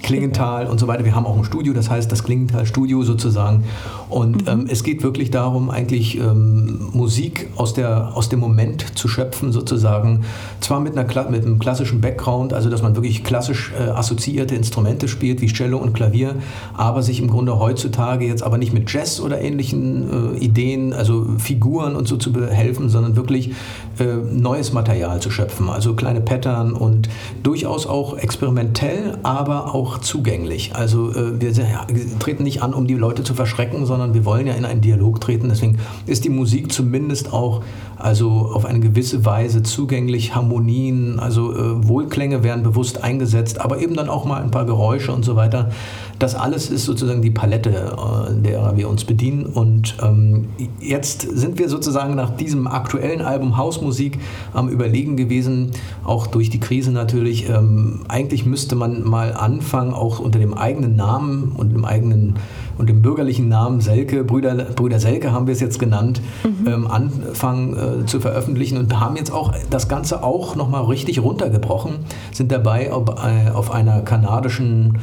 Klingenthal 0.03 0.67
und 0.67 0.79
so 0.79 0.87
weiter. 0.87 1.05
Wir 1.05 1.15
haben 1.15 1.27
auch 1.27 1.37
ein 1.37 1.45
Studio, 1.45 1.73
das 1.73 1.91
heißt 1.91 2.11
das 2.13 2.23
Klingenthal-Studio 2.23 3.03
sozusagen. 3.03 3.65
Und 4.09 4.43
mhm. 4.43 4.49
ähm, 4.49 4.67
es 4.69 4.85
geht 4.85 5.03
wirklich 5.03 5.31
darum, 5.31 5.71
eigentlich 5.71 6.19
ähm, 6.19 6.91
Musik 6.93 7.49
aus, 7.57 7.75
der, 7.75 8.15
aus 8.15 8.29
dem 8.29 8.41
Moment 8.41 8.99
zu 8.99 9.09
schöpfen, 9.09 9.53
sozusagen. 9.53 10.25
Zwar 10.61 10.81
mit, 10.81 10.97
einer, 10.97 11.31
mit 11.31 11.45
einem 11.45 11.59
klassischen 11.59 12.01
Background, 12.01 12.53
also 12.53 12.69
dass 12.69 12.83
man 12.83 12.95
wirklich 12.95 13.25
klassisch 13.25 13.73
äh, 13.79 13.91
assoziierte 13.91 14.55
Instrumente 14.55 15.09
spielt, 15.09 15.41
wie 15.41 15.47
Cello 15.47 15.79
und 15.79 15.95
Klavier, 15.95 16.37
aber 16.77 17.03
sich 17.03 17.21
im 17.21 17.29
Grunde 17.29 17.59
heutzutage 17.59 18.27
jetzt 18.27 18.43
aber 18.43 18.59
nicht 18.59 18.73
mit 18.75 18.93
Jazz 18.93 19.21
oder 19.21 19.41
ähnlichen 19.41 20.35
äh, 20.35 20.39
Ideen, 20.39 20.93
also 20.93 21.27
Figuren 21.39 21.97
und 21.97 22.07
so 22.07 22.17
zu 22.17 22.33
behelfen, 22.33 22.89
sondern 22.91 23.17
wirklich 23.17 23.53
äh, 23.99 24.17
neues 24.33 24.74
Material 24.75 25.21
zu 25.21 25.31
schöpfen, 25.31 25.69
also 25.69 25.95
kleine 25.95 26.21
Pattern 26.21 26.75
und 26.75 27.09
durchaus 27.43 27.87
auch 27.87 28.19
experimentell, 28.19 29.19
aber 29.23 29.75
auch 29.75 29.99
zugänglich. 29.99 30.75
Also 30.75 31.11
äh, 31.13 31.41
wir, 31.41 31.53
ja, 31.53 31.87
wir 31.89 32.19
treten 32.19 32.43
nicht 32.43 32.63
an, 32.63 32.75
um 32.75 32.87
die 32.87 32.95
Leute 32.95 33.25
zu 33.25 33.35
verschrecken, 33.35 33.87
sondern 33.87 34.13
wir 34.13 34.25
wollen 34.25 34.47
ja 34.47 34.55
in 34.55 34.65
einen 34.65 34.81
Dialog 34.81 35.21
treten. 35.21 35.49
Deswegen 35.49 35.79
ist 36.07 36.25
die 36.25 36.31
Musik 36.31 36.73
zumindest 36.73 37.33
auch 37.33 37.63
also 37.97 38.51
auf 38.53 38.65
eine 38.65 38.81
gewisse 38.81 39.25
Weise 39.25 39.63
zugänglich, 39.63 40.35
Harmonien, 40.35 41.19
also 41.19 41.53
äh, 41.53 41.89
Wohlklänge 41.89 42.43
werden 42.43 42.63
bewusst 42.63 43.03
eingesetzt, 43.03 43.61
aber 43.61 43.79
eben 43.81 43.95
dann 43.95 44.09
auch 44.09 44.25
mal 44.25 44.43
ein 44.43 44.51
paar 44.51 44.67
Geräusche 44.67 45.13
und 45.13 45.25
so 45.25 45.37
weiter. 45.37 45.71
Das 46.19 46.35
alles 46.35 46.71
ist 46.71 46.85
sozusagen 46.85 47.23
die 47.23 47.31
Palette, 47.31 47.71
äh, 47.71 48.43
der 48.43 48.77
wir 48.77 48.89
uns 48.89 49.05
bedienen. 49.05 49.47
Und 49.47 49.97
ähm, 50.03 50.49
jetzt 50.81 51.23
sind 51.23 51.59
wir 51.59 51.69
sozusagen 51.69 52.15
nach 52.15 52.31
diesem 52.31 52.67
aktuellen 52.67 53.21
Album 53.23 53.57
Hausmusik 53.57 54.19
am 54.53 54.69
Überlegen 54.69 55.17
gewesen, 55.17 55.71
auch 56.05 56.27
durch 56.27 56.51
die 56.51 56.61
Krise 56.61 56.93
natürlich. 56.93 57.49
Ähm, 57.49 58.01
eigentlich 58.09 58.47
müsste 58.47 58.77
man 58.77 59.03
mal 59.03 59.33
anfangen, 59.33 59.93
auch 59.93 60.19
unter 60.19 60.39
dem 60.39 60.55
eigenen 60.55 60.97
Namen 60.97 61.53
und 61.57 61.73
dem 61.73 61.85
eigenen 61.85 62.35
und 62.79 62.89
dem 62.89 63.03
bürgerlichen 63.03 63.49
Namen 63.49 63.81
Selke, 63.81 64.25
Brüder, 64.25 64.55
Brüder 64.55 65.01
Selke 65.01 65.33
haben 65.33 65.47
wir 65.47 65.53
es 65.53 65.61
jetzt 65.61 65.79
genannt, 65.79 66.21
mhm. 66.43 66.67
ähm, 66.67 66.87
anfangen 66.87 68.03
äh, 68.03 68.07
zu 68.07 68.21
veröffentlichen 68.21 68.79
und 68.79 69.01
haben 69.01 69.17
jetzt 69.17 69.33
auch 69.33 69.55
das 69.71 69.89
Ganze 69.89 70.23
auch 70.23 70.57
nochmal 70.57 70.85
richtig 70.85 71.23
runtergebrochen, 71.23 71.97
sind 72.33 72.51
dabei 72.53 72.93
auf, 72.93 73.09
äh, 73.09 73.51
auf 73.51 73.71
einer 73.71 74.01
kanadischen 74.03 74.99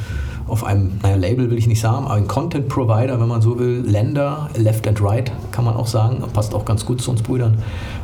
auf 0.48 0.64
einem, 0.64 1.00
naja, 1.02 1.16
Label 1.16 1.50
will 1.50 1.58
ich 1.58 1.68
nicht 1.68 1.82
sagen, 1.82 2.06
aber 2.06 2.16
ein 2.16 2.28
Content 2.28 2.68
Provider, 2.68 3.20
wenn 3.20 3.28
man 3.28 3.42
so 3.42 3.58
will, 3.60 3.84
Länder, 3.86 4.50
Left 4.56 4.88
and 4.88 5.02
Right, 5.02 5.32
kann 5.52 5.66
man 5.66 5.76
auch 5.76 5.88
sagen, 5.88 6.24
passt 6.34 6.54
auch 6.54 6.66
ganz 6.66 6.86
gut 6.86 7.02
zu 7.02 7.12
uns 7.12 7.22
Brüdern, 7.22 7.58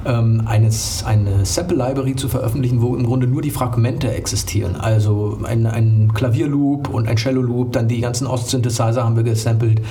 ähm, 0.06 0.44
eines, 0.46 1.04
eine 1.06 1.46
Sample 1.46 1.78
Library 1.78 2.16
zu 2.16 2.30
veröffentlichen, 2.30 2.82
wo 2.82 2.96
im 2.96 3.06
Grunde 3.06 3.28
nur 3.28 3.42
die 3.42 3.52
Fragmente 3.52 4.12
existieren. 4.12 4.76
Also 4.76 5.40
ein, 5.44 5.66
ein 5.66 6.12
Klavierloop 6.14 6.90
und 6.90 7.08
ein 7.08 7.18
Cello 7.18 7.42
Loop, 7.42 7.74
dann 7.74 7.88
die 7.88 8.00
ganzen 8.02 8.28
Ost-Synthesizer 8.28 9.04
haben 9.04 9.16
wir 9.16 9.24
gesampelt. 9.24 9.82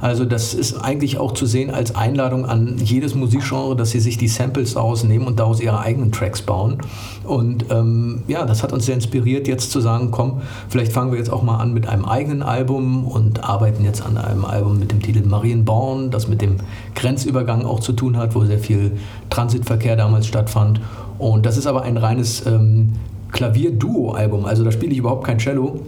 Also 0.00 0.24
das 0.24 0.54
ist 0.54 0.76
eigentlich 0.76 1.18
auch 1.18 1.32
zu 1.32 1.46
sehen 1.46 1.70
als 1.70 1.94
Einladung 1.94 2.46
an 2.46 2.76
jedes 2.78 3.14
Musikgenre, 3.14 3.76
dass 3.76 3.90
sie 3.90 4.00
sich 4.00 4.18
die 4.18 4.28
Samples 4.28 4.74
daraus 4.74 5.04
nehmen 5.04 5.26
und 5.26 5.38
daraus 5.38 5.60
ihre 5.60 5.80
eigenen 5.80 6.12
Tracks 6.12 6.42
bauen. 6.42 6.78
Und 7.24 7.66
ähm, 7.70 8.22
ja, 8.28 8.44
das 8.44 8.62
hat 8.62 8.72
uns 8.72 8.86
sehr 8.86 8.94
inspiriert, 8.94 9.48
jetzt 9.48 9.70
zu 9.70 9.80
sagen, 9.80 10.10
komm, 10.10 10.40
vielleicht 10.68 10.92
fangen 10.92 11.12
wir 11.12 11.18
jetzt 11.18 11.32
auch 11.32 11.42
mal 11.42 11.58
an 11.58 11.72
mit 11.72 11.88
einem 11.88 12.04
eigenen 12.08 12.42
Album 12.42 13.06
und 13.06 13.44
arbeiten 13.44 13.84
jetzt 13.84 14.04
an 14.04 14.18
einem 14.18 14.44
Album 14.44 14.78
mit 14.78 14.92
dem 14.92 15.00
Titel 15.00 15.26
Marienborn, 15.26 16.10
das 16.10 16.28
mit 16.28 16.42
dem 16.42 16.56
Grenzübergang 16.94 17.64
auch 17.64 17.80
zu 17.80 17.92
tun 17.92 18.16
hat, 18.16 18.34
wo 18.34 18.44
sehr 18.44 18.58
viel 18.58 18.92
Transitverkehr 19.30 19.96
damals 19.96 20.26
stattfand. 20.26 20.80
Und 21.18 21.46
das 21.46 21.56
ist 21.56 21.66
aber 21.66 21.82
ein 21.82 21.96
reines 21.96 22.44
ähm, 22.46 22.92
Klavier-Duo-Album, 23.32 24.44
also 24.46 24.64
da 24.64 24.72
spiele 24.72 24.92
ich 24.92 24.98
überhaupt 24.98 25.24
kein 25.24 25.38
Cello. 25.38 25.80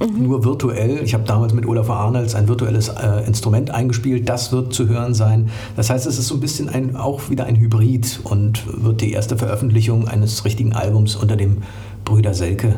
Mhm. 0.00 0.24
Nur 0.24 0.44
virtuell. 0.44 1.00
Ich 1.04 1.14
habe 1.14 1.24
damals 1.24 1.54
mit 1.54 1.66
Olaf 1.66 1.88
Arnolds 1.88 2.34
ein 2.34 2.48
virtuelles 2.48 2.88
äh, 2.88 3.26
Instrument 3.26 3.70
eingespielt. 3.70 4.28
Das 4.28 4.50
wird 4.52 4.72
zu 4.72 4.88
hören 4.88 5.14
sein. 5.14 5.50
Das 5.76 5.88
heißt, 5.88 6.06
es 6.06 6.18
ist 6.18 6.26
so 6.26 6.34
ein 6.34 6.40
bisschen 6.40 6.68
ein, 6.68 6.96
auch 6.96 7.30
wieder 7.30 7.44
ein 7.44 7.56
Hybrid 7.56 8.20
und 8.24 8.64
wird 8.84 9.00
die 9.00 9.12
erste 9.12 9.36
Veröffentlichung 9.36 10.08
eines 10.08 10.44
richtigen 10.44 10.72
Albums 10.72 11.14
unter 11.14 11.36
dem 11.36 11.58
Brüder 12.04 12.34
Selke 12.34 12.76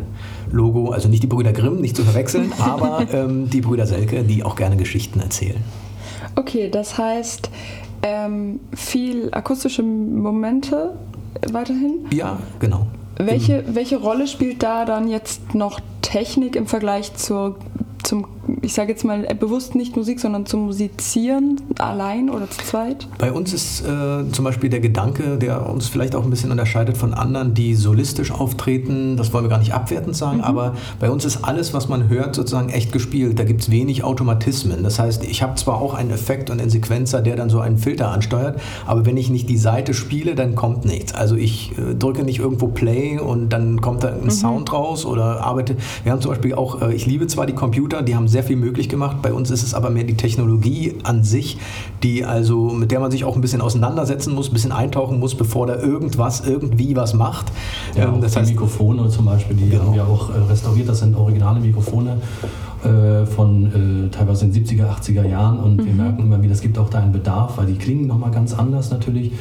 Logo, 0.56 0.90
also 0.90 1.08
nicht 1.08 1.22
die 1.22 1.26
Brüder 1.26 1.52
Grimm, 1.52 1.80
nicht 1.80 1.96
zu 1.96 2.02
verwechseln, 2.02 2.52
aber 2.58 3.06
ähm, 3.12 3.48
die 3.50 3.60
Brüder 3.60 3.86
Selke, 3.86 4.24
die 4.24 4.42
auch 4.42 4.56
gerne 4.56 4.76
Geschichten 4.76 5.20
erzählen. 5.20 5.62
Okay, 6.34 6.68
das 6.70 6.98
heißt 6.98 7.50
ähm, 8.02 8.60
viel 8.74 9.28
akustische 9.32 9.82
Momente 9.82 10.94
weiterhin? 11.52 12.06
Ja, 12.12 12.38
genau. 12.58 12.86
Welche, 13.18 13.64
welche 13.68 13.96
Rolle 13.96 14.26
spielt 14.26 14.62
da 14.62 14.84
dann 14.84 15.08
jetzt 15.08 15.54
noch 15.54 15.80
Technik 16.02 16.54
im 16.54 16.66
Vergleich 16.66 17.14
zur, 17.14 17.56
zum 18.02 18.26
ich 18.62 18.74
sage 18.74 18.92
jetzt 18.92 19.04
mal 19.04 19.26
bewusst 19.38 19.74
nicht 19.74 19.96
Musik, 19.96 20.20
sondern 20.20 20.46
zum 20.46 20.66
Musizieren 20.66 21.60
allein 21.78 22.30
oder 22.30 22.50
zu 22.50 22.58
zweit? 22.64 23.08
Bei 23.18 23.32
uns 23.32 23.52
ist 23.52 23.82
äh, 23.82 24.30
zum 24.30 24.44
Beispiel 24.44 24.70
der 24.70 24.80
Gedanke, 24.80 25.36
der 25.36 25.68
uns 25.68 25.88
vielleicht 25.88 26.14
auch 26.14 26.24
ein 26.24 26.30
bisschen 26.30 26.50
unterscheidet 26.50 26.96
von 26.96 27.14
anderen, 27.14 27.54
die 27.54 27.74
solistisch 27.74 28.30
auftreten, 28.30 29.16
das 29.16 29.32
wollen 29.32 29.44
wir 29.44 29.48
gar 29.48 29.58
nicht 29.58 29.74
abwertend 29.74 30.16
sagen, 30.16 30.38
mhm. 30.38 30.44
aber 30.44 30.74
bei 31.00 31.10
uns 31.10 31.24
ist 31.24 31.44
alles, 31.44 31.74
was 31.74 31.88
man 31.88 32.08
hört, 32.08 32.34
sozusagen 32.34 32.68
echt 32.68 32.92
gespielt. 32.92 33.38
Da 33.38 33.44
gibt 33.44 33.62
es 33.62 33.70
wenig 33.70 34.04
Automatismen. 34.04 34.82
Das 34.82 34.98
heißt, 34.98 35.24
ich 35.24 35.42
habe 35.42 35.54
zwar 35.56 35.80
auch 35.80 35.94
einen 35.94 36.10
Effekt 36.10 36.50
und 36.50 36.60
einen 36.60 36.70
Sequenzer, 36.70 37.22
der 37.22 37.36
dann 37.36 37.50
so 37.50 37.60
einen 37.60 37.78
Filter 37.78 38.10
ansteuert, 38.10 38.60
aber 38.86 39.06
wenn 39.06 39.16
ich 39.16 39.30
nicht 39.30 39.48
die 39.48 39.58
Seite 39.58 39.94
spiele, 39.94 40.34
dann 40.34 40.54
kommt 40.54 40.84
nichts. 40.84 41.14
Also 41.14 41.36
ich 41.36 41.76
äh, 41.78 41.94
drücke 41.94 42.24
nicht 42.24 42.38
irgendwo 42.38 42.68
Play 42.68 43.18
und 43.18 43.50
dann 43.50 43.80
kommt 43.80 44.04
da 44.04 44.08
ein 44.08 44.24
mhm. 44.24 44.30
Sound 44.30 44.72
raus 44.72 45.04
oder 45.04 45.44
arbeite. 45.44 45.76
Wir 46.02 46.12
haben 46.12 46.20
zum 46.20 46.30
Beispiel 46.30 46.54
auch, 46.54 46.82
äh, 46.82 46.94
ich 46.94 47.06
liebe 47.06 47.26
zwar 47.26 47.46
die 47.46 47.54
Computer, 47.54 48.02
die 48.02 48.14
haben 48.14 48.28
sehr 48.28 48.35
viel 48.42 48.56
möglich 48.56 48.88
gemacht. 48.88 49.18
Bei 49.22 49.32
uns 49.32 49.50
ist 49.50 49.62
es 49.62 49.74
aber 49.74 49.90
mehr 49.90 50.04
die 50.04 50.16
Technologie 50.16 50.94
an 51.02 51.24
sich, 51.24 51.58
die 52.02 52.24
also, 52.24 52.70
mit 52.70 52.90
der 52.90 53.00
man 53.00 53.10
sich 53.10 53.24
auch 53.24 53.34
ein 53.34 53.40
bisschen 53.40 53.60
auseinandersetzen 53.60 54.34
muss, 54.34 54.50
ein 54.50 54.52
bisschen 54.52 54.72
eintauchen 54.72 55.18
muss, 55.18 55.34
bevor 55.34 55.66
da 55.66 55.76
irgendwas 55.76 56.46
irgendwie 56.46 56.96
was 56.96 57.14
macht. 57.14 57.46
Ja, 57.94 58.08
ähm, 58.08 58.20
das 58.20 58.36
heißt, 58.36 58.50
Mikrofone 58.50 59.08
zum 59.08 59.26
Beispiel, 59.26 59.56
die 59.56 59.68
genau. 59.68 59.84
haben 59.84 59.94
wir 59.94 60.06
auch 60.06 60.30
äh, 60.30 60.38
restauriert. 60.48 60.88
Das 60.88 61.00
sind 61.00 61.16
originale 61.16 61.60
Mikrofone 61.60 62.18
äh, 62.84 63.26
von 63.26 64.06
äh, 64.06 64.10
teilweise 64.10 64.44
in 64.44 64.52
den 64.52 64.64
70er, 64.64 64.86
80er 64.86 65.26
Jahren 65.26 65.58
und 65.58 65.76
mhm. 65.76 65.86
wir 65.86 65.92
merken 65.94 66.22
immer 66.22 66.42
wieder, 66.42 66.52
es 66.52 66.60
gibt 66.60 66.78
auch 66.78 66.90
da 66.90 66.98
einen 66.98 67.12
Bedarf, 67.12 67.58
weil 67.58 67.66
die 67.66 67.74
klingen 67.74 68.06
nochmal 68.06 68.30
ganz 68.30 68.54
anders 68.54 68.90
natürlich. 68.90 69.32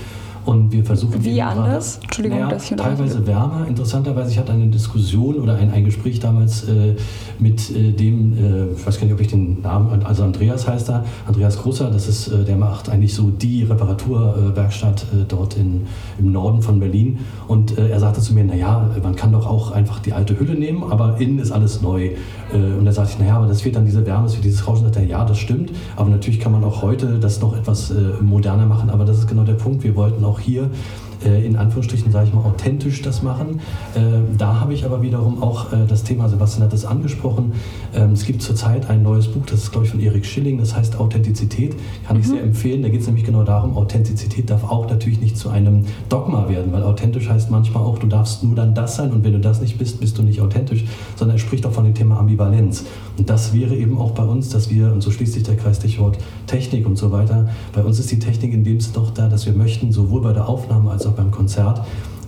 Und 0.46 0.72
wir 0.72 0.86
versuchen. 0.86 1.24
Wie 1.24 1.42
anders? 1.42 2.00
Entschuldigung, 2.04 2.40
naja, 2.40 2.52
dass 2.52 2.70
ich 2.70 2.78
Teilweise 2.78 3.26
wärmer. 3.26 3.66
Interessanterweise, 3.68 4.32
ich 4.32 4.38
hatte 4.38 4.54
eine 4.54 4.68
Diskussion 4.68 5.36
oder 5.36 5.56
ein, 5.56 5.72
ein 5.72 5.86
Gespräch 5.86 6.20
damals 6.20 6.68
äh, 6.70 6.96
mit 7.40 7.72
äh, 7.72 7.92
dem, 7.92 8.34
äh, 8.38 8.74
ich 8.74 8.86
weiß 8.86 9.00
gar 9.00 9.06
nicht, 9.06 9.14
ob 9.14 9.22
ich 9.22 9.28
den 9.28 9.62
Namen, 9.62 10.04
also 10.04 10.24
Andreas 10.24 10.68
heißt 10.68 10.90
er, 10.90 11.04
Andreas 11.26 11.58
Großer, 11.58 11.90
das 11.90 12.08
ist, 12.08 12.28
äh, 12.28 12.44
der 12.44 12.58
macht 12.58 12.90
eigentlich 12.90 13.16
so 13.16 13.32
die 13.32 13.64
Reparaturwerkstatt 13.64 15.04
äh, 15.04 15.26
dort 15.28 15.58
in, 15.58 15.88
im 16.20 16.32
Norden 16.32 16.62
von 16.62 16.80
Berlin. 16.80 17.20
Und 17.48 17.78
äh, 17.78 17.90
er 17.90 18.00
sagte 18.00 18.22
zu 18.22 18.34
mir, 18.34 18.44
naja, 18.44 18.92
man 19.02 19.16
kann 19.16 19.32
doch 19.32 19.48
auch 19.48 19.72
einfach 19.72 20.00
die 20.00 20.14
alte 20.14 20.40
Hülle 20.40 20.54
nehmen, 20.54 20.84
aber 20.84 21.20
innen 21.20 21.40
ist 21.40 21.52
alles 21.52 21.82
neu. 21.82 22.12
Und 22.54 22.86
da 22.86 22.92
sagte 22.92 23.14
ich, 23.14 23.20
naja, 23.20 23.38
aber 23.38 23.48
das 23.48 23.66
wird 23.66 23.76
dann 23.76 23.86
diese 23.86 24.06
Wärme, 24.06 24.24
das 24.24 24.36
wird 24.36 24.46
dieses 24.46 24.68
Rauschen. 24.68 24.86
Sagt 24.86 24.98
er, 24.98 25.06
ja, 25.06 25.26
das 25.26 25.38
stimmt, 25.38 25.72
aber 25.96 26.10
natürlich 26.10 26.40
kann 26.40 26.52
man 26.52 26.64
auch 26.64 26.82
heute 26.82 27.20
das 27.20 27.42
noch 27.42 27.58
etwas 27.58 27.94
moderner 28.22 28.66
machen, 28.66 28.90
aber 28.90 29.06
das 29.06 29.18
ist 29.18 29.28
genau 29.28 29.44
der 29.44 29.54
Punkt. 29.54 29.84
Wir 29.84 29.96
wollten 29.96 30.24
auch 30.24 30.40
hier 30.40 30.70
äh, 31.24 31.46
in 31.46 31.56
Anführungsstrichen, 31.56 32.12
sage 32.12 32.28
ich 32.28 32.34
mal, 32.34 32.42
authentisch 32.42 33.02
das 33.02 33.22
machen. 33.22 33.60
Äh, 33.94 34.00
da 34.38 34.60
habe 34.60 34.74
ich 34.74 34.86
aber 34.86 35.02
wiederum 35.02 35.42
auch 35.42 35.72
äh, 35.72 35.86
das 35.88 36.04
Thema, 36.04 36.30
Sebastian 36.30 36.66
hat 36.66 36.74
es 36.74 36.86
angesprochen, 36.86 37.54
ähm, 37.94 38.14
es 38.14 38.26
gibt 38.26 38.42
zurzeit 38.42 38.90
ein 38.90 39.04
neues 39.04 39.28
Buch, 39.28 39.44
das 39.46 39.64
ist, 39.64 39.72
glaube 39.72 39.86
ich, 39.86 39.92
von 39.92 40.00
Erik 40.00 40.26
Schilling, 40.26 40.58
das 40.58 40.76
heißt 40.76 41.00
Authentizität, 41.00 41.76
kann 42.08 42.18
mhm. 42.18 42.22
ich 42.22 42.28
sehr 42.30 42.42
empfehlen. 42.42 42.82
Da 42.82 42.90
geht 42.90 43.02
es 43.02 43.08
nämlich 43.08 43.26
genau 43.26 43.44
darum, 43.44 43.78
Authentizität 43.78 44.50
darf 44.50 44.64
auch 44.64 44.90
natürlich 44.90 45.22
nicht 45.22 45.38
zu 45.38 45.50
einem 45.50 45.86
Dogma 46.10 46.50
werden, 46.50 46.72
weil 46.72 46.84
authentisch 46.84 47.30
heißt 47.30 47.52
manchmal 47.52 47.84
auch, 47.84 48.00
du 48.00 48.08
darfst 48.08 48.44
nur 48.44 48.56
dann 48.56 48.74
das 48.74 48.96
sein 48.96 49.12
und 49.12 49.24
wenn 49.24 49.34
du 49.34 49.40
das 49.40 49.62
nicht 49.62 49.78
bist, 49.78 50.00
bist 50.00 50.18
du 50.18 50.24
nicht 50.24 50.42
authentisch, 50.42 50.86
sondern 51.16 51.38
er 51.38 51.40
spricht 51.40 51.66
auch 51.66 51.72
von 51.72 51.86
dem 51.86 51.94
Thema 51.94 52.20
Ambivalenz. 52.20 52.86
Und 53.18 53.30
das 53.30 53.54
wäre 53.54 53.76
eben 53.76 53.98
auch 53.98 54.12
bei 54.12 54.24
uns, 54.24 54.50
dass 54.50 54.70
wir, 54.70 54.92
und 54.92 55.02
so 55.02 55.12
schließt 55.12 55.34
sich 55.34 55.44
der 55.44 55.56
Kreis 55.56 55.78
Stichwort 55.78 56.18
Technik 56.48 56.86
und 56.86 56.98
so 56.98 57.12
weiter, 57.12 57.50
bei 57.74 57.84
uns 57.84 58.00
ist 58.00 58.12
die 58.12 58.20
Technik 58.20 58.54
in 58.54 58.64
dem 58.64 58.80
Sinne 58.80 58.96
doch 58.96 59.12
da, 59.12 59.28
dass 59.28 59.46
wir 59.46 59.54
möchten, 59.54 59.92
sowohl 59.92 60.22
bei 60.22 60.34
der 60.34 60.48
Aufnahme 60.48 60.92
als 60.92 61.05
auch 61.06 61.14
beim 61.14 61.32
Konzert, 61.32 61.82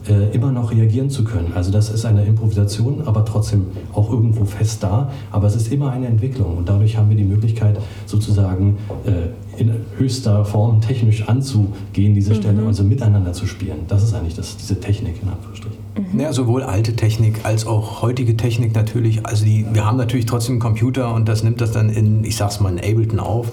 äh, 0.07 0.33
immer 0.33 0.51
noch 0.51 0.71
reagieren 0.71 1.09
zu 1.09 1.23
können. 1.23 1.51
Also 1.55 1.71
das 1.71 1.89
ist 1.89 2.05
eine 2.05 2.23
Improvisation, 2.23 3.01
aber 3.05 3.25
trotzdem 3.25 3.67
auch 3.93 4.11
irgendwo 4.11 4.45
fest 4.45 4.83
da. 4.83 5.11
Aber 5.31 5.47
es 5.47 5.55
ist 5.55 5.71
immer 5.71 5.91
eine 5.91 6.07
Entwicklung 6.07 6.57
und 6.57 6.69
dadurch 6.69 6.97
haben 6.97 7.09
wir 7.09 7.17
die 7.17 7.23
Möglichkeit, 7.23 7.77
sozusagen 8.05 8.77
äh, 9.05 9.61
in 9.61 9.73
höchster 9.97 10.45
Form 10.45 10.81
technisch 10.81 11.27
anzugehen, 11.27 12.13
diese 12.13 12.35
Stelle, 12.35 12.61
mhm. 12.61 12.67
also 12.67 12.83
miteinander 12.83 13.33
zu 13.33 13.47
spielen. 13.47 13.79
Das 13.87 14.03
ist 14.03 14.13
eigentlich 14.13 14.35
das, 14.35 14.55
diese 14.55 14.79
Technik 14.79 15.21
in 15.21 15.29
Anführungsstrichen. 15.29 15.86
Mhm. 15.97 16.19
Ja, 16.19 16.33
sowohl 16.33 16.63
alte 16.63 16.95
Technik 16.95 17.41
als 17.43 17.65
auch 17.65 18.01
heutige 18.01 18.37
Technik 18.37 18.75
natürlich. 18.75 19.25
Also 19.25 19.45
die, 19.45 19.65
wir 19.71 19.85
haben 19.85 19.97
natürlich 19.97 20.25
trotzdem 20.25 20.53
einen 20.53 20.61
Computer 20.61 21.13
und 21.13 21.27
das 21.27 21.43
nimmt 21.43 21.61
das 21.61 21.71
dann 21.71 21.89
in, 21.89 22.23
ich 22.23 22.35
sag's 22.35 22.59
mal, 22.59 22.71
in 22.71 22.79
Ableton 22.79 23.19
auf. 23.19 23.47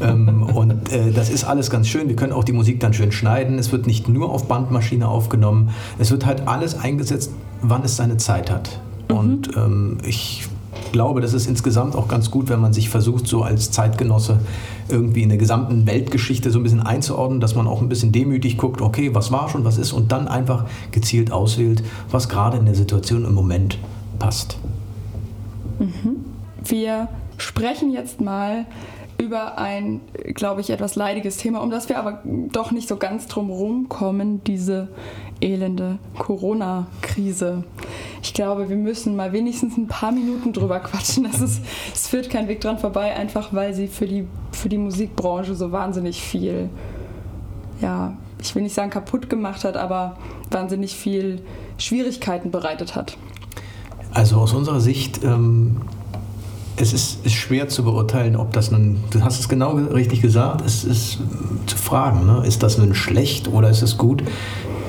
Ähm, 0.00 0.42
und 0.54 0.92
äh, 0.92 1.12
das 1.12 1.30
ist 1.30 1.44
alles 1.44 1.70
ganz 1.70 1.88
schön. 1.88 2.08
Wir 2.08 2.16
können 2.16 2.32
auch 2.32 2.44
die 2.44 2.52
Musik 2.52 2.80
dann 2.80 2.92
schön 2.92 3.12
schneiden. 3.12 3.58
Es 3.58 3.72
wird 3.72 3.86
nicht 3.86 4.08
nur 4.08 4.30
auf 4.30 4.48
Bandmaschine 4.48 5.08
aufgenommen. 5.08 5.70
Es 5.98 6.10
wird 6.10 6.26
halt 6.26 6.46
alles 6.48 6.78
eingesetzt, 6.78 7.32
wann 7.62 7.82
es 7.84 7.96
seine 7.96 8.16
Zeit 8.16 8.50
hat. 8.50 8.80
Mhm. 9.08 9.16
Und 9.16 9.56
ähm, 9.56 9.98
ich 10.04 10.46
glaube, 10.92 11.20
das 11.20 11.32
ist 11.32 11.46
insgesamt 11.46 11.96
auch 11.96 12.08
ganz 12.08 12.30
gut, 12.30 12.48
wenn 12.48 12.60
man 12.60 12.72
sich 12.72 12.88
versucht, 12.88 13.26
so 13.26 13.42
als 13.42 13.70
Zeitgenosse 13.70 14.40
irgendwie 14.88 15.22
in 15.22 15.28
der 15.28 15.38
gesamten 15.38 15.86
Weltgeschichte 15.86 16.50
so 16.50 16.58
ein 16.58 16.62
bisschen 16.62 16.80
einzuordnen, 16.80 17.40
dass 17.40 17.54
man 17.54 17.66
auch 17.66 17.80
ein 17.80 17.88
bisschen 17.88 18.12
demütig 18.12 18.56
guckt, 18.58 18.80
okay, 18.80 19.14
was 19.14 19.32
war 19.32 19.48
schon, 19.48 19.64
was 19.64 19.78
ist 19.78 19.92
und 19.92 20.12
dann 20.12 20.28
einfach 20.28 20.66
gezielt 20.90 21.32
auswählt, 21.32 21.82
was 22.10 22.28
gerade 22.28 22.58
in 22.58 22.66
der 22.66 22.74
Situation 22.74 23.24
im 23.24 23.34
Moment 23.34 23.78
passt. 24.18 24.58
Mhm. 25.78 26.24
Wir 26.64 27.08
sprechen 27.38 27.92
jetzt 27.92 28.20
mal 28.20 28.66
über 29.20 29.58
ein, 29.58 30.00
glaube 30.34 30.60
ich, 30.60 30.70
etwas 30.70 30.96
leidiges 30.96 31.36
Thema, 31.36 31.62
um 31.62 31.70
das 31.70 31.88
wir 31.88 31.98
aber 31.98 32.22
doch 32.24 32.70
nicht 32.70 32.88
so 32.88 32.96
ganz 32.96 33.26
drum 33.26 33.88
kommen, 33.88 34.42
diese 34.44 34.88
elende 35.40 35.98
Corona-Krise. 36.18 37.64
Ich 38.22 38.34
glaube, 38.34 38.68
wir 38.68 38.76
müssen 38.76 39.16
mal 39.16 39.32
wenigstens 39.32 39.76
ein 39.76 39.86
paar 39.86 40.12
Minuten 40.12 40.52
drüber 40.52 40.80
quatschen. 40.80 41.24
Das 41.24 41.40
ist, 41.40 41.62
es 41.94 42.08
führt 42.08 42.30
kein 42.30 42.48
Weg 42.48 42.60
dran 42.60 42.78
vorbei, 42.78 43.14
einfach 43.14 43.52
weil 43.52 43.74
sie 43.74 43.88
für 43.88 44.06
die, 44.06 44.26
für 44.52 44.68
die 44.68 44.78
Musikbranche 44.78 45.54
so 45.54 45.72
wahnsinnig 45.72 46.20
viel, 46.20 46.68
ja, 47.80 48.16
ich 48.42 48.54
will 48.54 48.62
nicht 48.62 48.74
sagen 48.74 48.90
kaputt 48.90 49.28
gemacht 49.28 49.64
hat, 49.64 49.76
aber 49.76 50.16
wahnsinnig 50.50 50.94
viel 50.94 51.42
Schwierigkeiten 51.76 52.50
bereitet 52.50 52.94
hat. 52.94 53.16
Also 54.12 54.36
aus 54.36 54.54
unserer 54.54 54.80
Sicht 54.80 55.22
ähm 55.22 55.76
es 56.80 56.92
ist, 56.94 57.24
ist, 57.26 57.34
schwer 57.34 57.68
zu 57.68 57.84
beurteilen, 57.84 58.36
ob 58.36 58.52
das 58.52 58.70
nun, 58.70 59.00
du 59.10 59.22
hast 59.22 59.38
es 59.38 59.48
genau 59.48 59.72
richtig 59.72 60.22
gesagt, 60.22 60.62
es 60.64 60.84
ist 60.84 61.18
zu 61.66 61.76
fragen, 61.76 62.26
ne? 62.26 62.42
ist 62.46 62.62
das 62.62 62.78
nun 62.78 62.94
schlecht 62.94 63.48
oder 63.48 63.68
ist 63.68 63.82
es 63.82 63.98
gut? 63.98 64.22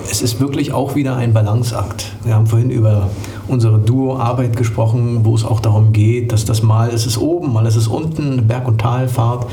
Es 0.10 0.22
ist 0.22 0.40
wirklich 0.40 0.74
auch 0.74 0.96
wieder 0.96 1.16
ein 1.16 1.34
Balanceakt. 1.34 2.12
Wir 2.24 2.34
haben 2.34 2.48
vorhin 2.48 2.72
über 2.72 3.10
unsere 3.48 3.78
Duo-Arbeit 3.78 4.58
gesprochen, 4.58 5.24
wo 5.24 5.36
es 5.36 5.46
auch 5.46 5.60
darum 5.60 5.94
geht, 5.94 6.32
dass 6.32 6.46
das 6.46 6.64
mal 6.64 6.90
ist 6.90 7.06
es 7.06 7.18
oben, 7.18 7.54
mal 7.54 7.66
ist 7.66 7.76
es 7.76 7.88
unten, 7.88 8.48
Berg- 8.48 8.68
und 8.68 8.80
Talfahrt. 8.80 9.48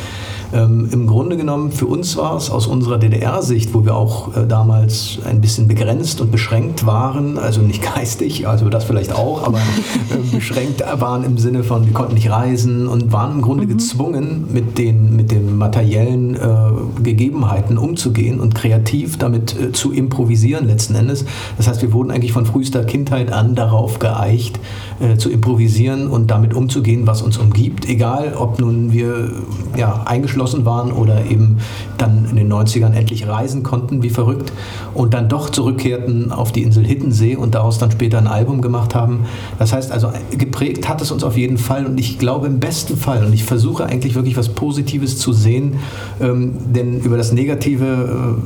Ähm, 0.53 0.89
Im 0.93 1.07
Grunde 1.07 1.37
genommen, 1.37 1.73
für 1.73 1.87
uns 1.87 2.17
war 2.17 2.37
es 2.37 2.51
aus 2.51 2.67
unserer 2.67 2.97
DDR-Sicht, 2.99 3.75
wo 3.75 3.85
wir 3.85 3.95
auch 3.95 4.35
äh, 4.35 4.47
damals 4.47 5.19
ein 5.27 5.43
bisschen 5.43 5.69
begrenzt 5.69 6.23
und 6.23 6.33
beschränkt 6.33 6.87
waren, 6.87 7.39
also 7.39 7.61
nicht 7.61 7.83
geistig, 7.95 8.49
also 8.49 8.71
das 8.71 8.85
vielleicht 8.85 9.13
auch, 9.13 9.47
aber 9.47 9.59
äh, 9.59 10.17
beschränkt 10.35 10.83
waren 10.99 11.25
im 11.25 11.37
Sinne 11.37 11.65
von, 11.65 11.85
wir 11.85 11.93
konnten 11.93 12.15
nicht 12.15 12.31
reisen 12.31 12.89
und 12.89 13.13
waren 13.13 13.33
im 13.33 13.43
Grunde 13.43 13.65
mhm. 13.65 13.71
gezwungen, 13.71 14.47
mit 14.51 14.79
den, 14.79 15.17
mit 15.17 15.31
den 15.33 15.59
materiellen 15.59 16.35
äh, 16.35 17.03
Gegebenheiten 17.03 17.77
umzugehen 17.77 18.41
und 18.41 18.55
kreativ 18.55 19.19
damit 19.19 19.55
äh, 19.59 19.73
zu 19.73 19.93
improvisieren 19.93 20.67
letzten 20.67 20.95
Endes. 20.95 21.27
Das 21.59 21.69
heißt, 21.69 21.83
wir 21.83 21.93
wurden 21.93 22.11
eigentlich 22.11 22.33
von 22.33 22.47
frühester 22.47 22.85
Kindheit 22.85 23.33
an 23.33 23.55
darauf 23.55 23.99
geeicht, 23.99 24.59
äh, 25.01 25.19
zu 25.19 25.31
improvisieren 25.31 26.07
und 26.07 26.31
damit 26.31 26.55
umzugehen, 26.55 27.07
was 27.07 27.21
uns 27.21 27.37
umgibt, 27.37 27.87
egal 27.87 28.33
ob 28.39 28.59
nun 28.59 28.93
wir 28.93 29.33
ja, 29.77 30.03
eingeschlossen 30.07 30.38
geschlossen 30.39 30.65
waren 30.65 30.93
oder 30.93 31.25
eben 31.27 31.57
dann 31.99 32.27
in 32.31 32.37
den 32.37 32.53
90ern 32.53 32.93
endlich 32.93 33.27
reisen 33.27 33.65
konnten, 33.65 34.05
wie 34.05 34.11
verrückt, 34.11 34.53
und 34.95 35.13
dann 35.13 35.29
doch 35.29 35.51
zurückkehrten 35.51 36.31
auf 36.31 36.53
die 36.53 36.63
Insel 36.63 36.85
Hittensee 36.87 37.35
und 37.35 37.57
daraus 37.57 37.79
dann 37.79 37.91
später 37.91 38.19
ein 38.19 38.29
Album 38.29 38.63
gemacht 38.63 38.95
haben. 38.95 39.25
Das 39.59 39.73
heißt 39.73 39.91
also, 39.91 40.13
geprägt 40.31 40.89
hat 40.89 41.03
es 41.03 41.11
uns 41.11 41.25
auf 41.25 41.37
jeden 41.37 41.59
Fall 41.59 41.87
und 41.87 41.99
ich 41.99 42.21
glaube 42.21 42.47
im 42.47 42.61
besten 42.61 42.97
Fall, 42.97 43.25
und 43.25 43.33
ich 43.33 43.43
versuche 43.43 43.85
eigentlich 43.85 44.15
wirklich 44.15 44.37
was 44.37 44.51
Positives 44.51 45.19
zu 45.19 45.33
sehen, 45.33 45.81
ähm, 46.21 46.55
denn 46.73 47.01
über 47.01 47.17
das 47.17 47.33
Negative, 47.33 48.39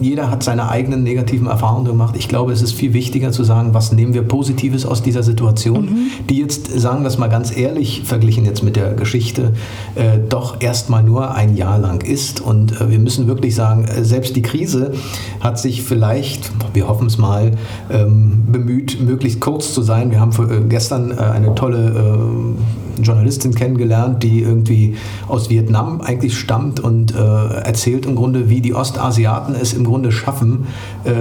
äh, 0.00 0.04
jeder 0.04 0.30
hat 0.30 0.42
seine 0.42 0.70
eigenen 0.70 1.02
negativen 1.02 1.48
Erfahrungen 1.48 1.84
gemacht. 1.84 2.14
Ich 2.16 2.28
glaube, 2.28 2.52
es 2.52 2.62
ist 2.62 2.72
viel 2.72 2.94
wichtiger 2.94 3.30
zu 3.30 3.44
sagen, 3.44 3.74
was 3.74 3.92
nehmen 3.92 4.14
wir 4.14 4.22
Positives 4.22 4.86
aus 4.86 5.02
dieser 5.02 5.22
Situation, 5.22 5.84
mhm. 5.84 6.10
die 6.30 6.38
jetzt, 6.38 6.66
sagen 6.78 7.02
wir 7.02 7.08
es 7.08 7.18
mal 7.18 7.28
ganz 7.28 7.54
ehrlich, 7.54 8.02
verglichen 8.04 8.46
jetzt 8.46 8.62
mit 8.62 8.76
der 8.76 8.94
Geschichte, 8.94 9.52
äh, 9.96 10.18
doch 10.28 10.60
erstmal 10.60 11.02
nur 11.02 11.25
ein 11.34 11.56
Jahr 11.56 11.78
lang 11.78 12.02
ist. 12.02 12.40
Und 12.40 12.80
äh, 12.80 12.90
wir 12.90 12.98
müssen 12.98 13.26
wirklich 13.26 13.54
sagen, 13.54 13.84
äh, 13.84 14.04
selbst 14.04 14.36
die 14.36 14.42
Krise 14.42 14.92
hat 15.40 15.58
sich 15.58 15.82
vielleicht, 15.82 16.50
wir 16.74 16.88
hoffen 16.88 17.06
es 17.06 17.18
mal, 17.18 17.52
ähm, 17.90 18.44
bemüht, 18.50 19.00
möglichst 19.00 19.40
kurz 19.40 19.74
zu 19.74 19.82
sein. 19.82 20.10
Wir 20.10 20.20
haben 20.20 20.32
für, 20.32 20.50
äh, 20.50 20.60
gestern 20.68 21.10
äh, 21.10 21.14
eine 21.16 21.54
tolle 21.54 22.56
Journalistin 23.02 23.54
kennengelernt, 23.54 24.22
die 24.22 24.40
irgendwie 24.40 24.96
aus 25.28 25.50
Vietnam 25.50 26.00
eigentlich 26.00 26.38
stammt 26.38 26.80
und 26.80 27.14
äh, 27.14 27.16
erzählt 27.16 28.06
im 28.06 28.16
Grunde, 28.16 28.48
wie 28.48 28.60
die 28.60 28.74
Ostasiaten 28.74 29.54
es 29.54 29.72
im 29.72 29.84
Grunde 29.84 30.12
schaffen, 30.12 30.66
äh, 31.04 31.12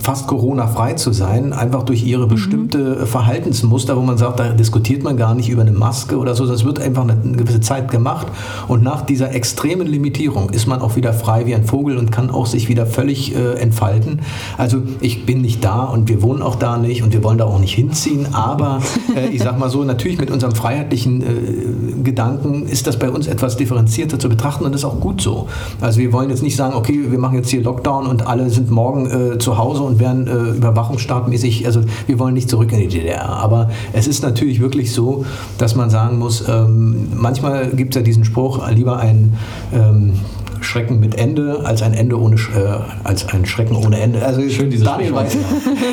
fast 0.00 0.26
Corona-frei 0.26 0.94
zu 0.94 1.12
sein, 1.12 1.52
einfach 1.52 1.82
durch 1.82 2.04
ihre 2.04 2.26
bestimmte 2.26 3.06
Verhaltensmuster, 3.06 3.96
wo 3.96 4.00
man 4.00 4.18
sagt, 4.18 4.40
da 4.40 4.50
diskutiert 4.50 5.02
man 5.02 5.16
gar 5.16 5.34
nicht 5.34 5.48
über 5.48 5.62
eine 5.62 5.72
Maske 5.72 6.18
oder 6.18 6.34
so, 6.34 6.46
das 6.46 6.64
wird 6.64 6.80
einfach 6.80 7.02
eine, 7.02 7.12
eine 7.12 7.36
gewisse 7.36 7.60
Zeit 7.60 7.90
gemacht 7.90 8.26
und 8.68 8.82
nach 8.82 9.02
dieser 9.02 9.34
extremen 9.34 9.86
Limitierung 9.86 10.50
ist 10.50 10.66
man 10.66 10.80
auch 10.80 10.96
wieder 10.96 11.12
frei 11.12 11.46
wie 11.46 11.54
ein 11.54 11.64
Vogel 11.64 11.96
und 11.96 12.10
kann 12.10 12.30
auch 12.30 12.46
sich 12.46 12.68
wieder 12.68 12.86
völlig 12.86 13.34
äh, 13.34 13.54
entfalten. 13.54 14.20
Also 14.58 14.82
ich 15.00 15.26
bin 15.26 15.40
nicht 15.40 15.64
da 15.64 15.84
und 15.84 16.08
wir 16.08 16.22
wohnen 16.22 16.42
auch 16.42 16.56
da 16.56 16.78
nicht 16.78 17.02
und 17.02 17.12
wir 17.12 17.22
wollen 17.22 17.38
da 17.38 17.44
auch 17.44 17.58
nicht 17.58 17.74
hinziehen, 17.74 18.26
aber 18.32 18.80
äh, 19.16 19.28
ich 19.28 19.42
sag 19.42 19.58
mal 19.58 19.70
so, 19.70 19.84
natürlich 19.84 20.18
mit 20.18 20.30
unserem 20.30 20.54
freiheitlichen 20.92 21.22
äh, 21.22 22.02
Gedanken 22.02 22.66
ist 22.66 22.86
das 22.86 22.98
bei 22.98 23.10
uns 23.10 23.26
etwas 23.26 23.56
differenzierter 23.56 24.18
zu 24.18 24.28
betrachten 24.28 24.64
und 24.64 24.74
ist 24.74 24.84
auch 24.84 25.00
gut 25.00 25.20
so. 25.20 25.48
Also 25.80 26.00
wir 26.00 26.12
wollen 26.12 26.30
jetzt 26.30 26.42
nicht 26.42 26.56
sagen, 26.56 26.74
okay, 26.74 27.10
wir 27.10 27.18
machen 27.18 27.36
jetzt 27.36 27.50
hier 27.50 27.62
Lockdown 27.62 28.06
und 28.06 28.26
alle 28.26 28.50
sind 28.50 28.70
morgen 28.70 29.06
äh, 29.06 29.38
zu 29.38 29.58
Hause 29.58 29.82
und 29.82 29.98
werden 29.98 30.26
äh, 30.26 30.56
überwachungsstaatmäßig, 30.56 31.66
also 31.66 31.80
wir 32.06 32.18
wollen 32.18 32.34
nicht 32.34 32.50
zurück 32.50 32.72
in 32.72 32.80
die 32.80 32.88
DDR. 32.88 33.28
Aber 33.28 33.70
es 33.92 34.06
ist 34.06 34.22
natürlich 34.22 34.60
wirklich 34.60 34.92
so, 34.92 35.24
dass 35.58 35.74
man 35.74 35.90
sagen 35.90 36.18
muss, 36.18 36.44
ähm, 36.48 37.08
manchmal 37.14 37.68
gibt 37.68 37.94
es 37.94 38.00
ja 38.00 38.02
diesen 38.02 38.24
Spruch, 38.24 38.68
lieber 38.70 38.98
ein 38.98 39.34
ähm, 39.72 40.12
Schrecken 40.62 41.00
mit 41.00 41.14
Ende 41.16 41.60
als 41.64 41.82
ein 41.82 41.94
Ende 41.94 42.18
ohne 42.20 42.36
äh, 42.36 42.38
als 43.04 43.28
ein 43.28 43.44
Schrecken 43.46 43.76
ohne 43.76 43.98
Ende. 44.00 44.24
Also 44.24 44.40
Schön, 44.48 44.70
dieses 44.70 44.86
Daniel 44.86 45.14
weiß 45.14 45.36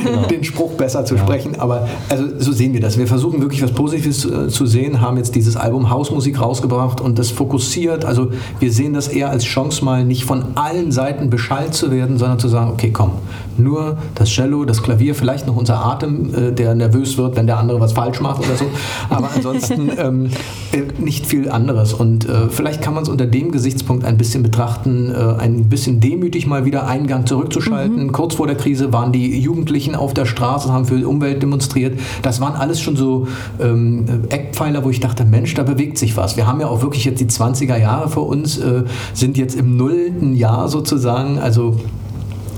Genau. 0.03 0.25
den 0.27 0.43
Spruch 0.43 0.71
besser 0.73 1.05
zu 1.05 1.15
Ja. 1.15 1.21
sprechen, 1.21 1.60
aber 1.60 1.88
also 2.10 2.25
so 2.38 2.51
sehen 2.51 2.73
wir 2.73 2.82
das. 2.82 2.97
Wir 2.97 3.08
versuchen 3.08 3.41
wirklich 3.41 3.62
was 3.63 3.71
Positives 3.71 4.25
äh, 4.25 4.47
zu 4.49 4.65
sehen, 4.65 5.01
haben 5.01 5.17
jetzt 5.17 5.36
dieses 5.36 5.55
Album 5.55 5.89
Hausmusik 5.89 6.39
rausgebracht 6.41 7.01
und 7.01 7.19
das 7.19 7.29
fokussiert. 7.32 8.05
Also 8.05 8.29
wir 8.60 8.71
sehen 8.71 8.93
das 8.93 9.08
eher 9.08 9.29
als 9.29 9.43
Chance 9.45 9.84
mal 9.84 10.05
nicht 10.05 10.23
von 10.25 10.43
allen 10.55 10.91
Seiten 10.91 11.29
beschallt 11.29 11.73
zu 11.73 11.91
werden, 11.91 12.17
sondern 12.17 12.39
zu 12.39 12.47
sagen, 12.47 12.71
okay, 12.71 12.91
komm, 12.91 13.12
nur 13.58 13.97
das 14.15 14.29
Cello, 14.29 14.65
das 14.65 14.82
Klavier, 14.84 15.15
vielleicht 15.15 15.47
noch 15.47 15.55
unser 15.58 15.86
Atem, 15.86 16.34
äh, 16.34 16.51
der 16.51 16.75
nervös 16.75 17.17
wird, 17.17 17.36
wenn 17.36 17.47
der 17.47 17.58
andere 17.58 17.79
was 17.79 17.93
falsch 17.93 18.21
macht 18.21 18.39
oder 18.45 18.55
so. 18.55 18.65
Aber 19.10 19.29
ansonsten 19.36 19.89
ähm, 19.97 20.29
äh, 20.71 20.84
nicht 21.01 21.25
viel 21.25 21.49
anderes. 21.49 21.93
Und 21.93 22.27
äh, 22.27 22.49
vielleicht 22.49 22.82
kann 22.82 22.93
man 22.93 23.03
es 23.03 23.10
unter 23.10 23.25
dem 23.25 23.51
Gesichtspunkt 23.51 24.05
ein 24.05 24.17
bisschen 24.17 24.43
betrachten, 24.43 24.59
äh, 24.60 25.41
ein 25.41 25.69
bisschen 25.69 26.00
demütig 26.00 26.45
mal 26.48 26.65
wieder 26.65 26.88
einen 26.88 27.08
Gang 27.08 27.28
zurückzuschalten. 27.28 28.12
Kurz 28.12 28.36
vor 28.36 28.48
der 28.48 28.56
Krise 28.58 28.91
waren 28.93 29.12
die 29.12 29.39
Jugendlichen 29.39 29.95
auf 29.95 30.13
der 30.13 30.26
Straße, 30.26 30.72
haben 30.72 30.86
für 30.86 30.98
die 30.98 31.06
Umwelt 31.06 31.41
demonstriert. 31.41 32.00
Das 32.22 32.39
waren 32.41 32.54
alles 32.56 32.82
schon 32.82 32.95
so 32.95 33.28
ähm, 33.60 34.06
Eckpfeiler, 34.30 34.84
wo 34.84 34.89
ich 34.89 35.00
dachte, 35.00 35.26
Mensch, 35.26 35.54
da 35.54 35.63
bewegt 35.63 35.98
sich 35.98 36.17
was. 36.17 36.38
Wir 36.38 36.45
haben 36.48 36.60
ja 36.60 36.67
auch 36.67 36.82
wirklich 36.82 37.06
jetzt 37.06 37.19
die 37.22 37.28
20er 37.28 37.78
Jahre 37.78 38.10
vor 38.10 38.28
uns, 38.28 38.58
äh, 38.58 38.84
sind 39.13 39.38
jetzt 39.38 39.56
im 39.56 39.78
nullten 39.78 40.36
Jahr 40.36 40.67
sozusagen. 40.67 41.39
Also 41.39 41.78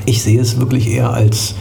ich 0.06 0.24
sehe 0.24 0.40
es 0.42 0.60
wirklich 0.60 0.90
eher 0.92 1.12
als 1.12 1.54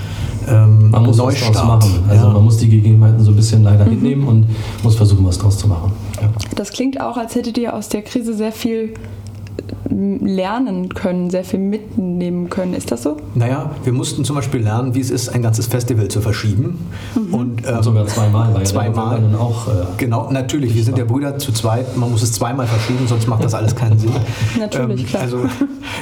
ähm, 0.48 0.90
Man 0.90 1.02
muss 1.04 1.18
was 1.18 1.24
Neustart. 1.24 1.54
draus 1.54 1.64
machen. 1.66 1.90
Also 2.08 2.26
Ja. 2.26 2.32
man 2.32 2.44
muss 2.44 2.56
die 2.56 2.68
Gegebenheiten 2.68 3.22
so 3.22 3.30
ein 3.30 3.36
bisschen 3.36 3.62
leider 3.62 3.84
hinnehmen 3.84 4.26
und 4.26 4.46
muss 4.82 4.96
versuchen, 4.96 5.24
was 5.26 5.38
draus 5.38 5.58
zu 5.58 5.68
machen. 5.68 5.92
Ja. 6.20 6.30
Das 6.56 6.70
klingt 6.72 6.98
auch, 7.00 7.16
als 7.18 7.34
hättet 7.34 7.58
ihr 7.58 7.74
aus 7.74 7.88
der 7.90 8.00
Krise 8.02 8.32
sehr 8.34 8.50
viel 8.52 8.94
lernen 9.88 10.88
können, 10.90 11.30
sehr 11.30 11.44
viel 11.44 11.60
mitnehmen 11.60 12.50
können. 12.50 12.74
Ist 12.74 12.90
das 12.92 13.02
so? 13.02 13.16
Naja, 13.34 13.70
wir 13.84 13.92
mussten 13.92 14.24
zum 14.24 14.36
Beispiel 14.36 14.60
lernen, 14.62 14.94
wie 14.94 15.00
es 15.00 15.10
ist, 15.10 15.28
ein 15.30 15.42
ganzes 15.42 15.66
Festival 15.66 16.08
zu 16.08 16.20
verschieben. 16.20 16.78
Und, 17.32 17.66
ähm, 17.66 17.76
Und 17.76 17.84
sogar 17.84 18.06
zweimal, 18.06 18.54
weil 18.54 18.66
zweimal. 18.66 19.16
ja 19.16 19.22
dann 19.22 19.34
auch 19.36 19.68
äh, 19.68 19.70
Genau, 19.96 20.30
natürlich. 20.30 20.74
Wir 20.74 20.84
sind 20.84 20.98
ja 20.98 21.04
Brüder 21.04 21.38
zu 21.38 21.52
zweit. 21.52 21.96
Man 21.96 22.10
muss 22.10 22.22
es 22.22 22.32
zweimal 22.32 22.66
verschieben, 22.66 23.06
sonst 23.06 23.28
macht 23.28 23.44
das 23.44 23.54
alles 23.54 23.74
keinen 23.74 23.98
Sinn. 23.98 24.12
Natürlich, 24.58 25.02
ähm, 25.02 25.06
klar. 25.06 25.22
Also 25.22 25.38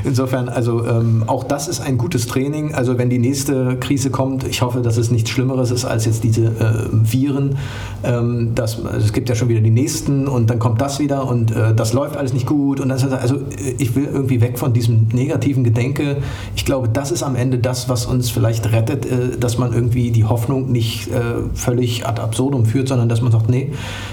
insofern, 0.05 0.49
also 0.49 0.87
ähm, 0.87 1.25
auch 1.27 1.45
das 1.45 1.69
ist 1.69 1.81
ein 1.81 1.99
gutes 1.99 2.27
Training. 2.27 2.75
Also 2.75 2.99
wenn 2.99 3.11
die 3.11 3.19
nächste 3.19 3.77
Krise 3.77 4.11
kommt, 4.11 4.45
ich 4.45 4.63
hoffe, 4.63 4.81
dass 4.81 4.97
es 4.97 5.11
nichts 5.11 5.31
Schlimmeres 5.31 5.71
ist 5.71 5.85
als 5.85 6.05
jetzt 6.05 6.25
diese 6.25 6.47
äh, 6.47 6.89
Viren. 6.93 7.57
Ähm, 8.05 8.53
das, 8.55 8.85
also 8.85 9.05
es 9.05 9.13
gibt 9.13 9.29
ja 9.29 9.35
schon 9.35 9.49
wieder 9.49 9.61
die 9.61 9.71
nächsten 9.71 10.29
und 10.29 10.51
dann 10.51 10.59
kommt 10.59 10.81
das 10.81 10.99
wieder 10.99 11.27
und 11.27 11.51
äh, 11.51 11.75
das 11.75 11.93
läuft 11.93 12.17
alles 12.17 12.33
nicht 12.33 12.47
gut. 12.47 12.81
Und 12.81 12.89
das, 12.89 13.05
also 13.11 13.37
ich 13.79 13.95
will 13.95 14.05
irgendwie 14.05 14.41
weg 14.41 14.59
von 14.59 14.73
diesem 14.73 15.09
negativen 15.13 15.65
Gedenke. 15.65 16.19
Ich 16.57 16.65
glaube, 16.65 16.89
das 16.89 17.11
ist 17.11 17.23
am 17.23 17.37
Ende 17.37 17.59
das, 17.59 17.89
was 17.89 18.07
uns 18.07 18.31
vielleicht 18.31 18.73
rettet, 18.73 19.07
äh, 19.07 19.39
dass 19.39 19.59
man 19.59 19.73
irgendwie 19.73 20.11
die 20.11 20.25
Hoffnung 20.25 20.71
nicht 20.71 21.09
äh, 21.09 21.21
völlig 21.55 22.07
ad 22.07 22.21
absurdum 22.21 22.67
führt, 22.67 22.89
sondern 22.89 23.09
dass 23.09 23.23
man 23.23 23.33
sagt, 23.33 23.49
nee, 23.49 23.73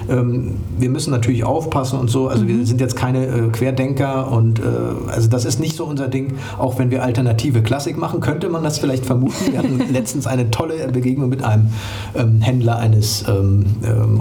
ähm, 0.10 0.56
wir 0.78 0.90
müssen 0.90 1.12
natürlich 1.12 1.44
aufpassen 1.44 2.00
und 2.00 2.10
so. 2.10 2.28
Also 2.28 2.48
wir 2.48 2.66
sind 2.66 2.82
jetzt 2.82 2.96
keine 2.96 3.26
äh, 3.26 3.50
Querdenker 3.52 4.32
und 4.32 4.60
äh, 4.60 4.64
also 5.08 5.28
das 5.28 5.46
ist 5.46 5.60
nicht 5.60 5.76
so 5.76 5.86
unser 5.86 6.08
Ding. 6.08 6.34
Auch 6.58 6.80
wenn 6.80 6.92
wir 6.92 7.04
alternative 7.04 7.62
Klassik 7.62 7.98
machen, 7.98 8.20
könnte 8.20 8.50
man 8.50 8.64
das 8.64 8.80
vielleicht 8.80 9.06
vermuten. 9.06 9.52
Wir 9.52 9.60
hatten 9.60 9.82
letztens 9.94 10.28
eine 10.28 10.52
tolle 10.52 10.88
Begegnung 10.92 11.30
mit 11.30 11.44
einem 11.44 11.70
ähm, 12.16 12.42
Händler 12.42 12.78
eines 12.78 13.26
ähm, 13.28 13.66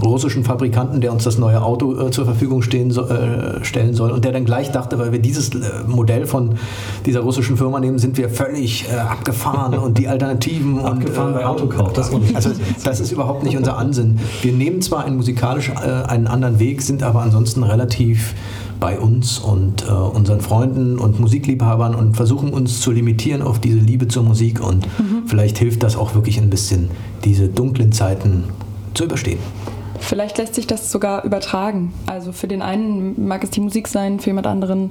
russischen 0.03 0.45
Fabrikanten, 0.45 1.01
der 1.01 1.13
uns 1.13 1.25
das 1.25 1.39
neue 1.39 1.63
Auto 1.63 2.07
äh, 2.07 2.11
zur 2.11 2.25
Verfügung 2.25 2.63
stehen 2.63 2.91
äh, 2.91 3.65
stellen 3.65 3.95
soll 3.95 4.11
und 4.11 4.25
der 4.25 4.33
dann 4.33 4.45
gleich 4.45 4.71
dachte, 4.71 4.94
weil 4.99 5.13
wir 5.13 5.19
dieses 5.19 5.51
äh, 5.51 5.59
Modell 5.87 6.27
von 6.27 6.57
dieser 7.07 7.21
russischen 7.21 7.57
Firma 7.57 7.81
nehmen, 7.81 7.99
sind 7.99 8.17
wir 8.17 8.29
völlig 8.29 8.87
äh, 8.91 8.97
abgefahren 8.97 9.79
und 9.79 9.99
die 9.99 10.09
Alternativen 10.09 10.79
und 10.79 10.87
Abgefahren 10.87 11.33
äh, 11.33 11.39
bei 11.39 11.47
Autokauf, 11.47 11.93
das 11.93 12.11
also 12.35 12.51
das 12.85 13.01
ist 13.01 13.13
überhaupt 13.13 13.43
nicht 13.43 13.57
unser 13.59 13.79
Ansinn. 13.79 14.19
Wir 14.43 14.53
nehmen 14.53 14.83
zwar 14.83 15.05
einen 15.05 15.17
musikalisch 15.17 15.71
äh, 15.71 15.89
einen 15.89 16.27
anderen 16.27 16.59
Weg, 16.59 16.83
sind 16.83 17.03
aber 17.03 17.23
ansonsten 17.23 17.63
relativ 17.63 18.35
bei 18.81 18.99
uns 18.99 19.39
und 19.39 19.87
äh, 19.87 19.91
unseren 19.91 20.41
Freunden 20.41 20.99
und 20.99 21.21
Musikliebhabern 21.21 21.95
und 21.95 22.17
versuchen 22.17 22.53
uns 22.53 22.81
zu 22.81 22.91
limitieren 22.91 23.41
auf 23.43 23.59
diese 23.59 23.79
Liebe 23.79 24.09
zur 24.09 24.25
Musik 24.25 24.61
und 24.61 24.87
vielleicht 25.27 25.59
hilft 25.59 25.83
das 25.83 25.97
auch 25.97 26.15
wirklich 26.15 26.39
ein 26.39 26.51
bisschen, 26.51 26.91
diese 27.25 27.49
dunklen 27.49 27.93
Zeiten 27.93 28.45
zu 28.93 29.05
überstehen. 29.05 29.39
Vielleicht 30.05 30.39
lässt 30.39 30.55
sich 30.55 30.67
das 30.67 30.91
sogar 30.91 31.25
übertragen. 31.25 31.93
Also 32.07 32.33
für 32.33 32.47
den 32.47 32.63
einen 32.63 33.27
mag 33.27 33.43
es 33.43 33.51
die 33.51 33.61
Musik 33.61 33.89
sein, 33.89 34.21
für 34.21 34.31
jemand 34.31 34.47
anderen 34.47 34.91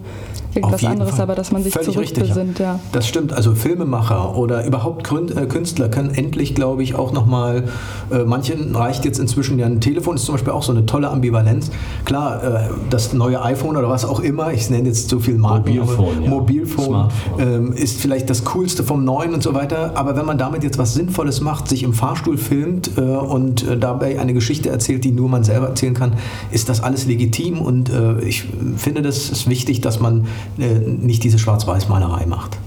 irgendwas 0.56 0.84
anderes, 0.84 1.12
Fall. 1.12 1.22
aber 1.22 1.36
dass 1.36 1.52
man 1.52 1.64
sich 1.64 1.74
Völlig 1.74 1.98
richtig, 1.98 2.16
zurückbesinnt, 2.16 2.60
ja. 2.60 2.80
Das 2.92 3.08
stimmt. 3.08 3.34
Also 3.34 3.56
Filmemacher 3.56 4.36
oder 4.36 4.66
überhaupt 4.66 5.10
äh, 5.12 5.46
Künstler 5.46 5.90
können 5.90 6.14
endlich, 6.14 6.56
glaube 6.56 6.84
ich, 6.84 6.96
auch 6.96 7.12
nochmal, 7.12 7.66
äh, 8.12 8.24
manchen 8.24 8.76
reicht 8.76 9.06
jetzt 9.06 9.20
inzwischen 9.20 9.60
ja 9.60 9.66
ein 9.66 9.82
Telefon, 9.82 10.16
ist 10.16 10.26
zum 10.26 10.36
Beispiel 10.36 10.54
auch 10.54 10.64
so 10.64 10.72
eine 10.72 10.86
tolle 10.86 11.10
Ambivalenz. 11.10 11.72
Klar, 12.06 12.44
äh, 12.44 12.70
das 12.90 13.14
neue 13.14 13.42
iPhone 13.44 13.78
oder 13.78 13.90
was 13.90 14.06
auch 14.06 14.20
immer, 14.20 14.52
ich 14.52 14.70
nenne 14.70 14.88
jetzt 14.88 15.10
so 15.10 15.20
viel 15.20 15.38
Marken, 15.38 15.78
Mobilphone, 15.78 16.26
aber 16.26 16.52
ja. 16.52 17.10
Smartphone. 17.10 17.40
ähm, 17.40 17.74
ist 17.74 18.00
vielleicht 18.00 18.30
das 18.30 18.44
Coolste 18.46 18.84
vom 18.84 19.06
Neuen 19.06 19.34
und 19.34 19.44
so 19.44 19.54
weiter. 19.54 19.92
Aber 19.96 20.16
wenn 20.16 20.26
man 20.26 20.38
damit 20.38 20.64
jetzt 20.64 20.78
was 20.78 20.94
Sinnvolles 20.94 21.42
macht, 21.42 21.68
sich 21.68 21.84
im 21.84 21.94
Fahrstuhl 21.94 22.38
filmt 22.38 22.98
äh, 22.98 23.02
und 23.02 23.68
äh, 23.68 23.78
dabei 23.78 24.20
eine 24.20 24.34
Geschichte 24.34 24.70
erzählt, 24.70 25.03
die 25.04 25.12
nur 25.12 25.30
man 25.30 25.44
selber 25.44 25.68
erzählen 25.68 25.94
kann, 25.94 26.14
ist 26.52 26.70
das 26.70 26.82
alles 26.82 27.06
legitim. 27.06 27.62
Und 27.62 27.90
äh, 27.90 28.22
ich 28.22 28.46
finde, 28.78 29.02
das 29.02 29.30
ist 29.30 29.50
wichtig, 29.50 29.82
dass 29.82 30.00
man 30.00 30.28
äh, 30.58 30.80
nicht 30.80 31.24
diese 31.24 31.40
Schwarz-Weiß-Malerei 31.40 32.26
macht. 32.26 32.58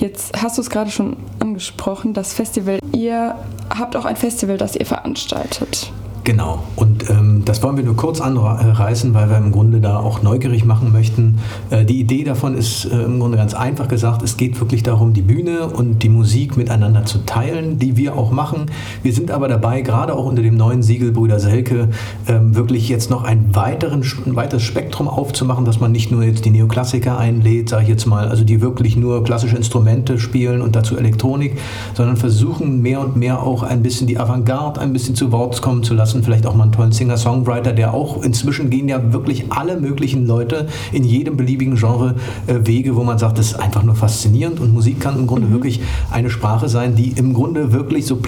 Jetzt 0.00 0.42
hast 0.42 0.56
du 0.56 0.62
es 0.62 0.70
gerade 0.70 0.90
schon 0.90 1.18
angesprochen, 1.40 2.14
das 2.14 2.32
Festival. 2.32 2.78
Ihr 2.92 3.34
habt 3.68 3.96
auch 3.96 4.06
ein 4.06 4.16
Festival, 4.16 4.56
das 4.56 4.74
ihr 4.74 4.86
veranstaltet. 4.86 5.92
Genau. 6.24 6.62
Und 6.74 7.08
ähm, 7.10 7.29
das 7.44 7.62
wollen 7.62 7.76
wir 7.76 7.84
nur 7.84 7.96
kurz 7.96 8.20
anreißen, 8.20 9.14
weil 9.14 9.30
wir 9.30 9.36
im 9.38 9.52
Grunde 9.52 9.80
da 9.80 9.98
auch 9.98 10.22
neugierig 10.22 10.64
machen 10.64 10.92
möchten. 10.92 11.38
Äh, 11.70 11.84
die 11.84 12.00
Idee 12.00 12.24
davon 12.24 12.56
ist 12.56 12.84
äh, 12.86 13.02
im 13.02 13.20
Grunde 13.20 13.36
ganz 13.36 13.54
einfach 13.54 13.88
gesagt. 13.88 14.22
Es 14.22 14.36
geht 14.36 14.60
wirklich 14.60 14.82
darum, 14.82 15.12
die 15.12 15.22
Bühne 15.22 15.68
und 15.68 16.02
die 16.02 16.08
Musik 16.08 16.56
miteinander 16.56 17.04
zu 17.04 17.24
teilen, 17.24 17.78
die 17.78 17.96
wir 17.96 18.16
auch 18.16 18.30
machen. 18.30 18.66
Wir 19.02 19.12
sind 19.12 19.30
aber 19.30 19.48
dabei, 19.48 19.80
gerade 19.82 20.14
auch 20.14 20.24
unter 20.24 20.42
dem 20.42 20.56
neuen 20.56 20.82
Siegel 20.82 21.12
Brüder 21.12 21.40
Selke, 21.40 21.88
ähm, 22.28 22.54
wirklich 22.54 22.88
jetzt 22.88 23.10
noch 23.10 23.24
ein, 23.24 23.54
weiteren, 23.54 24.04
ein 24.26 24.36
weiteres 24.36 24.62
Spektrum 24.62 25.08
aufzumachen, 25.08 25.64
dass 25.64 25.80
man 25.80 25.92
nicht 25.92 26.10
nur 26.10 26.22
jetzt 26.22 26.44
die 26.44 26.50
Neoklassiker 26.50 27.18
einlädt, 27.18 27.68
sage 27.68 27.84
ich 27.84 27.88
jetzt 27.88 28.06
mal, 28.06 28.28
also 28.28 28.44
die 28.44 28.60
wirklich 28.60 28.96
nur 28.96 29.24
klassische 29.24 29.56
Instrumente 29.56 30.18
spielen 30.18 30.62
und 30.62 30.76
dazu 30.76 30.96
Elektronik, 30.96 31.58
sondern 31.94 32.16
versuchen 32.16 32.82
mehr 32.82 33.00
und 33.00 33.16
mehr 33.16 33.42
auch 33.42 33.62
ein 33.62 33.82
bisschen 33.82 34.06
die 34.06 34.18
Avantgarde 34.18 34.80
ein 34.80 34.92
bisschen 34.92 35.14
zu 35.14 35.32
Wort 35.32 35.60
kommen 35.62 35.82
zu 35.82 35.94
lassen, 35.94 36.22
vielleicht 36.22 36.46
auch 36.46 36.54
mal 36.54 36.64
einen 36.64 36.72
tollen 36.72 36.92
Songwriter, 37.30 37.72
der 37.72 37.94
auch 37.94 38.24
inzwischen 38.24 38.70
gehen 38.70 38.88
ja 38.88 39.12
wirklich 39.12 39.44
alle 39.50 39.78
möglichen 39.78 40.26
Leute 40.26 40.66
in 40.90 41.04
jedem 41.04 41.36
beliebigen 41.36 41.76
Genre 41.76 42.16
äh, 42.48 42.66
Wege, 42.66 42.96
wo 42.96 43.04
man 43.04 43.18
sagt, 43.18 43.38
das 43.38 43.52
ist 43.52 43.54
einfach 43.54 43.84
nur 43.84 43.94
faszinierend 43.94 44.58
und 44.58 44.74
Musik 44.74 44.98
kann 44.98 45.16
im 45.16 45.28
Grunde 45.28 45.46
mhm. 45.46 45.52
wirklich 45.52 45.80
eine 46.10 46.28
Sprache 46.28 46.68
sein, 46.68 46.96
die 46.96 47.10
im 47.10 47.32
Grunde 47.32 47.72
wirklich 47.72 48.06
so, 48.06 48.18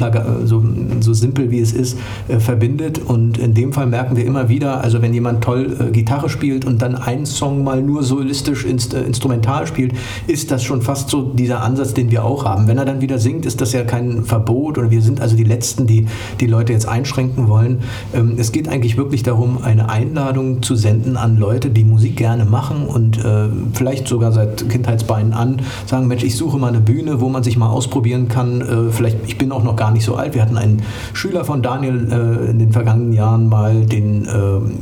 so, 0.45 0.63
so 1.01 1.13
simpel 1.15 1.51
wie 1.51 1.59
es 1.59 1.73
ist, 1.73 1.99
äh, 2.29 2.39
verbindet. 2.39 3.01
Und 3.05 3.39
in 3.39 3.55
dem 3.55 3.73
Fall 3.73 3.87
merken 3.87 4.17
wir 4.17 4.25
immer 4.25 4.49
wieder, 4.49 4.83
also 4.85 5.03
wenn 5.03 5.13
jemand 5.13 5.43
toll 5.43 5.77
äh, 5.81 5.91
Gitarre 5.91 6.29
spielt 6.29 6.65
und 6.65 6.81
dann 6.81 6.95
einen 6.95 7.27
Song 7.27 7.65
mal 7.65 7.83
nur 7.83 8.05
solistisch 8.05 8.65
inst, 8.65 8.95
äh, 8.95 9.03
instrumental 9.03 9.67
spielt, 9.67 9.95
ist 10.29 10.53
das 10.53 10.63
schon 10.63 10.81
fast 10.81 11.11
so 11.11 11.23
dieser 11.23 11.63
Ansatz, 11.63 11.93
den 11.93 12.13
wir 12.13 12.25
auch 12.25 12.45
haben. 12.45 12.69
Wenn 12.69 12.79
er 12.79 12.85
dann 12.85 13.01
wieder 13.01 13.19
singt, 13.19 13.47
ist 13.47 13.61
das 13.61 13.73
ja 13.73 13.83
kein 13.83 14.25
Verbot 14.25 14.79
oder 14.79 14.93
wir 14.93 15.03
sind 15.03 15.21
also 15.21 15.35
die 15.35 15.43
Letzten, 15.43 15.89
die 15.89 16.07
die 16.39 16.47
Leute 16.47 16.73
jetzt 16.73 16.87
einschränken 16.87 17.49
wollen. 17.49 17.81
Ähm, 18.15 18.35
es 18.39 18.53
geht 18.53 18.69
eigentlich 18.69 18.92
wirklich 18.97 19.23
darum, 19.23 19.63
eine 19.63 19.89
Einladung 19.89 20.63
zu 20.63 20.75
senden 20.75 21.17
an 21.17 21.37
Leute, 21.39 21.71
die 21.71 21.85
Musik 21.85 22.17
gerne 22.17 22.45
machen 22.45 22.87
und 22.87 23.25
äh, 23.25 23.49
vielleicht 23.73 24.09
sogar 24.09 24.33
seit 24.33 24.69
Kindheitsbeinen 24.69 25.33
an 25.33 25.61
sagen, 25.87 26.07
Mensch, 26.09 26.25
ich 26.25 26.37
suche 26.37 26.59
mal 26.59 26.69
eine 26.69 26.81
Bühne, 26.81 27.21
wo 27.21 27.29
man 27.29 27.43
sich 27.43 27.57
mal 27.57 27.69
ausprobieren 27.69 28.29
kann. 28.29 28.61
Äh, 28.61 28.91
vielleicht, 28.91 29.19
ich 29.27 29.39
bin 29.39 29.53
auch 29.53 29.65
noch 29.65 29.77
gar 29.77 29.91
nicht 29.91 30.05
so 30.05 30.17
alt. 30.17 30.35
Wir 30.35 30.43
hatten 30.43 30.57
einen 30.57 30.83
Schüler 31.13 31.45
von 31.45 31.63
Daniel 31.63 32.09
äh, 32.11 32.51
in 32.51 32.59
den 32.59 32.73
vergangenen 32.73 33.13
Jahren 33.13 33.49
mal, 33.49 33.85
den, 33.85 34.25
äh, 34.25 34.29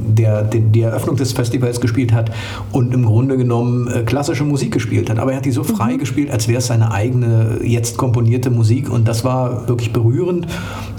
der 0.08 0.42
den, 0.42 0.72
die 0.72 0.82
Eröffnung 0.82 1.16
des 1.16 1.32
Festivals 1.32 1.80
gespielt 1.80 2.12
hat 2.12 2.30
und 2.72 2.94
im 2.94 3.04
Grunde 3.04 3.36
genommen 3.36 3.88
äh, 3.88 4.02
klassische 4.02 4.44
Musik 4.44 4.72
gespielt 4.72 5.10
hat. 5.10 5.18
Aber 5.18 5.32
er 5.32 5.38
hat 5.38 5.44
die 5.44 5.50
so 5.50 5.64
frei 5.64 5.94
mhm. 5.94 5.98
gespielt, 5.98 6.30
als 6.30 6.48
wäre 6.48 6.58
es 6.58 6.66
seine 6.66 6.92
eigene, 6.92 7.60
jetzt 7.62 7.96
komponierte 7.96 8.50
Musik 8.50 8.90
und 8.90 9.08
das 9.08 9.24
war 9.24 9.68
wirklich 9.68 9.92
berührend. 9.92 10.46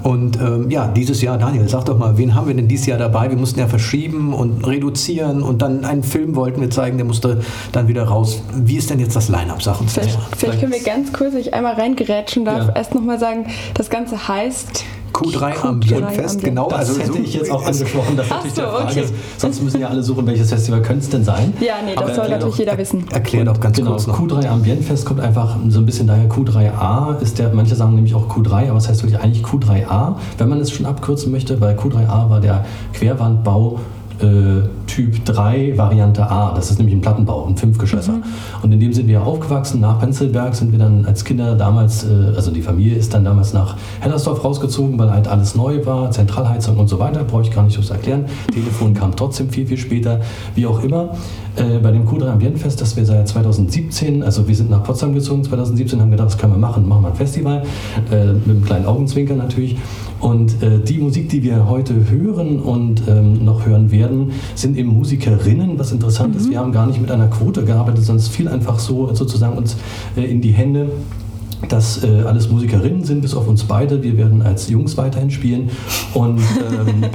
Und 0.04 0.40
ähm, 0.42 0.70
ja, 0.70 0.88
dieses 0.88 1.22
Jahr, 1.22 1.38
Daniel, 1.38 1.68
sag 1.70 1.86
doch 1.86 1.98
mal, 1.98 2.18
wen 2.18 2.34
haben 2.34 2.48
wir 2.48 2.56
denn 2.56 2.68
dieses 2.68 2.88
Jahr 2.88 2.98
dabei? 3.02 3.30
Wir 3.30 3.38
mussten 3.38 3.60
ja 3.60 3.68
verschieben 3.68 4.34
und 4.34 4.66
reduzieren 4.66 5.42
und 5.44 5.62
dann 5.62 5.86
einen 5.86 6.04
Film 6.04 6.36
wollten 6.36 6.62
wir 6.62 6.70
zeigen, 6.70 6.98
der 6.98 7.06
musste 7.06 7.42
dann 7.72 7.88
wieder 7.88 8.04
raus. 8.04 8.42
Wie 8.56 8.78
ist 8.78 8.90
denn 8.90 9.00
jetzt 9.00 9.16
das 9.16 9.30
Line-Up? 9.30 9.62
Sag 9.62 9.82
uns 9.82 9.94
vielleicht, 9.94 10.18
vielleicht 10.38 10.60
können 10.60 10.72
wir 10.72 10.84
ganz 10.84 11.12
kurz, 11.12 11.34
ich 11.34 11.54
einmal 11.54 11.74
reingerätschen 11.74 12.46
darf, 12.46 12.68
ja. 12.68 12.76
erst 12.76 12.96
nochmal 12.96 13.20
sagen, 13.20 13.48
das 13.74 13.90
Ganze 13.90 14.28
heißt 14.28 14.86
Q3 15.14 15.62
Ambientfest, 15.64 16.44
genau. 16.44 16.70
Das 16.70 16.90
also 16.90 17.00
hätte 17.00 17.14
so 17.14 17.20
ich 17.20 17.34
jetzt 17.34 17.52
auch 17.52 17.66
angesprochen, 17.66 18.18
das 18.18 18.30
natürlich 18.30 18.54
so, 18.54 18.62
der 18.62 18.72
Frage. 18.72 19.02
Okay. 19.02 19.06
Sonst 19.38 19.62
müssen 19.64 19.82
ja 19.82 19.88
alle 19.88 20.04
suchen, 20.04 20.26
welches 20.26 20.50
Festival 20.50 20.82
könnte 20.82 21.04
es 21.04 21.10
denn 21.10 21.24
sein. 21.24 21.54
Ja, 21.60 21.76
nee, 21.86 21.94
das 21.96 22.04
Aber 22.04 22.16
soll 22.16 22.30
natürlich 22.30 22.54
doch, 22.54 22.60
jeder 22.60 22.78
wissen. 22.78 23.06
Erklär 23.12 23.46
doch 23.46 23.60
ganz 23.60 23.78
genau, 23.78 23.92
kurz 23.92 24.08
noch. 24.08 24.20
Q3 24.20 24.48
Ambientfest 24.48 25.06
kommt 25.06 25.20
einfach 25.20 25.58
so 25.70 25.80
ein 25.80 25.86
bisschen 25.86 26.08
daher, 26.08 26.30
Q3A 26.30 27.22
ist 27.22 27.40
der, 27.40 27.54
manche 27.54 27.76
sagen 27.76 27.96
nämlich 27.96 28.16
auch 28.16 28.28
Q3, 28.28 28.70
aber 28.70 28.78
es 28.78 28.88
heißt 28.88 29.04
wirklich 29.04 29.20
eigentlich 29.20 29.44
Q3A, 29.44 30.16
wenn 30.38 30.50
man 30.50 30.60
es 30.60 30.72
schon 30.72 30.86
abkürzen 30.86 31.32
möchte, 31.32 31.60
weil 31.62 31.76
Q3A 31.76 32.30
war 32.30 32.40
der 32.40 32.66
Querwandbau 32.94 33.80
äh, 34.24 34.64
Typ 34.88 35.24
3 35.26 35.78
Variante 35.78 36.30
A. 36.30 36.54
Das 36.54 36.70
ist 36.70 36.78
nämlich 36.78 36.96
ein 36.96 37.02
Plattenbau, 37.02 37.46
ein 37.46 37.58
Fünfgeschösser. 37.58 38.14
Mhm. 38.14 38.24
Und 38.62 38.72
in 38.72 38.80
dem 38.80 38.94
sind 38.94 39.08
wir 39.08 39.24
aufgewachsen. 39.24 39.82
Nach 39.82 40.00
Penzelberg 40.00 40.56
sind 40.56 40.72
wir 40.72 40.80
dann 40.80 41.06
als 41.06 41.24
Kinder 41.24 41.56
damals, 41.56 42.04
äh, 42.04 42.34
also 42.36 42.52
die 42.52 42.62
Familie 42.62 42.96
ist 42.96 43.14
dann 43.14 43.24
damals 43.24 43.54
nach 43.54 43.78
Hellersdorf 44.00 44.44
rausgezogen, 44.44 44.98
weil 45.00 45.12
halt 45.12 45.28
alles 45.28 45.56
neu 45.56 45.86
war, 45.86 46.12
Zentralheizung 46.12 46.78
und 46.78 46.88
so 46.88 47.00
weiter. 47.00 47.24
Brauche 47.24 47.44
ich 47.44 47.52
gar 47.52 47.64
nicht 47.64 47.82
so 47.82 47.94
erklären. 47.94 48.26
Telefon 48.54 48.94
kam 48.94 49.16
trotzdem 49.16 49.50
viel, 49.50 49.68
viel 49.68 49.78
später. 49.78 50.22
Wie 50.56 50.66
auch 50.66 50.84
immer. 50.84 51.16
Äh, 51.56 51.80
bei 51.80 51.92
dem 51.92 52.08
Q3 52.08 52.28
Ambientfest, 52.28 52.80
das 52.80 52.96
wir 52.96 53.06
seit 53.06 53.28
2017, 53.28 54.24
also 54.24 54.48
wir 54.48 54.56
sind 54.56 54.70
nach 54.70 54.84
Potsdam 54.84 55.14
gezogen 55.14 55.44
2017, 55.44 56.00
haben 56.00 56.12
gedacht, 56.12 56.28
das 56.28 56.38
können 56.38 56.54
wir 56.54 56.60
machen, 56.60 56.88
machen 56.88 57.04
wir 57.04 57.10
ein 57.10 57.16
Festival. 57.16 57.64
Äh, 58.12 58.34
mit 58.34 58.50
einem 58.50 58.64
kleinen 58.64 58.86
Augenzwinker 58.86 59.36
natürlich. 59.36 59.78
Und 60.20 60.62
äh, 60.64 60.80
die 60.80 61.00
Musik, 61.00 61.30
die 61.30 61.44
wir 61.44 61.68
heute 61.68 62.10
hören 62.10 62.60
und 62.60 63.02
ähm, 63.08 63.44
noch 63.44 63.66
hören 63.66 63.92
werden, 63.92 64.32
sind 64.56 64.78
eben 64.78 64.90
Musikerinnen, 64.90 65.78
was 65.78 65.92
interessant 65.92 66.36
mhm. 66.36 66.40
ist. 66.40 66.50
Wir 66.50 66.60
haben 66.60 66.72
gar 66.72 66.86
nicht 66.88 67.02
mit 67.02 67.12
einer 67.12 67.28
Quote 67.28 67.66
gearbeitet, 67.66 68.06
sondern 68.06 68.24
es 68.24 68.30
fiel 68.30 68.48
einfach 68.48 68.80
so 68.80 69.14
sozusagen 69.14 69.58
uns 69.58 69.76
äh, 70.16 70.24
in 70.24 70.42
die 70.42 70.52
Hände 70.52 70.92
dass 71.70 72.04
äh, 72.04 72.24
alles 72.26 72.50
Musikerinnen 72.50 73.04
sind, 73.04 73.22
bis 73.22 73.34
auf 73.34 73.48
uns 73.48 73.64
beide. 73.64 74.02
Wir 74.02 74.18
werden 74.18 74.42
als 74.42 74.70
Jungs 74.70 74.98
weiterhin 74.98 75.32
spielen. 75.32 75.70
Und 76.14 76.40
ähm, 76.40 77.02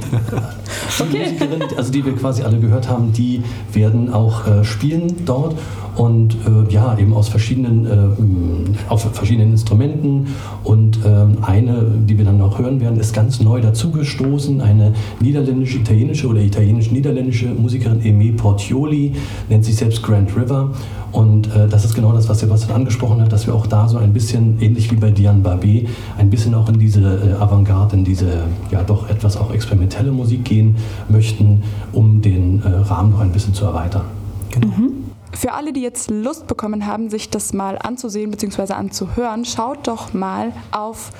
die 0.99 1.03
okay. 1.03 1.23
Musikerinnen, 1.25 1.67
also 1.75 1.91
die 1.91 2.05
wir 2.05 2.15
quasi 2.15 2.43
alle 2.43 2.59
gehört 2.59 2.89
haben, 2.89 3.11
die 3.13 3.43
werden 3.73 4.13
auch 4.13 4.47
äh, 4.47 4.63
spielen 4.63 5.25
dort 5.25 5.55
und 5.97 6.35
äh, 6.35 6.71
ja, 6.71 6.97
eben 6.97 7.13
aus 7.13 7.27
verschiedenen, 7.27 7.85
äh, 7.85 8.89
auf 8.89 9.01
verschiedenen 9.13 9.51
Instrumenten. 9.51 10.27
Und 10.63 10.99
ähm, 11.03 11.37
eine, 11.41 11.83
die 12.07 12.17
wir 12.17 12.25
dann 12.25 12.37
noch 12.37 12.59
hören 12.59 12.79
werden, 12.79 12.99
ist 12.99 13.13
ganz 13.13 13.39
neu 13.41 13.61
dazugestoßen, 13.61 14.61
eine 14.61 14.93
niederländisch-italienische 15.19 16.27
oder 16.27 16.41
italienisch-niederländische 16.41 17.47
Musikerin 17.47 18.01
Eme 18.05 18.33
Portioli, 18.33 19.13
nennt 19.49 19.65
sich 19.65 19.75
selbst 19.75 20.03
Grand 20.03 20.35
River. 20.37 20.71
Und 21.11 21.47
äh, 21.47 21.67
das 21.67 21.83
ist 21.83 21.95
genau 21.95 22.11
das, 22.11 22.29
was 22.29 22.41
Sebastian 22.41 22.75
angesprochen 22.75 23.21
hat, 23.21 23.31
dass 23.31 23.47
wir 23.47 23.55
auch 23.55 23.65
da 23.65 23.87
so 23.87 23.97
ein 23.97 24.13
bisschen, 24.13 24.36
ähnlich 24.37 24.91
wie 24.91 24.95
bei 24.95 25.11
Diane 25.11 25.39
Barbet, 25.39 25.87
ein 26.17 26.29
bisschen 26.29 26.53
auch 26.53 26.69
in 26.69 26.79
diese 26.79 27.01
äh, 27.01 27.33
Avantgarde, 27.33 27.95
in 27.95 28.03
diese 28.03 28.43
ja 28.71 28.83
doch 28.83 29.09
etwas 29.09 29.37
auch 29.37 29.51
experimentelle 29.51 30.11
Musik 30.11 30.45
gehen 30.45 30.77
möchten, 31.09 31.63
um 31.93 32.21
den 32.21 32.61
äh, 32.61 32.67
Rahmen 32.67 33.11
noch 33.11 33.19
ein 33.19 33.31
bisschen 33.31 33.53
zu 33.53 33.65
erweitern. 33.65 34.05
Genau. 34.51 34.67
Mhm. 34.67 34.91
Für 35.33 35.53
alle, 35.53 35.73
die 35.73 35.81
jetzt 35.81 36.09
Lust 36.09 36.47
bekommen 36.47 36.87
haben, 36.87 37.09
sich 37.09 37.29
das 37.29 37.53
mal 37.53 37.77
anzusehen 37.77 38.31
bzw. 38.31 38.73
anzuhören, 38.73 39.45
schaut 39.45 39.87
doch 39.87 40.13
mal 40.13 40.51
auf 40.71 41.11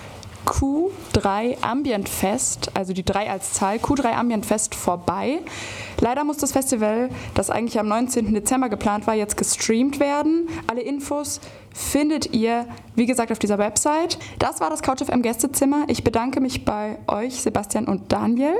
Q3 0.47 1.61
Ambient 1.61 2.07
Fest, 2.07 2.71
also 2.73 2.93
die 2.93 3.03
3 3.03 3.29
als 3.29 3.51
Zahl, 3.51 3.77
Q3 3.77 4.13
Ambient 4.13 4.45
Fest 4.45 4.75
vorbei. 4.75 5.39
Leider 5.99 6.23
muss 6.23 6.37
das 6.37 6.53
Festival, 6.53 7.09
das 7.33 7.49
eigentlich 7.49 7.79
am 7.79 7.89
19. 7.89 8.33
Dezember 8.33 8.69
geplant 8.69 9.07
war, 9.07 9.13
jetzt 9.13 9.35
gestreamt 9.35 9.99
werden. 9.99 10.47
Alle 10.67 10.81
Infos 10.81 11.41
findet 11.77 12.33
ihr, 12.33 12.65
wie 12.95 13.05
gesagt, 13.05 13.31
auf 13.31 13.39
dieser 13.39 13.57
Website. 13.57 14.17
Das 14.39 14.59
war 14.59 14.69
das 14.69 14.81
CouchFM 14.81 15.21
Gästezimmer. 15.21 15.85
Ich 15.87 16.03
bedanke 16.03 16.41
mich 16.41 16.65
bei 16.65 16.97
euch, 17.07 17.41
Sebastian 17.41 17.85
und 17.85 18.11
Daniel 18.11 18.55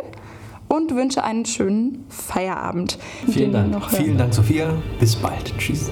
und 0.67 0.93
wünsche 0.93 1.23
einen 1.23 1.45
schönen 1.45 2.05
Feierabend. 2.09 2.99
Vielen 3.27 3.51
Dank. 3.51 3.89
Vielen 3.89 4.17
Dank, 4.17 4.33
Sophia. 4.33 4.73
Bis 4.99 5.15
bald. 5.15 5.57
Tschüss. 5.57 5.89